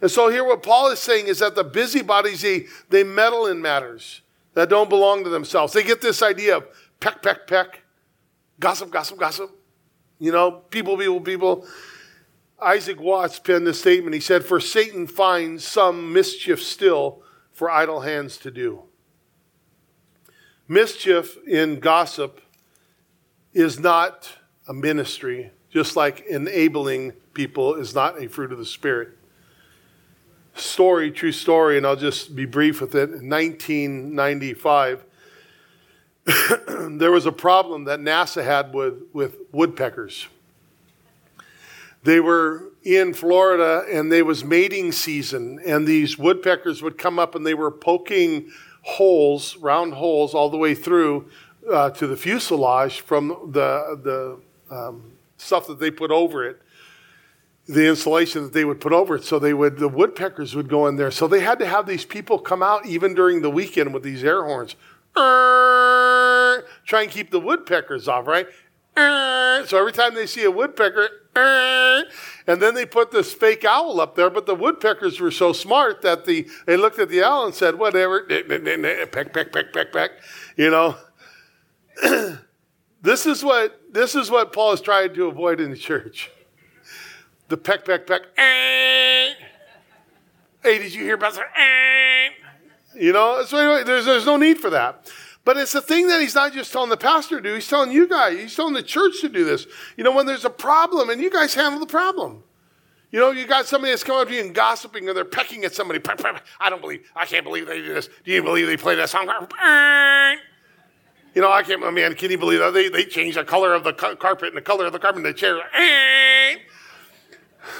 And 0.01 0.11
so 0.11 0.29
here 0.29 0.44
what 0.44 0.62
Paul 0.62 0.90
is 0.90 0.98
saying 0.98 1.27
is 1.27 1.38
that 1.40 1.55
the 1.55 1.64
busybodies, 1.64 2.42
they, 2.42 2.66
they 2.88 3.05
meddle 3.05 3.46
in 3.46 3.61
matters 3.61 4.20
that 4.55 4.68
don't 4.68 4.88
belong 4.88 5.24
to 5.24 5.31
themselves. 5.31 5.72
They 5.72 5.83
get 5.83 6.01
this 6.01 6.22
idea 6.22 6.59
of 6.59 6.66
peck, 7.01 7.22
peck, 7.22 7.46
peck, 7.46 7.83
gossip, 8.61 8.90
gossip, 8.90 9.18
gossip. 9.18 9.51
You 10.18 10.33
know, 10.33 10.51
people, 10.51 10.96
people, 10.96 11.20
people. 11.20 11.66
Isaac 12.61 13.01
Watts 13.01 13.38
penned 13.38 13.66
this 13.66 13.81
statement. 13.81 14.14
He 14.14 14.20
said, 14.20 14.44
For 14.44 14.59
Satan 14.59 15.07
finds 15.07 15.64
some 15.64 16.12
mischief 16.12 16.62
still 16.62 17.22
for 17.53 17.70
idle 17.70 18.01
hands 18.01 18.37
to 18.38 18.51
do. 18.51 18.88
Mischief 20.68 21.38
in 21.46 21.81
gossip 21.81 22.42
is 23.54 23.81
not 23.81 24.31
a 24.68 24.74
ministry, 24.74 25.50
just 25.70 25.96
like 25.96 26.26
enabling 26.28 27.12
people 27.33 27.74
is 27.74 27.94
not 27.94 28.22
a 28.22 28.28
fruit 28.28 28.52
of 28.52 28.59
the 28.59 28.66
Spirit. 28.66 29.09
Story, 30.54 31.11
true 31.11 31.33
story, 31.33 31.78
and 31.78 31.87
I'll 31.87 31.96
just 31.96 32.37
be 32.37 32.44
brief 32.44 32.83
with 32.83 32.94
it. 32.94 33.11
In 33.11 33.31
1995, 33.31 35.04
there 36.90 37.12
was 37.12 37.24
a 37.24 37.33
problem 37.33 37.85
that 37.85 38.00
NASA 38.00 38.44
had 38.44 38.74
with, 38.74 39.04
with 39.14 39.37
woodpeckers. 39.52 40.26
They 42.02 42.20
were 42.20 42.72
in 42.85 43.14
Florida 43.14 43.85
and 43.90 44.12
they 44.12 44.22
was 44.22 44.44
mating 44.44 44.92
season, 44.92 45.61
and 45.64 45.87
these 45.87 46.18
woodpeckers 46.18 46.83
would 46.83 46.98
come 46.98 47.18
up 47.18 47.35
and 47.35 47.46
they 47.46 47.54
were 47.54 47.70
poking 47.70 48.50
holes, 48.88 49.57
round 49.59 49.92
holes, 49.94 50.35
all 50.35 50.48
the 50.48 50.57
way 50.57 50.74
through 50.74 51.29
uh, 51.70 51.90
to 51.90 52.07
the 52.07 52.16
fuselage 52.16 53.01
from 53.01 53.29
the, 53.53 54.01
the 54.03 54.40
um, 54.74 55.12
stuff 55.37 55.66
that 55.66 55.79
they 55.79 55.90
put 55.90 56.11
over 56.11 56.48
it, 56.48 56.61
the 57.66 57.87
insulation 57.87 58.42
that 58.44 58.55
they 58.55 58.64
would 58.64 58.81
put 58.81 58.92
over 58.92 59.16
it. 59.16 59.24
So 59.24 59.38
they 59.38 59.53
would, 59.53 59.79
the 59.79 59.88
woodpeckers 59.88 60.57
would 60.57 60.68
go 60.68 60.87
in 60.87 60.96
there. 60.96 61.11
So 61.11 61.29
they 61.29 61.40
had 61.40 61.59
to 61.59 61.66
have 61.66 61.87
these 61.87 62.07
people 62.07 62.38
come 62.38 62.62
out 62.62 62.87
even 62.87 63.14
during 63.14 63.42
the 63.42 63.51
weekend 63.51 63.92
with 63.92 64.03
these 64.03 64.24
air 64.24 64.42
horns, 64.44 64.74
try 65.14 67.03
and 67.03 67.11
keep 67.11 67.31
the 67.31 67.40
woodpeckers 67.40 68.09
off, 68.09 68.27
right? 68.27 68.46
So 68.96 69.79
every 69.79 69.92
time 69.92 70.14
they 70.14 70.27
see 70.27 70.44
a 70.44 70.51
woodpecker, 70.51 71.09
and 72.46 72.61
then 72.61 72.74
they 72.74 72.87
put 72.87 73.11
this 73.11 73.33
fake 73.33 73.64
owl 73.64 74.01
up 74.01 74.14
there, 74.14 74.31
but 74.31 74.46
the 74.46 74.55
woodpeckers 74.55 75.20
were 75.20 75.31
so 75.31 75.53
smart 75.53 76.03
that 76.03 76.24
the, 76.24 76.48
they 76.66 76.77
looked 76.77 76.98
at 76.98 77.09
the 77.09 77.22
owl 77.22 77.46
and 77.46 77.55
said, 77.55 77.79
whatever, 77.79 78.22
peck, 79.12 79.33
peck, 79.33 79.53
peck, 79.53 79.72
peck, 79.72 79.92
peck, 79.92 80.11
you 80.57 80.70
know. 80.70 80.96
this 83.03 83.27
is 83.27 83.42
what 83.42 83.81
this 83.92 84.14
is 84.14 84.31
what 84.31 84.53
Paul 84.53 84.72
is 84.72 84.81
trying 84.81 85.14
to 85.14 85.27
avoid 85.27 85.61
in 85.61 85.70
the 85.70 85.77
church. 85.77 86.31
The 87.48 87.57
peck, 87.57 87.85
peck, 87.85 88.07
peck. 88.07 88.22
Hey, 90.61 90.79
did 90.79 90.92
you 90.92 91.05
hear 91.05 91.14
about 91.14 91.35
that? 91.35 92.31
You 92.94 93.12
know, 93.12 93.44
so 93.44 93.57
anyway, 93.57 93.85
there's, 93.85 94.05
there's 94.05 94.27
no 94.27 94.37
need 94.37 94.59
for 94.59 94.70
that. 94.70 95.09
But 95.48 95.56
it's 95.56 95.74
a 95.74 95.80
thing 95.80 96.08
that 96.08 96.20
he's 96.20 96.34
not 96.34 96.52
just 96.52 96.70
telling 96.70 96.90
the 96.90 96.98
pastor 96.98 97.37
to 97.37 97.42
do, 97.42 97.54
he's 97.54 97.66
telling 97.66 97.90
you 97.90 98.06
guys, 98.06 98.38
he's 98.38 98.54
telling 98.54 98.74
the 98.74 98.82
church 98.82 99.22
to 99.22 99.30
do 99.30 99.46
this. 99.46 99.66
You 99.96 100.04
know, 100.04 100.12
when 100.12 100.26
there's 100.26 100.44
a 100.44 100.50
problem, 100.50 101.08
and 101.08 101.22
you 101.22 101.30
guys 101.30 101.54
handle 101.54 101.80
the 101.80 101.87
problem. 101.87 102.42
You 103.11 103.18
know, 103.18 103.30
you 103.30 103.46
got 103.46 103.64
somebody 103.64 103.92
that's 103.92 104.04
coming 104.04 104.20
up 104.20 104.28
to 104.28 104.34
you 104.34 104.42
and 104.42 104.54
gossiping, 104.54 105.08
or 105.08 105.14
they're 105.14 105.24
pecking 105.24 105.64
at 105.64 105.74
somebody. 105.74 106.02
I 106.61 106.68
don't 106.68 106.82
believe, 106.82 107.11
I 107.16 107.24
can't 107.24 107.44
believe 107.44 107.66
they 107.66 107.78
do 107.78 107.94
this. 107.94 108.11
Do 108.26 108.30
you 108.30 108.42
believe 108.42 108.66
they 108.66 108.76
play 108.76 108.94
that 108.96 109.09
song? 109.09 109.26
You 111.34 111.40
know, 111.40 111.51
I 111.51 111.62
can't, 111.62 111.80
man, 111.94 112.14
can 112.14 112.30
you 112.30 112.36
believe 112.36 112.59
that? 112.59 112.74
They, 112.74 112.90
they 112.90 113.07
changed 113.07 113.38
the 113.38 113.44
color 113.44 113.72
of 113.72 113.84
the 113.84 113.94
carpet 113.94 114.49
and 114.49 114.57
the 114.59 114.61
color 114.61 114.84
of 114.84 114.92
the 114.92 114.99
carpet 114.99 115.24
and 115.24 115.24
the 115.24 115.32
chair. 115.32 115.62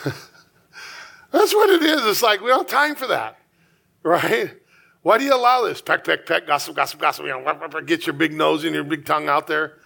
That's 1.33 1.53
what 1.55 1.69
it 1.69 1.83
is. 1.83 2.07
It's 2.07 2.23
like, 2.23 2.41
we 2.41 2.49
don't 2.49 2.61
have 2.61 2.67
time 2.67 2.95
for 2.95 3.09
that, 3.09 3.39
right? 4.03 4.55
Why 5.09 5.17
do 5.17 5.25
you 5.25 5.35
allow 5.35 5.63
this? 5.63 5.81
Peck, 5.81 6.05
peck, 6.05 6.27
peck, 6.27 6.47
gossip, 6.47 6.77
gossip, 6.77 7.01
gossip. 7.01 7.25
You 7.25 7.31
know, 7.31 7.81
get 7.87 8.07
your 8.07 8.13
big 8.13 8.35
nose 8.35 8.63
and 8.65 8.75
your 8.75 8.85
big 8.85 9.07
tongue 9.07 9.27
out 9.27 9.47
there. 9.47 9.79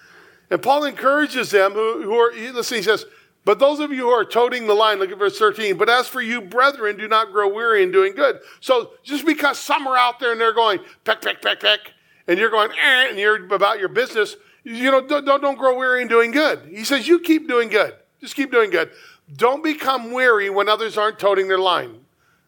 And 0.51 0.61
Paul 0.61 0.83
encourages 0.83 1.53
them 1.53 1.75
who, 1.75 2.03
who 2.03 2.15
are, 2.15 2.33
listen, 2.53 2.79
he 2.79 2.83
says, 2.83 3.07
But 3.45 3.61
those 3.61 3.79
of 3.79 3.93
you 3.93 3.99
who 3.99 4.09
are 4.09 4.25
toting 4.25 4.67
the 4.67 4.75
line, 4.75 4.99
look 4.99 5.13
at 5.13 5.19
verse 5.21 5.39
13. 5.39 5.79
But 5.79 5.89
as 5.89 6.09
for 6.09 6.21
you, 6.21 6.41
brethren, 6.41 6.97
do 6.97 7.07
not 7.07 7.31
grow 7.31 7.47
weary 7.47 7.85
in 7.85 7.93
doing 7.93 8.17
good. 8.17 8.41
So 8.59 8.95
just 9.05 9.25
because 9.25 9.61
some 9.61 9.87
are 9.87 9.97
out 9.97 10.19
there 10.19 10.33
and 10.33 10.41
they're 10.41 10.53
going 10.53 10.81
peck, 11.05 11.23
peck, 11.23 11.41
peck, 11.41 11.61
peck, 11.61 11.93
and 12.27 12.37
you're 12.37 12.51
going, 12.51 12.73
eh, 12.73 13.09
and 13.09 13.17
you're 13.17 13.47
about 13.55 13.79
your 13.79 13.91
business, 13.91 14.35
you 14.65 14.91
know, 14.91 15.07
don't, 15.07 15.25
don't, 15.25 15.41
don't 15.41 15.57
grow 15.57 15.79
weary 15.79 16.03
in 16.03 16.09
doing 16.09 16.33
good. 16.33 16.67
He 16.69 16.83
says, 16.83 17.07
you 17.07 17.21
keep 17.21 17.47
doing 17.47 17.69
good. 17.69 17.95
Just 18.21 18.35
keep 18.35 18.51
doing 18.51 18.71
good. 18.71 18.91
Don't 19.37 19.63
become 19.63 20.11
weary 20.11 20.51
when 20.51 20.69
others 20.69 20.99
aren't 20.99 21.21
toting 21.21 21.47
their 21.47 21.61
line. 21.61 22.02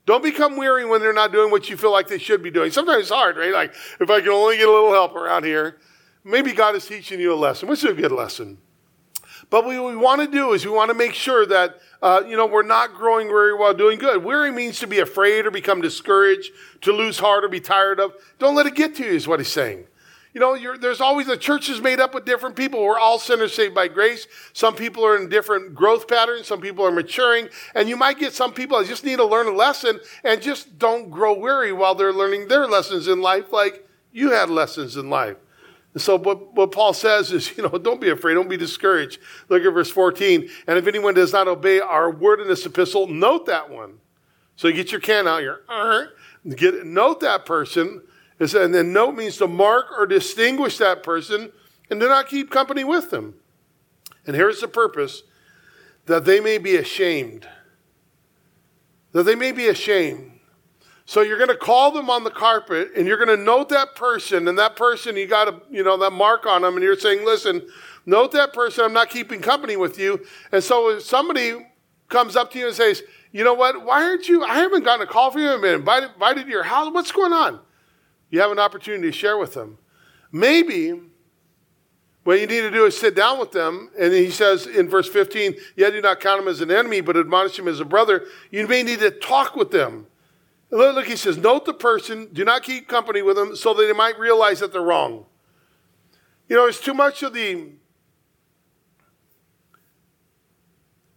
Don't 0.06 0.22
become 0.22 0.56
weary 0.56 0.84
when 0.84 1.00
they're 1.00 1.14
not 1.14 1.32
doing 1.32 1.50
what 1.50 1.70
you 1.70 1.76
feel 1.76 1.92
like 1.92 2.08
they 2.08 2.18
should 2.18 2.42
be 2.42 2.50
doing. 2.50 2.70
Sometimes 2.70 3.02
it's 3.02 3.10
hard, 3.10 3.36
right? 3.36 3.52
Like, 3.52 3.74
if 4.00 4.10
I 4.10 4.20
can 4.20 4.30
only 4.30 4.58
get 4.58 4.68
a 4.68 4.72
little 4.72 4.92
help 4.92 5.14
around 5.14 5.44
here, 5.44 5.78
maybe 6.24 6.52
God 6.52 6.74
is 6.74 6.86
teaching 6.86 7.20
you 7.20 7.32
a 7.32 7.36
lesson, 7.36 7.68
which 7.68 7.82
is 7.82 7.90
a 7.90 7.94
good 7.94 8.12
lesson. 8.12 8.58
But 9.50 9.64
what 9.64 9.86
we 9.86 9.96
want 9.96 10.20
to 10.20 10.26
do 10.26 10.52
is 10.52 10.64
we 10.64 10.72
want 10.72 10.90
to 10.90 10.94
make 10.94 11.14
sure 11.14 11.46
that, 11.46 11.80
uh, 12.02 12.22
you 12.26 12.36
know, 12.36 12.46
we're 12.46 12.62
not 12.62 12.94
growing 12.94 13.28
weary 13.28 13.54
while 13.54 13.74
doing 13.74 13.98
good. 13.98 14.24
Weary 14.24 14.50
means 14.50 14.78
to 14.80 14.86
be 14.86 15.00
afraid 15.00 15.46
or 15.46 15.50
become 15.50 15.80
discouraged, 15.80 16.50
to 16.82 16.92
lose 16.92 17.18
heart 17.18 17.44
or 17.44 17.48
be 17.48 17.60
tired 17.60 18.00
of. 18.00 18.14
Don't 18.38 18.54
let 18.54 18.66
it 18.66 18.74
get 18.74 18.94
to 18.96 19.04
you, 19.04 19.12
is 19.12 19.28
what 19.28 19.40
he's 19.40 19.48
saying. 19.48 19.86
You 20.34 20.40
know, 20.40 20.76
there's 20.76 21.00
always 21.00 21.28
the 21.28 21.36
church 21.36 21.68
is 21.68 21.80
made 21.80 22.00
up 22.00 22.16
of 22.16 22.24
different 22.24 22.56
people. 22.56 22.82
We're 22.82 22.98
all 22.98 23.20
sinners 23.20 23.54
saved 23.54 23.72
by 23.72 23.86
grace. 23.86 24.26
Some 24.52 24.74
people 24.74 25.06
are 25.06 25.16
in 25.16 25.28
different 25.28 25.76
growth 25.76 26.08
patterns. 26.08 26.48
Some 26.48 26.60
people 26.60 26.84
are 26.84 26.90
maturing. 26.90 27.48
And 27.76 27.88
you 27.88 27.96
might 27.96 28.18
get 28.18 28.32
some 28.32 28.52
people 28.52 28.76
that 28.78 28.88
just 28.88 29.04
need 29.04 29.16
to 29.18 29.24
learn 29.24 29.46
a 29.46 29.52
lesson 29.52 30.00
and 30.24 30.42
just 30.42 30.76
don't 30.76 31.08
grow 31.08 31.34
weary 31.34 31.72
while 31.72 31.94
they're 31.94 32.12
learning 32.12 32.48
their 32.48 32.66
lessons 32.66 33.06
in 33.06 33.20
life, 33.20 33.52
like 33.52 33.88
you 34.10 34.32
had 34.32 34.50
lessons 34.50 34.96
in 34.96 35.08
life. 35.08 35.36
And 35.92 36.02
so 36.02 36.18
what, 36.18 36.52
what 36.54 36.72
Paul 36.72 36.94
says 36.94 37.30
is, 37.30 37.52
you 37.56 37.62
know, 37.62 37.78
don't 37.78 38.00
be 38.00 38.10
afraid, 38.10 38.34
don't 38.34 38.48
be 38.48 38.56
discouraged. 38.56 39.20
Look 39.48 39.62
at 39.62 39.72
verse 39.72 39.90
14. 39.90 40.50
And 40.66 40.76
if 40.76 40.88
anyone 40.88 41.14
does 41.14 41.32
not 41.32 41.46
obey 41.46 41.78
our 41.78 42.10
word 42.10 42.40
in 42.40 42.48
this 42.48 42.66
epistle, 42.66 43.06
note 43.06 43.46
that 43.46 43.70
one. 43.70 44.00
So 44.56 44.66
you 44.66 44.74
get 44.74 44.90
your 44.90 45.00
can 45.00 45.28
out, 45.28 45.42
your 45.42 45.60
uh, 45.68 46.06
get 46.56 46.84
note 46.84 47.20
that 47.20 47.46
person 47.46 48.02
and 48.38 48.74
then 48.74 48.92
note 48.92 49.12
means 49.12 49.36
to 49.38 49.46
mark 49.46 49.86
or 49.96 50.06
distinguish 50.06 50.78
that 50.78 51.02
person 51.02 51.52
and 51.90 52.00
do 52.00 52.08
not 52.08 52.28
keep 52.28 52.50
company 52.50 52.84
with 52.84 53.10
them. 53.10 53.34
And 54.26 54.34
here's 54.34 54.60
the 54.60 54.68
purpose 54.68 55.22
that 56.06 56.24
they 56.24 56.40
may 56.40 56.58
be 56.58 56.76
ashamed. 56.76 57.46
That 59.12 59.24
they 59.24 59.34
may 59.34 59.52
be 59.52 59.68
ashamed. 59.68 60.32
So 61.06 61.20
you're 61.20 61.36
going 61.36 61.50
to 61.50 61.56
call 61.56 61.90
them 61.92 62.08
on 62.08 62.24
the 62.24 62.30
carpet 62.30 62.92
and 62.96 63.06
you're 63.06 63.22
going 63.22 63.36
to 63.36 63.42
note 63.42 63.68
that 63.68 63.94
person 63.94 64.48
and 64.48 64.58
that 64.58 64.74
person 64.74 65.16
you 65.16 65.26
got 65.26 65.48
a 65.48 65.60
you 65.70 65.84
know 65.84 65.98
that 65.98 66.12
mark 66.12 66.46
on 66.46 66.62
them 66.62 66.74
and 66.74 66.82
you're 66.82 66.98
saying 66.98 67.24
listen 67.26 67.60
note 68.06 68.32
that 68.32 68.54
person 68.54 68.84
I'm 68.86 68.94
not 68.94 69.10
keeping 69.10 69.40
company 69.40 69.76
with 69.76 69.98
you 69.98 70.24
and 70.50 70.64
so 70.64 70.88
if 70.90 71.02
somebody 71.02 71.54
comes 72.08 72.36
up 72.36 72.52
to 72.52 72.58
you 72.58 72.68
and 72.68 72.74
says 72.74 73.02
you 73.32 73.44
know 73.44 73.52
what 73.52 73.84
why 73.84 74.02
aren't 74.02 74.28
you 74.28 74.44
I 74.44 74.54
haven't 74.54 74.84
gotten 74.84 75.06
a 75.06 75.10
call 75.10 75.30
from 75.30 75.42
you 75.42 75.50
I've 75.50 75.60
been 75.60 75.74
invited, 75.74 76.10
invited 76.14 76.44
to 76.44 76.50
your 76.50 76.62
house 76.62 76.90
what's 76.90 77.12
going 77.12 77.34
on 77.34 77.60
you 78.34 78.40
have 78.40 78.50
an 78.50 78.58
opportunity 78.58 79.12
to 79.12 79.12
share 79.16 79.38
with 79.38 79.54
them. 79.54 79.78
Maybe 80.32 80.92
what 82.24 82.40
you 82.40 82.48
need 82.48 82.62
to 82.62 82.70
do 82.72 82.84
is 82.84 82.98
sit 82.98 83.14
down 83.14 83.38
with 83.38 83.52
them. 83.52 83.90
And 83.96 84.12
he 84.12 84.28
says 84.32 84.66
in 84.66 84.88
verse 84.88 85.08
15, 85.08 85.54
Yet 85.76 85.90
do 85.90 86.00
not 86.00 86.18
count 86.18 86.42
him 86.42 86.48
as 86.48 86.60
an 86.60 86.68
enemy, 86.68 87.00
but 87.00 87.16
admonish 87.16 87.56
him 87.56 87.68
as 87.68 87.78
a 87.78 87.84
brother. 87.84 88.26
You 88.50 88.66
may 88.66 88.82
need 88.82 88.98
to 88.98 89.12
talk 89.12 89.54
with 89.54 89.70
them. 89.70 90.08
Look, 90.70 91.06
he 91.06 91.14
says, 91.14 91.36
Note 91.36 91.64
the 91.64 91.74
person, 91.74 92.28
do 92.32 92.44
not 92.44 92.64
keep 92.64 92.88
company 92.88 93.22
with 93.22 93.36
them 93.36 93.54
so 93.54 93.72
that 93.72 93.84
they 93.84 93.92
might 93.92 94.18
realize 94.18 94.58
that 94.58 94.72
they're 94.72 94.82
wrong. 94.82 95.26
You 96.48 96.56
know, 96.56 96.66
it's 96.66 96.80
too 96.80 96.92
much 96.92 97.22
of 97.22 97.34
the, 97.34 97.68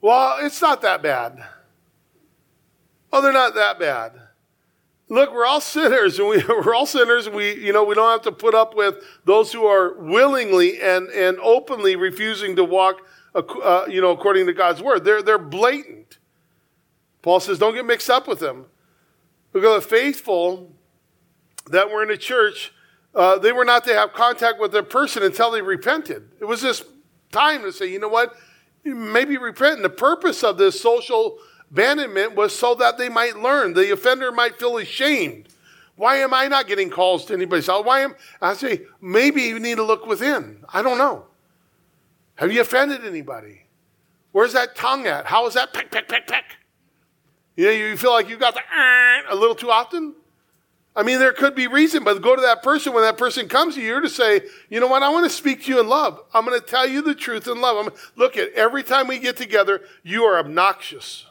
well, 0.02 0.38
it's 0.46 0.62
not 0.62 0.84
that 0.84 1.02
bad. 1.02 1.44
Oh, 3.12 3.24
they're 3.24 3.34
not 3.34 3.56
that 3.56 3.80
bad. 3.80 4.27
Look, 5.10 5.34
we're 5.34 5.46
all 5.46 5.62
sinners, 5.62 6.20
and 6.20 6.28
we, 6.28 6.44
we're 6.50 6.76
all 6.76 6.86
sinners. 6.86 7.30
We, 7.30 7.56
you 7.56 7.72
know, 7.72 7.84
we 7.84 7.96
don't 7.96 8.12
have 8.12 8.24
to 8.24 8.32
put 8.32 8.54
up 8.54 8.76
with 8.76 9.04
those 9.26 9.54
who 9.54 9.66
are 9.66 9.94
willingly 9.94 10.82
and, 10.82 11.08
and 11.10 11.38
openly 11.40 11.96
refusing 11.96 12.56
to 12.58 12.64
walk, 12.64 13.02
uh, 13.34 13.86
you 13.88 14.02
know, 14.02 14.12
according 14.12 14.48
to 14.48 14.54
God's 14.54 14.82
word. 14.82 15.06
They're, 15.06 15.22
they're 15.22 15.38
blatant. 15.38 16.18
Paul 17.22 17.40
says, 17.40 17.60
don't 17.60 17.74
get 17.74 17.86
mixed 17.86 18.10
up 18.10 18.28
with 18.28 18.40
them. 18.40 18.66
Because 19.54 19.84
the 19.84 19.90
faithful 19.90 20.74
that 21.68 21.90
were 21.90 22.02
in 22.02 22.10
the 22.10 22.18
church, 22.18 22.74
uh, 23.16 23.38
they 23.38 23.52
were 23.52 23.66
not 23.66 23.84
to 23.86 23.94
have 23.94 24.14
contact 24.14 24.60
with 24.60 24.72
their 24.72 24.84
person 24.84 25.24
until 25.24 25.52
they 25.52 25.62
repented. 25.62 26.30
It 26.40 26.46
was 26.46 26.62
this 26.62 26.84
time 27.32 27.64
to 27.64 27.72
say, 27.72 27.88
you 27.88 28.00
know 28.00 28.08
what, 28.08 28.36
maybe 28.84 29.38
repent. 29.38 29.78
And 29.78 29.86
the 29.86 29.90
purpose 29.90 30.44
of 30.44 30.58
this 30.58 30.80
social 30.80 31.40
Abandonment 31.72 32.36
was 32.36 32.58
so 32.58 32.76
that 32.76 32.98
they 32.98 33.10
might 33.10 33.38
learn. 33.38 33.74
The 33.74 33.92
offender 33.92 34.32
might 34.32 34.58
feel 34.58 34.78
ashamed. 34.78 35.50
Why 35.96 36.18
am 36.18 36.34
I 36.34 36.48
not 36.48 36.68
getting 36.68 36.90
calls 36.90 37.26
to 37.26 37.34
anybody's 37.34 37.68
house? 37.68 37.84
Why 37.84 38.02
am 38.02 38.16
I 38.42 38.54
say 38.54 38.82
maybe 39.02 39.42
you 39.42 39.60
need 39.60 39.76
to 39.76 39.84
look 39.84 40.06
within? 40.06 40.64
I 40.72 40.82
don't 40.82 40.98
know. 40.98 41.26
Have 42.36 42.52
you 42.52 42.62
offended 42.62 43.04
anybody? 43.04 43.64
Where's 44.32 44.54
that 44.54 44.76
tongue 44.76 45.08
at? 45.08 45.26
How 45.26 45.48
is 45.48 45.56
that 45.56 45.74
peck 45.74 45.92
peck 45.92 46.08
peck 46.08 46.28
peck? 46.28 46.46
You 47.56 47.66
know, 47.66 47.72
you 47.72 47.98
feel 47.98 48.12
like 48.12 48.30
you 48.30 48.38
got 48.38 48.54
the 48.54 48.60
uh, 48.60 49.34
a 49.34 49.36
little 49.36 49.56
too 49.56 49.72
often. 49.72 50.14
I 50.98 51.04
mean, 51.04 51.20
there 51.20 51.32
could 51.32 51.54
be 51.54 51.68
reason, 51.68 52.04
but 52.04 52.24
go 52.24 52.36
to 52.36 52.42
that 52.42 52.64
person 52.64 52.92
when 52.92 53.04
that 53.04 53.20
person 53.20 53.48
comes 53.48 53.76
to 53.76 53.82
you 53.82 53.88
you're 53.88 54.02
to 54.02 54.10
say, 54.10 54.42
you 54.68 54.80
know 54.80 54.88
what, 54.88 55.04
I 55.04 55.10
want 55.10 55.26
to 55.26 55.30
speak 55.30 55.64
to 55.66 55.72
you 55.72 55.80
in 55.80 55.88
love. 55.88 56.20
I'm 56.34 56.44
going 56.44 56.60
to 56.60 56.66
tell 56.66 56.88
you 56.88 57.04
the 57.04 57.14
truth 57.14 57.48
in 57.48 57.62
love. 57.62 57.86
I'm, 57.86 57.94
look 58.16 58.36
at 58.36 58.52
every 58.54 58.82
time 58.82 59.08
we 59.08 59.20
get 59.20 59.38
together, 59.38 59.82
you 60.02 60.24
are 60.24 60.40
obnoxious. 60.40 61.27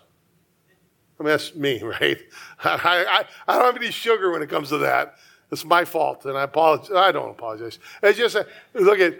I 1.18 1.22
mean, 1.22 1.30
that's 1.30 1.54
me, 1.54 1.82
right? 2.00 2.18
I, 2.62 3.06
I, 3.08 3.24
I 3.48 3.56
don't 3.56 3.72
have 3.72 3.76
any 3.76 3.90
sugar 3.90 4.32
when 4.32 4.42
it 4.42 4.48
comes 4.48 4.68
to 4.70 4.78
that. 4.78 5.16
It's 5.50 5.64
my 5.64 5.84
fault, 5.84 6.24
and 6.24 6.36
I 6.36 6.42
apologize. 6.42 6.90
I 6.94 7.12
don't 7.12 7.30
apologize. 7.30 7.78
It's 8.02 8.18
just, 8.18 8.34
uh, 8.34 8.44
look 8.74 8.98
at, 8.98 9.14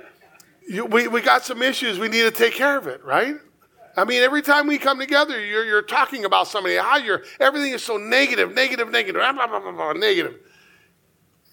you, 0.68 0.84
we, 0.84 1.06
we 1.06 1.20
got 1.20 1.44
some 1.44 1.62
issues. 1.62 1.98
We 1.98 2.08
need 2.08 2.22
to 2.22 2.32
take 2.32 2.54
care 2.54 2.76
of 2.76 2.88
it, 2.88 3.04
right? 3.04 3.36
I 3.96 4.04
mean, 4.04 4.22
every 4.22 4.42
time 4.42 4.66
we 4.66 4.76
come 4.76 4.98
together, 4.98 5.42
you're, 5.44 5.64
you're 5.64 5.82
talking 5.82 6.24
about 6.24 6.48
somebody, 6.48 6.76
how 6.76 6.98
you're, 6.98 7.22
everything 7.40 7.72
is 7.72 7.82
so 7.82 7.96
negative, 7.96 8.52
negative, 8.54 8.90
negative, 8.90 9.20
blah, 9.20 9.32
blah, 9.32 9.46
blah, 9.46 9.72
blah, 9.72 9.92
negative. 9.92 10.34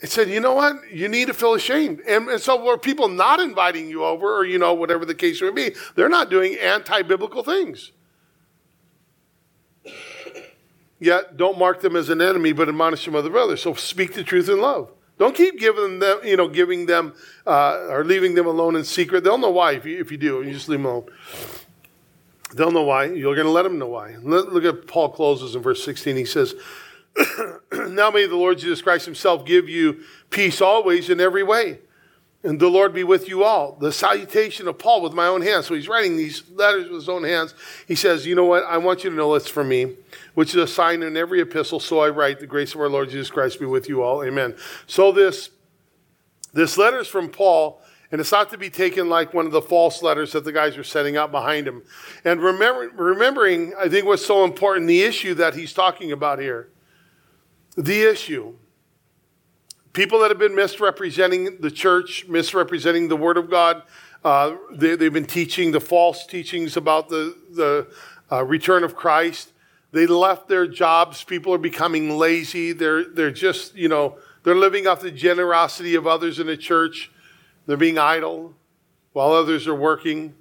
It 0.02 0.12
said, 0.12 0.30
you 0.30 0.42
know 0.42 0.54
what? 0.54 0.76
You 0.92 1.08
need 1.08 1.28
to 1.28 1.34
feel 1.34 1.54
ashamed. 1.54 2.02
And, 2.02 2.28
and 2.28 2.42
so 2.42 2.62
were 2.62 2.78
people 2.78 3.08
not 3.08 3.40
inviting 3.40 3.88
you 3.88 4.04
over, 4.04 4.40
or, 4.40 4.46
you 4.46 4.60
know, 4.60 4.74
whatever 4.74 5.06
the 5.06 5.16
case 5.16 5.42
may 5.42 5.52
be, 5.52 5.76
they're 5.96 6.10
not 6.10 6.30
doing 6.30 6.58
anti-biblical 6.60 7.44
things. 7.44 7.92
Yet 11.04 11.36
don't 11.36 11.58
mark 11.58 11.82
them 11.82 11.98
as 11.98 12.08
an 12.08 12.22
enemy, 12.22 12.54
but 12.54 12.70
admonish 12.70 13.04
them 13.04 13.14
of 13.14 13.26
the 13.26 13.30
brother. 13.30 13.58
So 13.58 13.74
speak 13.74 14.14
the 14.14 14.24
truth 14.24 14.48
in 14.48 14.62
love. 14.62 14.90
Don't 15.20 15.36
keep 15.36 15.60
giving 15.60 16.00
them, 16.00 16.20
you 16.24 16.38
know, 16.38 16.48
giving 16.48 16.86
them 16.86 17.14
uh, 17.46 17.88
or 17.90 18.06
leaving 18.06 18.36
them 18.36 18.48
alone 18.48 18.78
in 18.78 18.86
secret. 18.86 19.26
They'll 19.26 19.38
know 19.38 19.52
why 19.52 19.74
if 19.74 19.86
you, 19.86 20.00
if 20.00 20.14
you 20.14 20.18
do. 20.18 20.42
You 20.44 20.54
just 20.54 20.70
leave 20.70 20.80
them 20.80 20.86
alone. 20.86 21.10
They'll 22.56 22.72
know 22.72 22.84
why. 22.84 23.06
You're 23.06 23.36
going 23.36 23.48
to 23.48 23.52
let 23.52 23.64
them 23.64 23.78
know 23.78 23.88
why. 23.88 24.16
Look 24.16 24.64
at 24.64 24.88
Paul 24.88 25.10
closes 25.10 25.56
in 25.56 25.62
verse 25.62 25.84
16. 25.84 26.16
He 26.16 26.24
says, 26.24 26.56
Now 27.74 28.10
may 28.10 28.26
the 28.26 28.38
Lord 28.38 28.60
Jesus 28.60 28.82
Christ 28.82 29.04
himself 29.04 29.46
give 29.46 29.68
you 29.68 30.04
peace 30.30 30.62
always 30.62 31.10
in 31.10 31.20
every 31.20 31.44
way. 31.44 31.80
And 32.44 32.62
the 32.62 32.70
Lord 32.70 32.94
be 32.94 33.04
with 33.04 33.28
you 33.28 33.44
all. 33.44 33.74
The 33.74 33.92
salutation 33.92 34.70
of 34.70 34.78
Paul 34.78 35.02
with 35.02 35.14
my 35.14 35.28
own 35.28 35.42
hands. 35.42 35.66
So 35.66 35.74
he's 35.74 35.90
writing 35.90 36.16
these 36.16 36.44
letters 36.50 36.86
with 36.86 36.96
his 36.96 37.10
own 37.10 37.26
hands. 37.26 37.56
He 37.88 37.96
says, 37.96 38.26
You 38.26 38.36
know 38.36 38.46
what? 38.46 38.64
I 38.64 38.78
want 38.78 39.04
you 39.04 39.10
to 39.10 39.16
know 39.16 39.34
it's 39.36 39.50
for 39.50 39.64
me, 39.64 39.96
which 40.34 40.50
is 40.50 40.56
a 40.56 40.68
sign 40.68 41.04
in 41.04 41.16
every 41.18 41.42
epistle. 41.42 41.80
So 41.80 42.00
I 42.00 42.10
write, 42.10 42.40
The 42.40 42.48
grace 42.48 42.74
of 42.74 42.82
our 42.82 42.90
Lord 42.90 43.10
Jesus 43.10 43.30
Christ 43.30 43.60
be 43.60 43.66
with 43.66 43.90
you 43.90 44.02
all. 44.04 44.24
Amen. 44.24 44.56
So 44.88 45.12
this, 45.12 45.50
this 46.54 46.78
letter 46.78 47.00
is 47.00 47.08
from 47.08 47.30
Paul, 47.30 47.82
and 48.12 48.22
it's 48.22 48.32
not 48.32 48.50
to 48.52 48.58
be 48.58 48.70
taken 48.70 49.10
like 49.10 49.34
one 49.34 49.46
of 49.46 49.52
the 49.52 49.62
false 49.62 50.04
letters 50.04 50.32
that 50.34 50.44
the 50.44 50.52
guys 50.52 50.78
are 50.78 50.84
setting 50.84 51.18
out 51.18 51.32
behind 51.32 51.68
him. 51.68 51.84
And 52.24 52.42
remember, 52.42 52.92
remembering, 52.96 53.74
I 53.80 53.90
think 53.90 54.06
what's 54.06 54.26
so 54.26 54.44
important, 54.44 54.88
the 54.88 55.04
issue 55.04 55.34
that 55.36 55.56
he's 55.56 55.74
talking 55.74 56.12
about 56.12 56.40
here. 56.40 56.70
The 57.76 58.04
issue 58.04 58.56
people 59.94 60.20
that 60.20 60.32
have 60.32 60.40
been 60.40 60.56
misrepresenting 60.56 61.58
the 61.62 61.72
church, 61.72 62.28
misrepresenting 62.28 63.08
the 63.08 63.16
Word 63.16 63.38
of 63.38 63.50
God. 63.50 63.84
Uh, 64.24 64.56
they, 64.72 64.90
have 64.90 65.14
been 65.14 65.26
teaching 65.26 65.72
the 65.72 65.80
false 65.80 66.26
teachings 66.26 66.78
about 66.78 67.10
the, 67.10 67.38
the 67.52 67.88
uh, 68.32 68.44
return 68.44 68.84
of 68.84 68.96
Christ. 68.96 69.52
They 69.94 70.06
left 70.08 70.50
their 70.50 70.68
jobs. 70.68 71.24
People 71.24 71.54
are 71.54 71.60
becoming 71.60 72.18
lazy. 72.18 72.74
They're, 72.74 73.06
they're 73.06 73.32
just, 73.32 73.76
you 73.76 73.88
know, 73.88 74.18
they're 74.44 74.56
living 74.56 74.88
off 74.88 75.02
the 75.02 75.12
generosity 75.12 75.94
of 75.94 76.08
others 76.08 76.40
in 76.40 76.48
the 76.48 76.58
church. 76.58 77.12
They're 77.68 77.78
being 77.78 78.00
idle 78.00 78.56
while 79.14 79.32
others 79.32 79.68
are 79.68 79.76
working. 79.76 80.34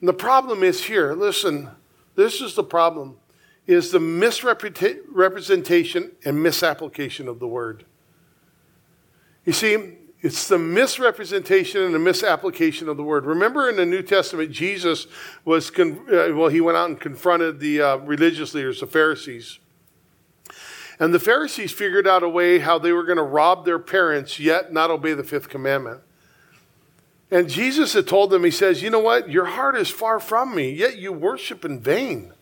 And 0.00 0.08
the 0.08 0.12
problem 0.12 0.62
is 0.62 0.84
here, 0.84 1.14
listen, 1.14 1.70
this 2.16 2.42
is 2.42 2.54
the 2.54 2.62
problem, 2.62 3.16
is 3.66 3.90
the 3.90 3.98
misrepresentation 3.98 6.12
and 6.24 6.42
misapplication 6.42 7.28
of 7.28 7.40
the 7.40 7.48
word. 7.48 7.86
You 9.46 9.54
see, 9.54 9.96
It's 10.22 10.48
the 10.48 10.58
misrepresentation 10.58 11.82
and 11.82 11.94
the 11.94 11.98
misapplication 11.98 12.88
of 12.88 12.96
the 12.96 13.02
word. 13.02 13.26
Remember 13.26 13.68
in 13.68 13.76
the 13.76 13.84
New 13.84 14.02
Testament, 14.02 14.50
Jesus 14.50 15.06
was, 15.44 15.70
con- 15.70 16.00
uh, 16.08 16.34
well, 16.34 16.48
he 16.48 16.60
went 16.60 16.78
out 16.78 16.88
and 16.88 16.98
confronted 16.98 17.60
the 17.60 17.82
uh, 17.82 17.96
religious 17.98 18.54
leaders, 18.54 18.80
the 18.80 18.86
Pharisees. 18.86 19.58
And 20.98 21.12
the 21.12 21.20
Pharisees 21.20 21.72
figured 21.72 22.06
out 22.06 22.22
a 22.22 22.28
way 22.28 22.58
how 22.58 22.78
they 22.78 22.92
were 22.92 23.04
going 23.04 23.18
to 23.18 23.22
rob 23.22 23.66
their 23.66 23.78
parents, 23.78 24.40
yet 24.40 24.72
not 24.72 24.90
obey 24.90 25.12
the 25.12 25.24
fifth 25.24 25.50
commandment. 25.50 26.00
And 27.30 27.50
Jesus 27.50 27.92
had 27.92 28.06
told 28.06 28.30
them, 28.30 28.44
He 28.44 28.50
says, 28.50 28.82
You 28.82 28.90
know 28.90 29.00
what? 29.00 29.28
Your 29.30 29.46
heart 29.46 29.76
is 29.76 29.90
far 29.90 30.20
from 30.20 30.54
me, 30.54 30.70
yet 30.70 30.96
you 30.96 31.12
worship 31.12 31.64
in 31.64 31.80
vain. 31.80 32.32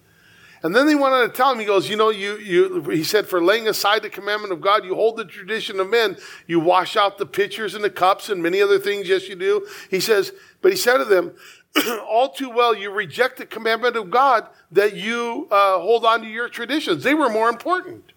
And 0.65 0.75
then 0.75 0.87
they 0.87 0.95
went 0.95 1.13
on 1.13 1.29
to 1.29 1.33
tell 1.33 1.53
him, 1.53 1.59
he 1.59 1.67
goes, 1.67 1.91
You 1.91 1.97
know, 1.97 2.09
you, 2.09 2.39
you, 2.39 2.81
he 2.89 3.05
said, 3.05 3.29
for 3.29 3.45
laying 3.45 3.69
aside 3.69 4.03
the 4.03 4.09
commandment 4.09 4.51
of 4.51 4.63
God, 4.63 4.83
you 4.83 4.95
hold 4.95 5.19
the 5.19 5.27
tradition 5.27 5.79
of 5.79 5.91
men. 5.91 6.17
You 6.47 6.59
wash 6.59 6.97
out 6.97 7.19
the 7.19 7.27
pitchers 7.27 7.75
and 7.75 7.85
the 7.85 7.91
cups 7.91 8.31
and 8.31 8.43
many 8.43 8.63
other 8.63 8.79
things. 8.79 9.07
Yes, 9.07 9.29
you 9.29 9.37
do. 9.37 9.69
He 9.91 10.01
says, 10.01 10.33
But 10.63 10.73
he 10.73 10.79
said 10.79 10.97
to 10.97 11.05
them, 11.05 11.35
All 12.09 12.31
too 12.31 12.49
well, 12.49 12.75
you 12.75 12.91
reject 12.91 13.37
the 13.37 13.45
commandment 13.45 13.95
of 13.97 14.11
God 14.11 14.49
that 14.73 14.97
you 14.97 15.49
uh, 15.51 15.79
hold 15.81 16.07
on 16.07 16.23
to 16.23 16.27
your 16.27 16.49
traditions. 16.49 17.05
They 17.05 17.15
were 17.15 17.29
more 17.29 17.51
important. 17.51 18.13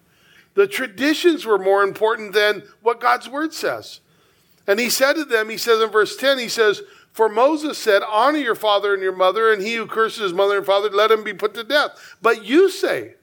The 0.53 0.67
traditions 0.67 1.45
were 1.45 1.59
more 1.59 1.83
important 1.83 2.31
than 2.31 2.63
what 2.81 3.01
God's 3.01 3.27
word 3.27 3.53
says. 3.53 3.99
And 4.65 4.79
he 4.79 4.89
said 4.89 5.13
to 5.13 5.25
them, 5.25 5.49
he 5.49 5.57
says 5.57 5.81
in 5.81 5.89
verse 5.89 6.15
10, 6.15 6.39
he 6.39 6.47
says, 6.47 6.81
For 7.17 7.29
Moses 7.29 7.79
said, 7.79 8.03
Honor 8.07 8.37
your 8.37 8.53
father 8.53 8.93
and 8.93 9.01
your 9.01 9.15
mother, 9.15 9.51
and 9.51 9.59
he 9.59 9.73
who 9.73 9.87
curses 9.87 10.21
his 10.21 10.33
mother 10.33 10.57
and 10.57 10.63
father, 10.63 10.91
let 10.91 11.09
him 11.09 11.23
be 11.23 11.33
put 11.33 11.55
to 11.55 11.63
death. 11.63 12.15
But 12.21 12.45
you 12.45 12.69
say, 12.69 13.15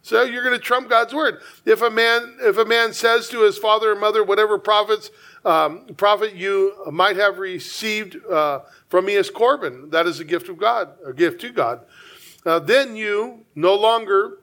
so 0.00 0.22
you're 0.22 0.42
going 0.42 0.58
to 0.58 0.64
trump 0.64 0.88
God's 0.88 1.12
word. 1.12 1.42
If 1.66 1.82
a 1.82 1.90
man, 1.90 2.38
if 2.40 2.56
a 2.56 2.64
man 2.64 2.94
says 2.94 3.28
to 3.28 3.42
his 3.42 3.58
father 3.58 3.92
or 3.92 3.96
mother, 3.96 4.24
whatever 4.24 4.58
profits, 4.58 5.10
um, 5.44 5.88
profit 5.98 6.34
you 6.34 6.72
might 6.90 7.16
have 7.16 7.38
received 7.38 8.16
uh, 8.24 8.60
from 8.88 9.04
me 9.04 9.16
as 9.16 9.28
Corban, 9.28 9.90
that 9.90 10.06
is 10.06 10.18
a 10.18 10.24
gift 10.24 10.48
of 10.48 10.56
God, 10.56 10.92
a 11.06 11.12
gift 11.12 11.42
to 11.42 11.50
God. 11.50 11.82
Uh, 12.46 12.60
then 12.60 12.96
you 12.96 13.44
no 13.54 13.74
longer 13.74 14.38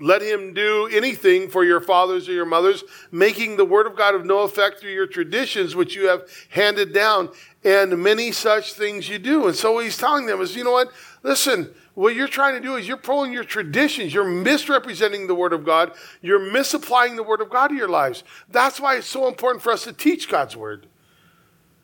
let 0.00 0.22
him 0.22 0.54
do 0.54 0.88
anything 0.92 1.48
for 1.48 1.64
your 1.64 1.80
fathers 1.80 2.28
or 2.28 2.32
your 2.32 2.46
mothers, 2.46 2.84
making 3.10 3.56
the 3.56 3.64
word 3.64 3.86
of 3.86 3.96
God 3.96 4.14
of 4.14 4.24
no 4.24 4.40
effect 4.40 4.78
through 4.78 4.92
your 4.92 5.06
traditions, 5.06 5.74
which 5.74 5.96
you 5.96 6.08
have 6.08 6.28
handed 6.50 6.92
down, 6.92 7.30
and 7.64 8.02
many 8.02 8.32
such 8.32 8.74
things 8.74 9.08
you 9.08 9.18
do. 9.18 9.46
And 9.46 9.56
so 9.56 9.72
what 9.72 9.84
he's 9.84 9.98
telling 9.98 10.26
them 10.26 10.40
is, 10.40 10.54
you 10.54 10.64
know 10.64 10.72
what? 10.72 10.92
Listen, 11.22 11.74
what 11.94 12.14
you're 12.14 12.28
trying 12.28 12.54
to 12.54 12.60
do 12.60 12.76
is 12.76 12.86
you're 12.86 12.96
pulling 12.96 13.32
your 13.32 13.42
traditions. 13.42 14.14
You're 14.14 14.24
misrepresenting 14.24 15.26
the 15.26 15.34
word 15.34 15.52
of 15.52 15.64
God. 15.64 15.92
You're 16.22 16.38
misapplying 16.52 17.16
the 17.16 17.24
word 17.24 17.40
of 17.40 17.50
God 17.50 17.68
to 17.68 17.74
your 17.74 17.88
lives. 17.88 18.22
That's 18.48 18.78
why 18.78 18.96
it's 18.96 19.08
so 19.08 19.26
important 19.26 19.62
for 19.62 19.72
us 19.72 19.84
to 19.84 19.92
teach 19.92 20.28
God's 20.28 20.56
word. 20.56 20.86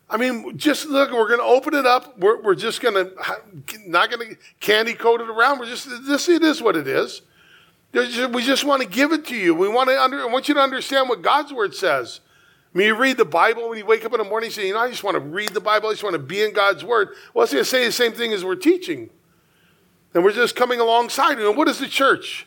I 0.09 0.17
mean, 0.17 0.57
just 0.57 0.87
look, 0.87 1.11
we're 1.11 1.27
going 1.27 1.41
to 1.41 1.45
open 1.45 1.75
it 1.75 1.87
up. 1.87 2.17
We're, 2.19 2.41
we're 2.41 2.55
just 2.55 2.81
going 2.81 2.95
to, 2.95 3.13
not 3.87 4.11
going 4.11 4.29
to 4.29 4.37
candy 4.61 4.95
coat 4.95 5.21
it 5.21 5.29
around. 5.29 5.59
We're 5.59 5.67
just, 5.67 5.89
this, 6.07 6.29
it 6.29 6.45
is 6.45 6.63
what 6.63 6.77
it 6.77 6.87
is. 6.87 7.23
We 7.93 8.45
just 8.45 8.65
want 8.65 8.83
to 8.83 8.89
give 8.89 9.13
it 9.13 9.25
to 9.27 9.37
you. 9.37 9.55
We 9.55 9.69
want 9.69 9.89
to 9.89 10.01
under, 10.01 10.21
I 10.21 10.27
want 10.27 10.47
you 10.47 10.55
to 10.55 10.61
understand 10.61 11.09
what 11.09 11.23
God's 11.23 11.53
word 11.53 11.75
says. 11.75 12.21
Mean, 12.75 12.89
you 12.89 12.97
read 12.97 13.17
the 13.17 13.25
Bible 13.25 13.69
when 13.69 13.79
you 13.79 13.87
wake 13.87 14.05
up 14.05 14.13
in 14.13 14.19
the 14.19 14.25
morning, 14.25 14.49
you 14.49 14.53
say, 14.53 14.67
you 14.67 14.75
know, 14.75 14.81
I 14.81 14.91
just 14.91 15.05
want 15.05 15.15
to 15.15 15.21
read 15.21 15.51
the 15.51 15.61
Bible. 15.61 15.89
I 15.89 15.93
just 15.93 16.03
want 16.03 16.15
to 16.15 16.19
be 16.19 16.43
in 16.43 16.53
God's 16.53 16.85
word. 16.85 17.11
Well, 17.33 17.45
it's 17.45 17.53
going 17.53 17.63
to 17.63 17.71
say 17.71 17.87
the 17.87 17.93
same 17.93 18.13
thing 18.13 18.33
as 18.33 18.45
we're 18.45 18.57
teaching. 18.57 19.11
And 20.13 20.25
we're 20.25 20.33
just 20.33 20.57
coming 20.57 20.81
alongside. 20.81 21.39
And 21.39 21.57
what 21.57 21.69
is 21.69 21.79
the 21.79 21.87
church? 21.87 22.47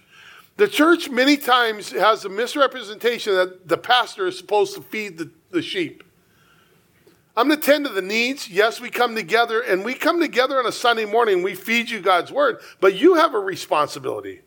The 0.58 0.68
church 0.68 1.10
many 1.10 1.38
times 1.38 1.92
has 1.92 2.26
a 2.26 2.30
misrepresentation 2.30 3.36
that 3.36 3.70
the 3.70 3.78
pastor 3.78 4.28
is 4.28 4.38
supposed 4.38 4.76
to 4.76 4.82
feed 4.82 5.18
the, 5.18 5.32
the 5.52 5.62
sheep. 5.62 6.04
I'm 7.38 7.48
going 7.48 7.62
to 7.62 7.66
tend 7.66 7.86
to 7.86 7.94
the 7.94 8.02
needs. 8.02 8.50
Yes, 8.50 8.82
we 8.82 8.90
come 8.90 9.16
together 9.16 9.62
and 9.62 9.86
we 9.86 9.94
come 9.94 10.20
together 10.20 10.58
on 10.58 10.66
a 10.66 10.72
Sunday 10.72 11.06
morning. 11.06 11.44
We 11.44 11.54
feed 11.54 11.90
you 11.90 12.02
God's 12.02 12.32
word, 12.32 12.58
but 12.82 12.96
you 12.96 13.14
have 13.14 13.34
a 13.34 13.40
responsibility. 13.40 14.42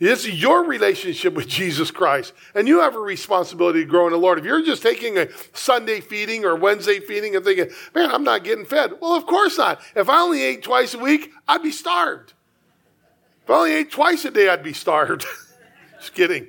It's 0.00 0.26
your 0.26 0.64
relationship 0.64 1.34
with 1.34 1.46
Jesus 1.46 1.90
Christ. 1.90 2.32
And 2.54 2.66
you 2.66 2.80
have 2.80 2.96
a 2.96 3.00
responsibility 3.00 3.80
to 3.80 3.84
grow 3.84 4.06
in 4.06 4.12
the 4.12 4.18
Lord. 4.18 4.38
If 4.38 4.46
you're 4.46 4.64
just 4.64 4.82
taking 4.82 5.18
a 5.18 5.28
Sunday 5.52 6.00
feeding 6.00 6.46
or 6.46 6.56
Wednesday 6.56 7.00
feeding 7.00 7.36
and 7.36 7.44
thinking, 7.44 7.68
man, 7.94 8.10
I'm 8.10 8.24
not 8.24 8.42
getting 8.42 8.64
fed. 8.64 8.94
Well, 9.00 9.14
of 9.14 9.26
course 9.26 9.58
not. 9.58 9.82
If 9.94 10.08
I 10.08 10.22
only 10.22 10.42
ate 10.42 10.62
twice 10.62 10.94
a 10.94 10.98
week, 10.98 11.30
I'd 11.46 11.62
be 11.62 11.70
starved. 11.70 12.32
If 13.44 13.50
I 13.50 13.54
only 13.54 13.72
ate 13.72 13.90
twice 13.90 14.24
a 14.24 14.30
day, 14.30 14.48
I'd 14.48 14.62
be 14.62 14.72
starved. 14.72 15.26
just 16.00 16.14
kidding. 16.14 16.48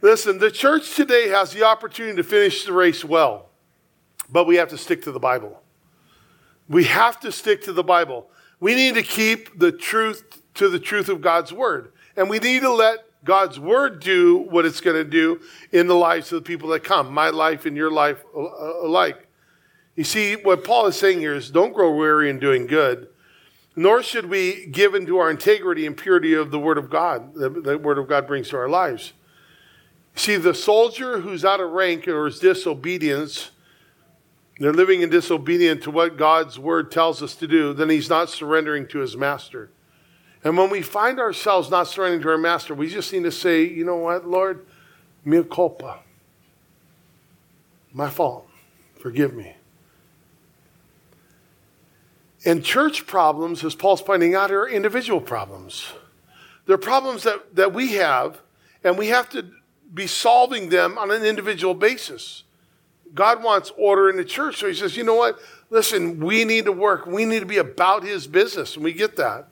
Listen, 0.00 0.38
the 0.38 0.50
church 0.50 0.96
today 0.96 1.28
has 1.28 1.52
the 1.52 1.62
opportunity 1.62 2.16
to 2.16 2.24
finish 2.24 2.64
the 2.64 2.72
race 2.72 3.04
well, 3.04 3.50
but 4.28 4.46
we 4.46 4.56
have 4.56 4.68
to 4.68 4.78
stick 4.78 5.02
to 5.02 5.12
the 5.12 5.20
Bible. 5.20 5.62
We 6.68 6.84
have 6.84 7.20
to 7.20 7.30
stick 7.30 7.62
to 7.64 7.72
the 7.72 7.84
Bible. 7.84 8.28
We 8.60 8.74
need 8.74 8.96
to 8.96 9.02
keep 9.02 9.58
the 9.58 9.70
truth 9.70 10.37
to 10.58 10.68
the 10.68 10.78
truth 10.78 11.08
of 11.08 11.20
God's 11.20 11.52
word. 11.52 11.92
And 12.16 12.28
we 12.28 12.38
need 12.38 12.60
to 12.62 12.72
let 12.72 12.98
God's 13.24 13.58
word 13.58 14.00
do 14.00 14.38
what 14.38 14.66
it's 14.66 14.80
going 14.80 14.96
to 14.96 15.08
do 15.08 15.40
in 15.72 15.86
the 15.86 15.94
lives 15.94 16.32
of 16.32 16.42
the 16.42 16.46
people 16.46 16.68
that 16.70 16.84
come, 16.84 17.12
my 17.12 17.30
life 17.30 17.66
and 17.66 17.76
your 17.76 17.90
life 17.90 18.24
uh, 18.36 18.40
alike. 18.84 19.26
You 19.96 20.04
see, 20.04 20.34
what 20.34 20.64
Paul 20.64 20.86
is 20.86 20.96
saying 20.96 21.20
here 21.20 21.34
is 21.34 21.50
don't 21.50 21.72
grow 21.72 21.94
weary 21.94 22.30
in 22.30 22.38
doing 22.38 22.66
good, 22.66 23.08
nor 23.74 24.02
should 24.02 24.26
we 24.26 24.66
give 24.66 24.94
into 24.94 25.18
our 25.18 25.30
integrity 25.30 25.86
and 25.86 25.96
purity 25.96 26.34
of 26.34 26.50
the 26.50 26.58
word 26.58 26.78
of 26.78 26.90
God, 26.90 27.34
the, 27.34 27.48
the 27.48 27.78
word 27.78 27.98
of 27.98 28.08
God 28.08 28.26
brings 28.26 28.48
to 28.50 28.56
our 28.56 28.68
lives. 28.68 29.12
See, 30.14 30.36
the 30.36 30.54
soldier 30.54 31.20
who's 31.20 31.44
out 31.44 31.60
of 31.60 31.70
rank 31.70 32.08
or 32.08 32.26
is 32.26 32.40
disobedience, 32.40 33.50
they're 34.58 34.72
living 34.72 35.02
in 35.02 35.10
disobedience 35.10 35.84
to 35.84 35.92
what 35.92 36.16
God's 36.16 36.58
word 36.58 36.90
tells 36.90 37.22
us 37.22 37.36
to 37.36 37.46
do, 37.46 37.72
then 37.72 37.90
he's 37.90 38.08
not 38.08 38.28
surrendering 38.28 38.88
to 38.88 38.98
his 38.98 39.16
master. 39.16 39.70
And 40.44 40.56
when 40.56 40.70
we 40.70 40.82
find 40.82 41.18
ourselves 41.18 41.70
not 41.70 41.88
surrendering 41.88 42.22
to 42.22 42.28
our 42.30 42.38
master, 42.38 42.74
we 42.74 42.88
just 42.88 43.12
need 43.12 43.24
to 43.24 43.32
say, 43.32 43.64
you 43.64 43.84
know 43.84 43.96
what, 43.96 44.26
Lord, 44.26 44.66
mea 45.24 45.42
culpa. 45.42 46.00
My 47.92 48.08
fault. 48.08 48.48
Forgive 49.00 49.34
me. 49.34 49.54
And 52.44 52.64
church 52.64 53.06
problems, 53.06 53.64
as 53.64 53.74
Paul's 53.74 54.02
pointing 54.02 54.34
out, 54.34 54.50
are 54.50 54.66
individual 54.66 55.20
problems. 55.20 55.92
They're 56.66 56.78
problems 56.78 57.24
that, 57.24 57.56
that 57.56 57.72
we 57.72 57.94
have, 57.94 58.40
and 58.84 58.96
we 58.96 59.08
have 59.08 59.28
to 59.30 59.50
be 59.92 60.06
solving 60.06 60.68
them 60.68 60.98
on 60.98 61.10
an 61.10 61.24
individual 61.24 61.74
basis. 61.74 62.44
God 63.14 63.42
wants 63.42 63.72
order 63.76 64.10
in 64.10 64.16
the 64.16 64.24
church. 64.24 64.58
So 64.58 64.68
he 64.68 64.74
says, 64.74 64.96
you 64.96 65.02
know 65.02 65.14
what? 65.14 65.38
Listen, 65.70 66.20
we 66.20 66.44
need 66.44 66.66
to 66.66 66.72
work. 66.72 67.06
We 67.06 67.24
need 67.24 67.40
to 67.40 67.46
be 67.46 67.56
about 67.56 68.04
his 68.04 68.26
business, 68.26 68.76
and 68.76 68.84
we 68.84 68.92
get 68.92 69.16
that. 69.16 69.48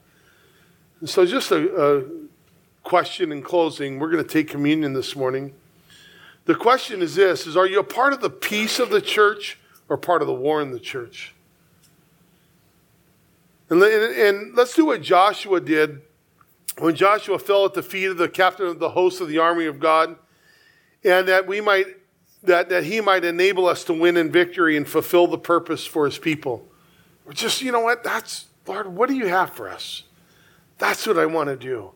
So, 1.04 1.26
just 1.26 1.50
a, 1.50 1.98
a 1.98 2.04
question 2.82 3.30
in 3.30 3.42
closing. 3.42 3.98
We're 3.98 4.10
going 4.10 4.24
to 4.24 4.28
take 4.28 4.48
communion 4.48 4.94
this 4.94 5.14
morning. 5.14 5.52
The 6.46 6.54
question 6.54 7.02
is 7.02 7.16
this 7.16 7.46
is 7.46 7.56
are 7.56 7.66
you 7.66 7.80
a 7.80 7.84
part 7.84 8.12
of 8.12 8.20
the 8.20 8.30
peace 8.30 8.78
of 8.78 8.88
the 8.88 9.00
church 9.00 9.58
or 9.88 9.98
part 9.98 10.22
of 10.22 10.28
the 10.28 10.34
war 10.34 10.62
in 10.62 10.70
the 10.70 10.80
church? 10.80 11.34
And, 13.68 13.82
and 13.82 14.54
let's 14.54 14.74
do 14.74 14.86
what 14.86 15.02
Joshua 15.02 15.60
did 15.60 16.00
when 16.78 16.94
Joshua 16.94 17.38
fell 17.38 17.64
at 17.64 17.74
the 17.74 17.82
feet 17.82 18.06
of 18.06 18.16
the 18.16 18.28
captain 18.28 18.66
of 18.66 18.78
the 18.78 18.90
host 18.90 19.20
of 19.20 19.28
the 19.28 19.38
army 19.38 19.66
of 19.66 19.80
God, 19.80 20.16
and 21.04 21.26
that 21.28 21.46
we 21.46 21.60
might 21.60 21.86
that, 22.42 22.68
that 22.68 22.84
he 22.84 23.00
might 23.00 23.24
enable 23.24 23.66
us 23.66 23.84
to 23.84 23.92
win 23.92 24.16
in 24.16 24.30
victory 24.30 24.76
and 24.76 24.88
fulfill 24.88 25.26
the 25.26 25.38
purpose 25.38 25.84
for 25.84 26.04
his 26.04 26.16
people. 26.16 26.66
Just, 27.30 27.60
you 27.60 27.72
know 27.72 27.80
what? 27.80 28.04
That's 28.04 28.46
Lord, 28.66 28.86
what 28.86 29.08
do 29.08 29.16
you 29.16 29.26
have 29.26 29.50
for 29.50 29.68
us? 29.68 30.04
That's 30.78 31.06
what 31.06 31.18
I 31.18 31.26
want 31.26 31.48
to 31.48 31.56
do. 31.56 31.92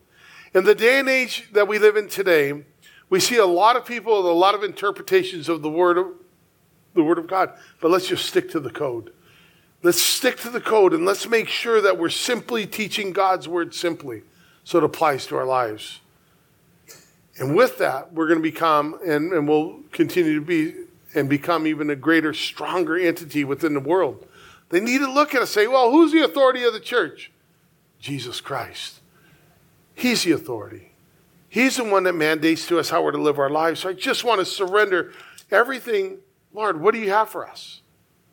In 0.53 0.63
the 0.63 0.75
day 0.75 0.99
and 0.99 1.07
age 1.07 1.47
that 1.53 1.67
we 1.67 1.79
live 1.79 1.95
in 1.95 2.09
today, 2.09 2.63
we 3.09 3.19
see 3.19 3.37
a 3.37 3.45
lot 3.45 3.75
of 3.75 3.85
people 3.85 4.17
with 4.17 4.31
a 4.31 4.33
lot 4.33 4.55
of 4.55 4.63
interpretations 4.63 5.49
of 5.49 5.61
the 5.61 5.69
word 5.69 5.97
of, 5.97 6.07
the 6.93 7.03
word 7.03 7.17
of 7.17 7.27
God. 7.27 7.51
But 7.79 7.91
let's 7.91 8.07
just 8.07 8.25
stick 8.25 8.49
to 8.51 8.59
the 8.59 8.69
code. 8.69 9.13
Let's 9.83 10.01
stick 10.01 10.37
to 10.41 10.49
the 10.49 10.61
code 10.61 10.93
and 10.93 11.05
let's 11.05 11.27
make 11.27 11.47
sure 11.47 11.81
that 11.81 11.97
we're 11.97 12.09
simply 12.09 12.67
teaching 12.67 13.13
God's 13.13 13.47
word 13.47 13.73
simply 13.73 14.23
so 14.63 14.77
it 14.77 14.83
applies 14.83 15.25
to 15.27 15.37
our 15.37 15.45
lives. 15.45 16.01
And 17.39 17.55
with 17.55 17.77
that, 17.79 18.13
we're 18.13 18.27
going 18.27 18.39
to 18.39 18.43
become, 18.43 18.99
and, 19.05 19.33
and 19.33 19.47
we'll 19.47 19.79
continue 19.91 20.35
to 20.35 20.45
be, 20.45 20.73
and 21.15 21.27
become 21.27 21.65
even 21.65 21.89
a 21.89 21.95
greater, 21.95 22.33
stronger 22.33 22.97
entity 22.97 23.43
within 23.43 23.73
the 23.73 23.79
world. 23.79 24.27
They 24.69 24.79
need 24.79 24.99
to 24.99 25.11
look 25.11 25.33
at 25.33 25.41
us 25.41 25.55
and 25.55 25.63
say, 25.63 25.67
well, 25.67 25.91
who's 25.91 26.11
the 26.11 26.23
authority 26.23 26.63
of 26.63 26.73
the 26.73 26.79
church? 26.79 27.30
Jesus 28.01 28.41
Christ. 28.41 28.99
He's 29.93 30.23
the 30.23 30.31
authority. 30.31 30.91
He's 31.47 31.77
the 31.77 31.83
one 31.83 32.03
that 32.03 32.13
mandates 32.13 32.67
to 32.67 32.79
us 32.79 32.89
how 32.89 33.03
we're 33.03 33.11
to 33.11 33.21
live 33.21 33.39
our 33.39 33.49
lives. 33.49 33.81
So 33.81 33.89
I 33.89 33.93
just 33.93 34.23
want 34.23 34.39
to 34.39 34.45
surrender 34.45 35.13
everything. 35.51 36.17
Lord, 36.53 36.81
what 36.81 36.93
do 36.93 36.99
you 36.99 37.11
have 37.11 37.29
for 37.29 37.47
us? 37.47 37.81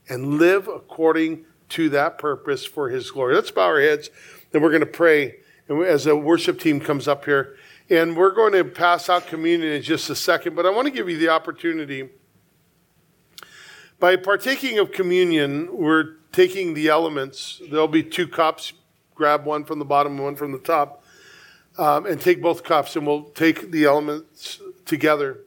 And 0.09 0.39
live 0.39 0.69
according 0.69 1.45
to 1.71 1.91
that 1.91 2.19
purpose 2.19 2.65
for 2.65 2.89
His 2.89 3.11
glory. 3.11 3.35
Let's 3.35 3.51
bow 3.51 3.67
our 3.67 3.81
heads 3.81 4.11
and 4.53 4.63
we're 4.63 4.71
going 4.71 4.81
to 4.81 4.87
pray. 4.87 5.37
And 5.69 5.85
as 5.85 6.05
the 6.05 6.17
worship 6.17 6.59
team 6.59 6.81
comes 6.81 7.07
up 7.07 7.25
here, 7.25 7.57
and 7.91 8.17
we're 8.17 8.35
going 8.35 8.53
to 8.53 8.65
pass 8.65 9.09
out 9.09 9.27
communion 9.27 9.73
in 9.73 9.83
just 9.83 10.09
a 10.11 10.15
second, 10.15 10.55
but 10.55 10.67
I 10.67 10.71
want 10.71 10.87
to 10.87 10.91
give 10.91 11.09
you 11.09 11.19
the 11.19 11.29
opportunity 11.31 12.09
By 13.99 14.15
partaking 14.17 14.79
of 14.79 14.93
communion, 14.93 15.69
we're 15.77 16.15
taking 16.31 16.75
the 16.75 16.89
elements. 16.89 17.61
There'll 17.69 17.89
be 17.89 18.05
two 18.05 18.29
cups. 18.29 18.73
Grab 19.19 19.45
one 19.45 19.65
from 19.65 19.81
the 19.81 19.85
bottom 19.85 20.13
and 20.13 20.23
one 20.23 20.37
from 20.37 20.53
the 20.53 20.59
top, 20.59 21.03
um, 21.77 22.07
and 22.07 22.21
take 22.21 22.41
both 22.41 22.63
cups, 22.63 22.95
and 22.95 23.05
we'll 23.05 23.25
take 23.25 23.73
the 23.73 23.85
elements 23.85 24.61
together. 24.87 25.41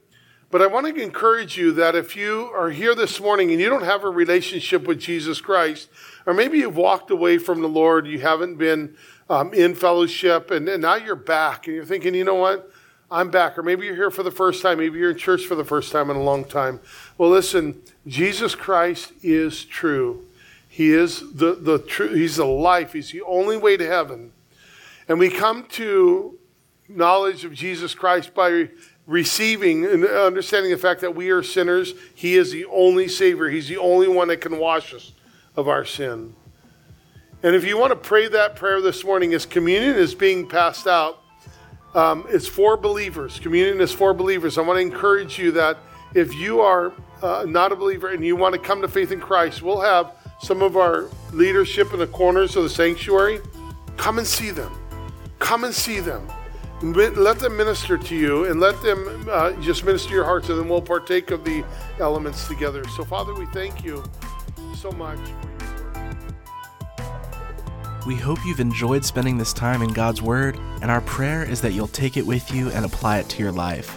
But 0.51 0.61
I 0.61 0.67
want 0.67 0.93
to 0.93 1.01
encourage 1.01 1.57
you 1.57 1.71
that 1.71 1.95
if 1.95 2.13
you 2.13 2.51
are 2.53 2.69
here 2.69 2.93
this 2.93 3.21
morning 3.21 3.49
and 3.51 3.61
you 3.61 3.69
don't 3.69 3.85
have 3.85 4.03
a 4.03 4.09
relationship 4.09 4.85
with 4.85 4.99
Jesus 4.99 5.39
Christ, 5.39 5.87
or 6.25 6.33
maybe 6.33 6.57
you've 6.57 6.75
walked 6.75 7.11
away 7.11 7.37
from 7.37 7.61
the 7.61 7.69
Lord, 7.69 8.05
you 8.05 8.19
haven't 8.19 8.57
been 8.57 8.97
um, 9.29 9.53
in 9.53 9.73
fellowship, 9.73 10.51
and, 10.51 10.67
and 10.67 10.81
now 10.81 10.95
you're 10.95 11.15
back, 11.15 11.67
and 11.67 11.75
you're 11.77 11.85
thinking, 11.85 12.13
you 12.13 12.25
know 12.25 12.35
what? 12.35 12.69
I'm 13.09 13.31
back. 13.31 13.57
Or 13.57 13.63
maybe 13.63 13.85
you're 13.85 13.95
here 13.95 14.11
for 14.11 14.23
the 14.23 14.31
first 14.31 14.61
time. 14.61 14.79
Maybe 14.79 14.99
you're 14.99 15.11
in 15.11 15.17
church 15.17 15.45
for 15.45 15.55
the 15.55 15.63
first 15.63 15.93
time 15.93 16.09
in 16.09 16.17
a 16.17 16.23
long 16.23 16.43
time. 16.43 16.81
Well, 17.17 17.29
listen, 17.29 17.81
Jesus 18.05 18.53
Christ 18.53 19.13
is 19.23 19.63
true. 19.63 20.25
He 20.73 20.93
is 20.93 21.33
the, 21.33 21.55
the 21.55 21.79
true, 21.79 22.13
He's 22.13 22.37
the 22.37 22.45
life. 22.45 22.93
He's 22.93 23.11
the 23.11 23.23
only 23.23 23.57
way 23.57 23.75
to 23.75 23.85
heaven. 23.85 24.31
And 25.09 25.19
we 25.19 25.29
come 25.29 25.65
to 25.71 26.39
knowledge 26.87 27.43
of 27.43 27.53
Jesus 27.53 27.93
Christ 27.93 28.33
by 28.33 28.69
receiving 29.05 29.83
and 29.85 30.05
understanding 30.05 30.71
the 30.71 30.77
fact 30.77 31.01
that 31.01 31.13
we 31.13 31.29
are 31.29 31.43
sinners. 31.43 31.93
He 32.15 32.37
is 32.37 32.53
the 32.53 32.63
only 32.67 33.09
Savior. 33.09 33.49
He's 33.49 33.67
the 33.67 33.79
only 33.79 34.07
one 34.07 34.29
that 34.29 34.39
can 34.39 34.59
wash 34.59 34.93
us 34.93 35.11
of 35.57 35.67
our 35.67 35.83
sin. 35.83 36.35
And 37.43 37.53
if 37.53 37.65
you 37.65 37.77
want 37.77 37.91
to 37.91 37.97
pray 37.97 38.29
that 38.29 38.55
prayer 38.55 38.79
this 38.79 39.03
morning, 39.03 39.33
as 39.33 39.45
communion 39.45 39.97
is 39.97 40.15
being 40.15 40.47
passed 40.47 40.87
out, 40.87 41.21
um, 41.93 42.25
it's 42.29 42.47
for 42.47 42.77
believers. 42.77 43.39
Communion 43.39 43.81
is 43.81 43.91
for 43.91 44.13
believers. 44.13 44.57
I 44.57 44.61
want 44.61 44.77
to 44.77 44.81
encourage 44.81 45.37
you 45.37 45.51
that 45.51 45.79
if 46.13 46.33
you 46.33 46.61
are 46.61 46.93
uh, 47.21 47.45
not 47.45 47.73
a 47.73 47.75
believer 47.75 48.07
and 48.07 48.23
you 48.23 48.37
want 48.37 48.53
to 48.53 48.59
come 48.59 48.81
to 48.81 48.87
faith 48.87 49.11
in 49.11 49.19
Christ, 49.19 49.61
we'll 49.61 49.81
have 49.81 50.13
some 50.41 50.61
of 50.61 50.75
our 50.75 51.07
leadership 51.33 51.93
in 51.93 51.99
the 51.99 52.07
corners 52.07 52.55
of 52.55 52.63
the 52.63 52.69
sanctuary. 52.69 53.39
Come 53.97 54.17
and 54.17 54.27
see 54.27 54.49
them. 54.51 54.71
Come 55.39 55.63
and 55.63 55.73
see 55.73 55.99
them. 55.99 56.27
Let 56.81 57.37
them 57.39 57.55
minister 57.55 57.97
to 57.97 58.15
you 58.15 58.45
and 58.45 58.59
let 58.59 58.81
them 58.81 59.27
uh, 59.29 59.51
just 59.61 59.85
minister 59.85 60.15
your 60.15 60.23
hearts, 60.23 60.49
and 60.49 60.59
then 60.59 60.67
we'll 60.67 60.81
partake 60.81 61.29
of 61.29 61.45
the 61.45 61.63
elements 61.99 62.47
together. 62.47 62.83
So, 62.95 63.05
Father, 63.05 63.35
we 63.35 63.45
thank 63.47 63.83
you 63.83 64.03
so 64.75 64.91
much. 64.91 65.19
We 68.07 68.15
hope 68.15 68.39
you've 68.43 68.59
enjoyed 68.59 69.05
spending 69.05 69.37
this 69.37 69.53
time 69.53 69.83
in 69.83 69.93
God's 69.93 70.23
Word, 70.23 70.57
and 70.81 70.89
our 70.89 71.01
prayer 71.01 71.43
is 71.43 71.61
that 71.61 71.73
you'll 71.73 71.87
take 71.87 72.17
it 72.17 72.25
with 72.25 72.51
you 72.51 72.69
and 72.69 72.83
apply 72.83 73.19
it 73.19 73.29
to 73.29 73.43
your 73.43 73.51
life. 73.51 73.95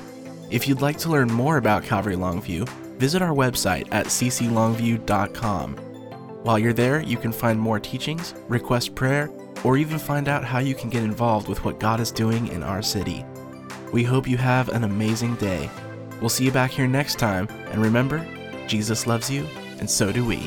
If 0.50 0.68
you'd 0.68 0.82
like 0.82 0.98
to 0.98 1.10
learn 1.10 1.32
more 1.32 1.56
about 1.56 1.84
Calvary 1.84 2.16
Longview, 2.16 2.68
visit 2.98 3.22
our 3.22 3.32
website 3.32 3.88
at 3.92 4.06
cclongview.com. 4.06 5.83
While 6.44 6.58
you're 6.58 6.74
there, 6.74 7.00
you 7.00 7.16
can 7.16 7.32
find 7.32 7.58
more 7.58 7.80
teachings, 7.80 8.34
request 8.48 8.94
prayer, 8.94 9.30
or 9.64 9.78
even 9.78 9.98
find 9.98 10.28
out 10.28 10.44
how 10.44 10.58
you 10.58 10.74
can 10.74 10.90
get 10.90 11.02
involved 11.02 11.48
with 11.48 11.64
what 11.64 11.80
God 11.80 12.00
is 12.00 12.12
doing 12.12 12.48
in 12.48 12.62
our 12.62 12.82
city. 12.82 13.24
We 13.94 14.04
hope 14.04 14.28
you 14.28 14.36
have 14.36 14.68
an 14.68 14.84
amazing 14.84 15.36
day. 15.36 15.70
We'll 16.20 16.28
see 16.28 16.44
you 16.44 16.50
back 16.50 16.70
here 16.70 16.86
next 16.86 17.18
time, 17.18 17.48
and 17.70 17.80
remember, 17.80 18.22
Jesus 18.66 19.06
loves 19.06 19.30
you, 19.30 19.48
and 19.78 19.88
so 19.88 20.12
do 20.12 20.22
we. 20.22 20.46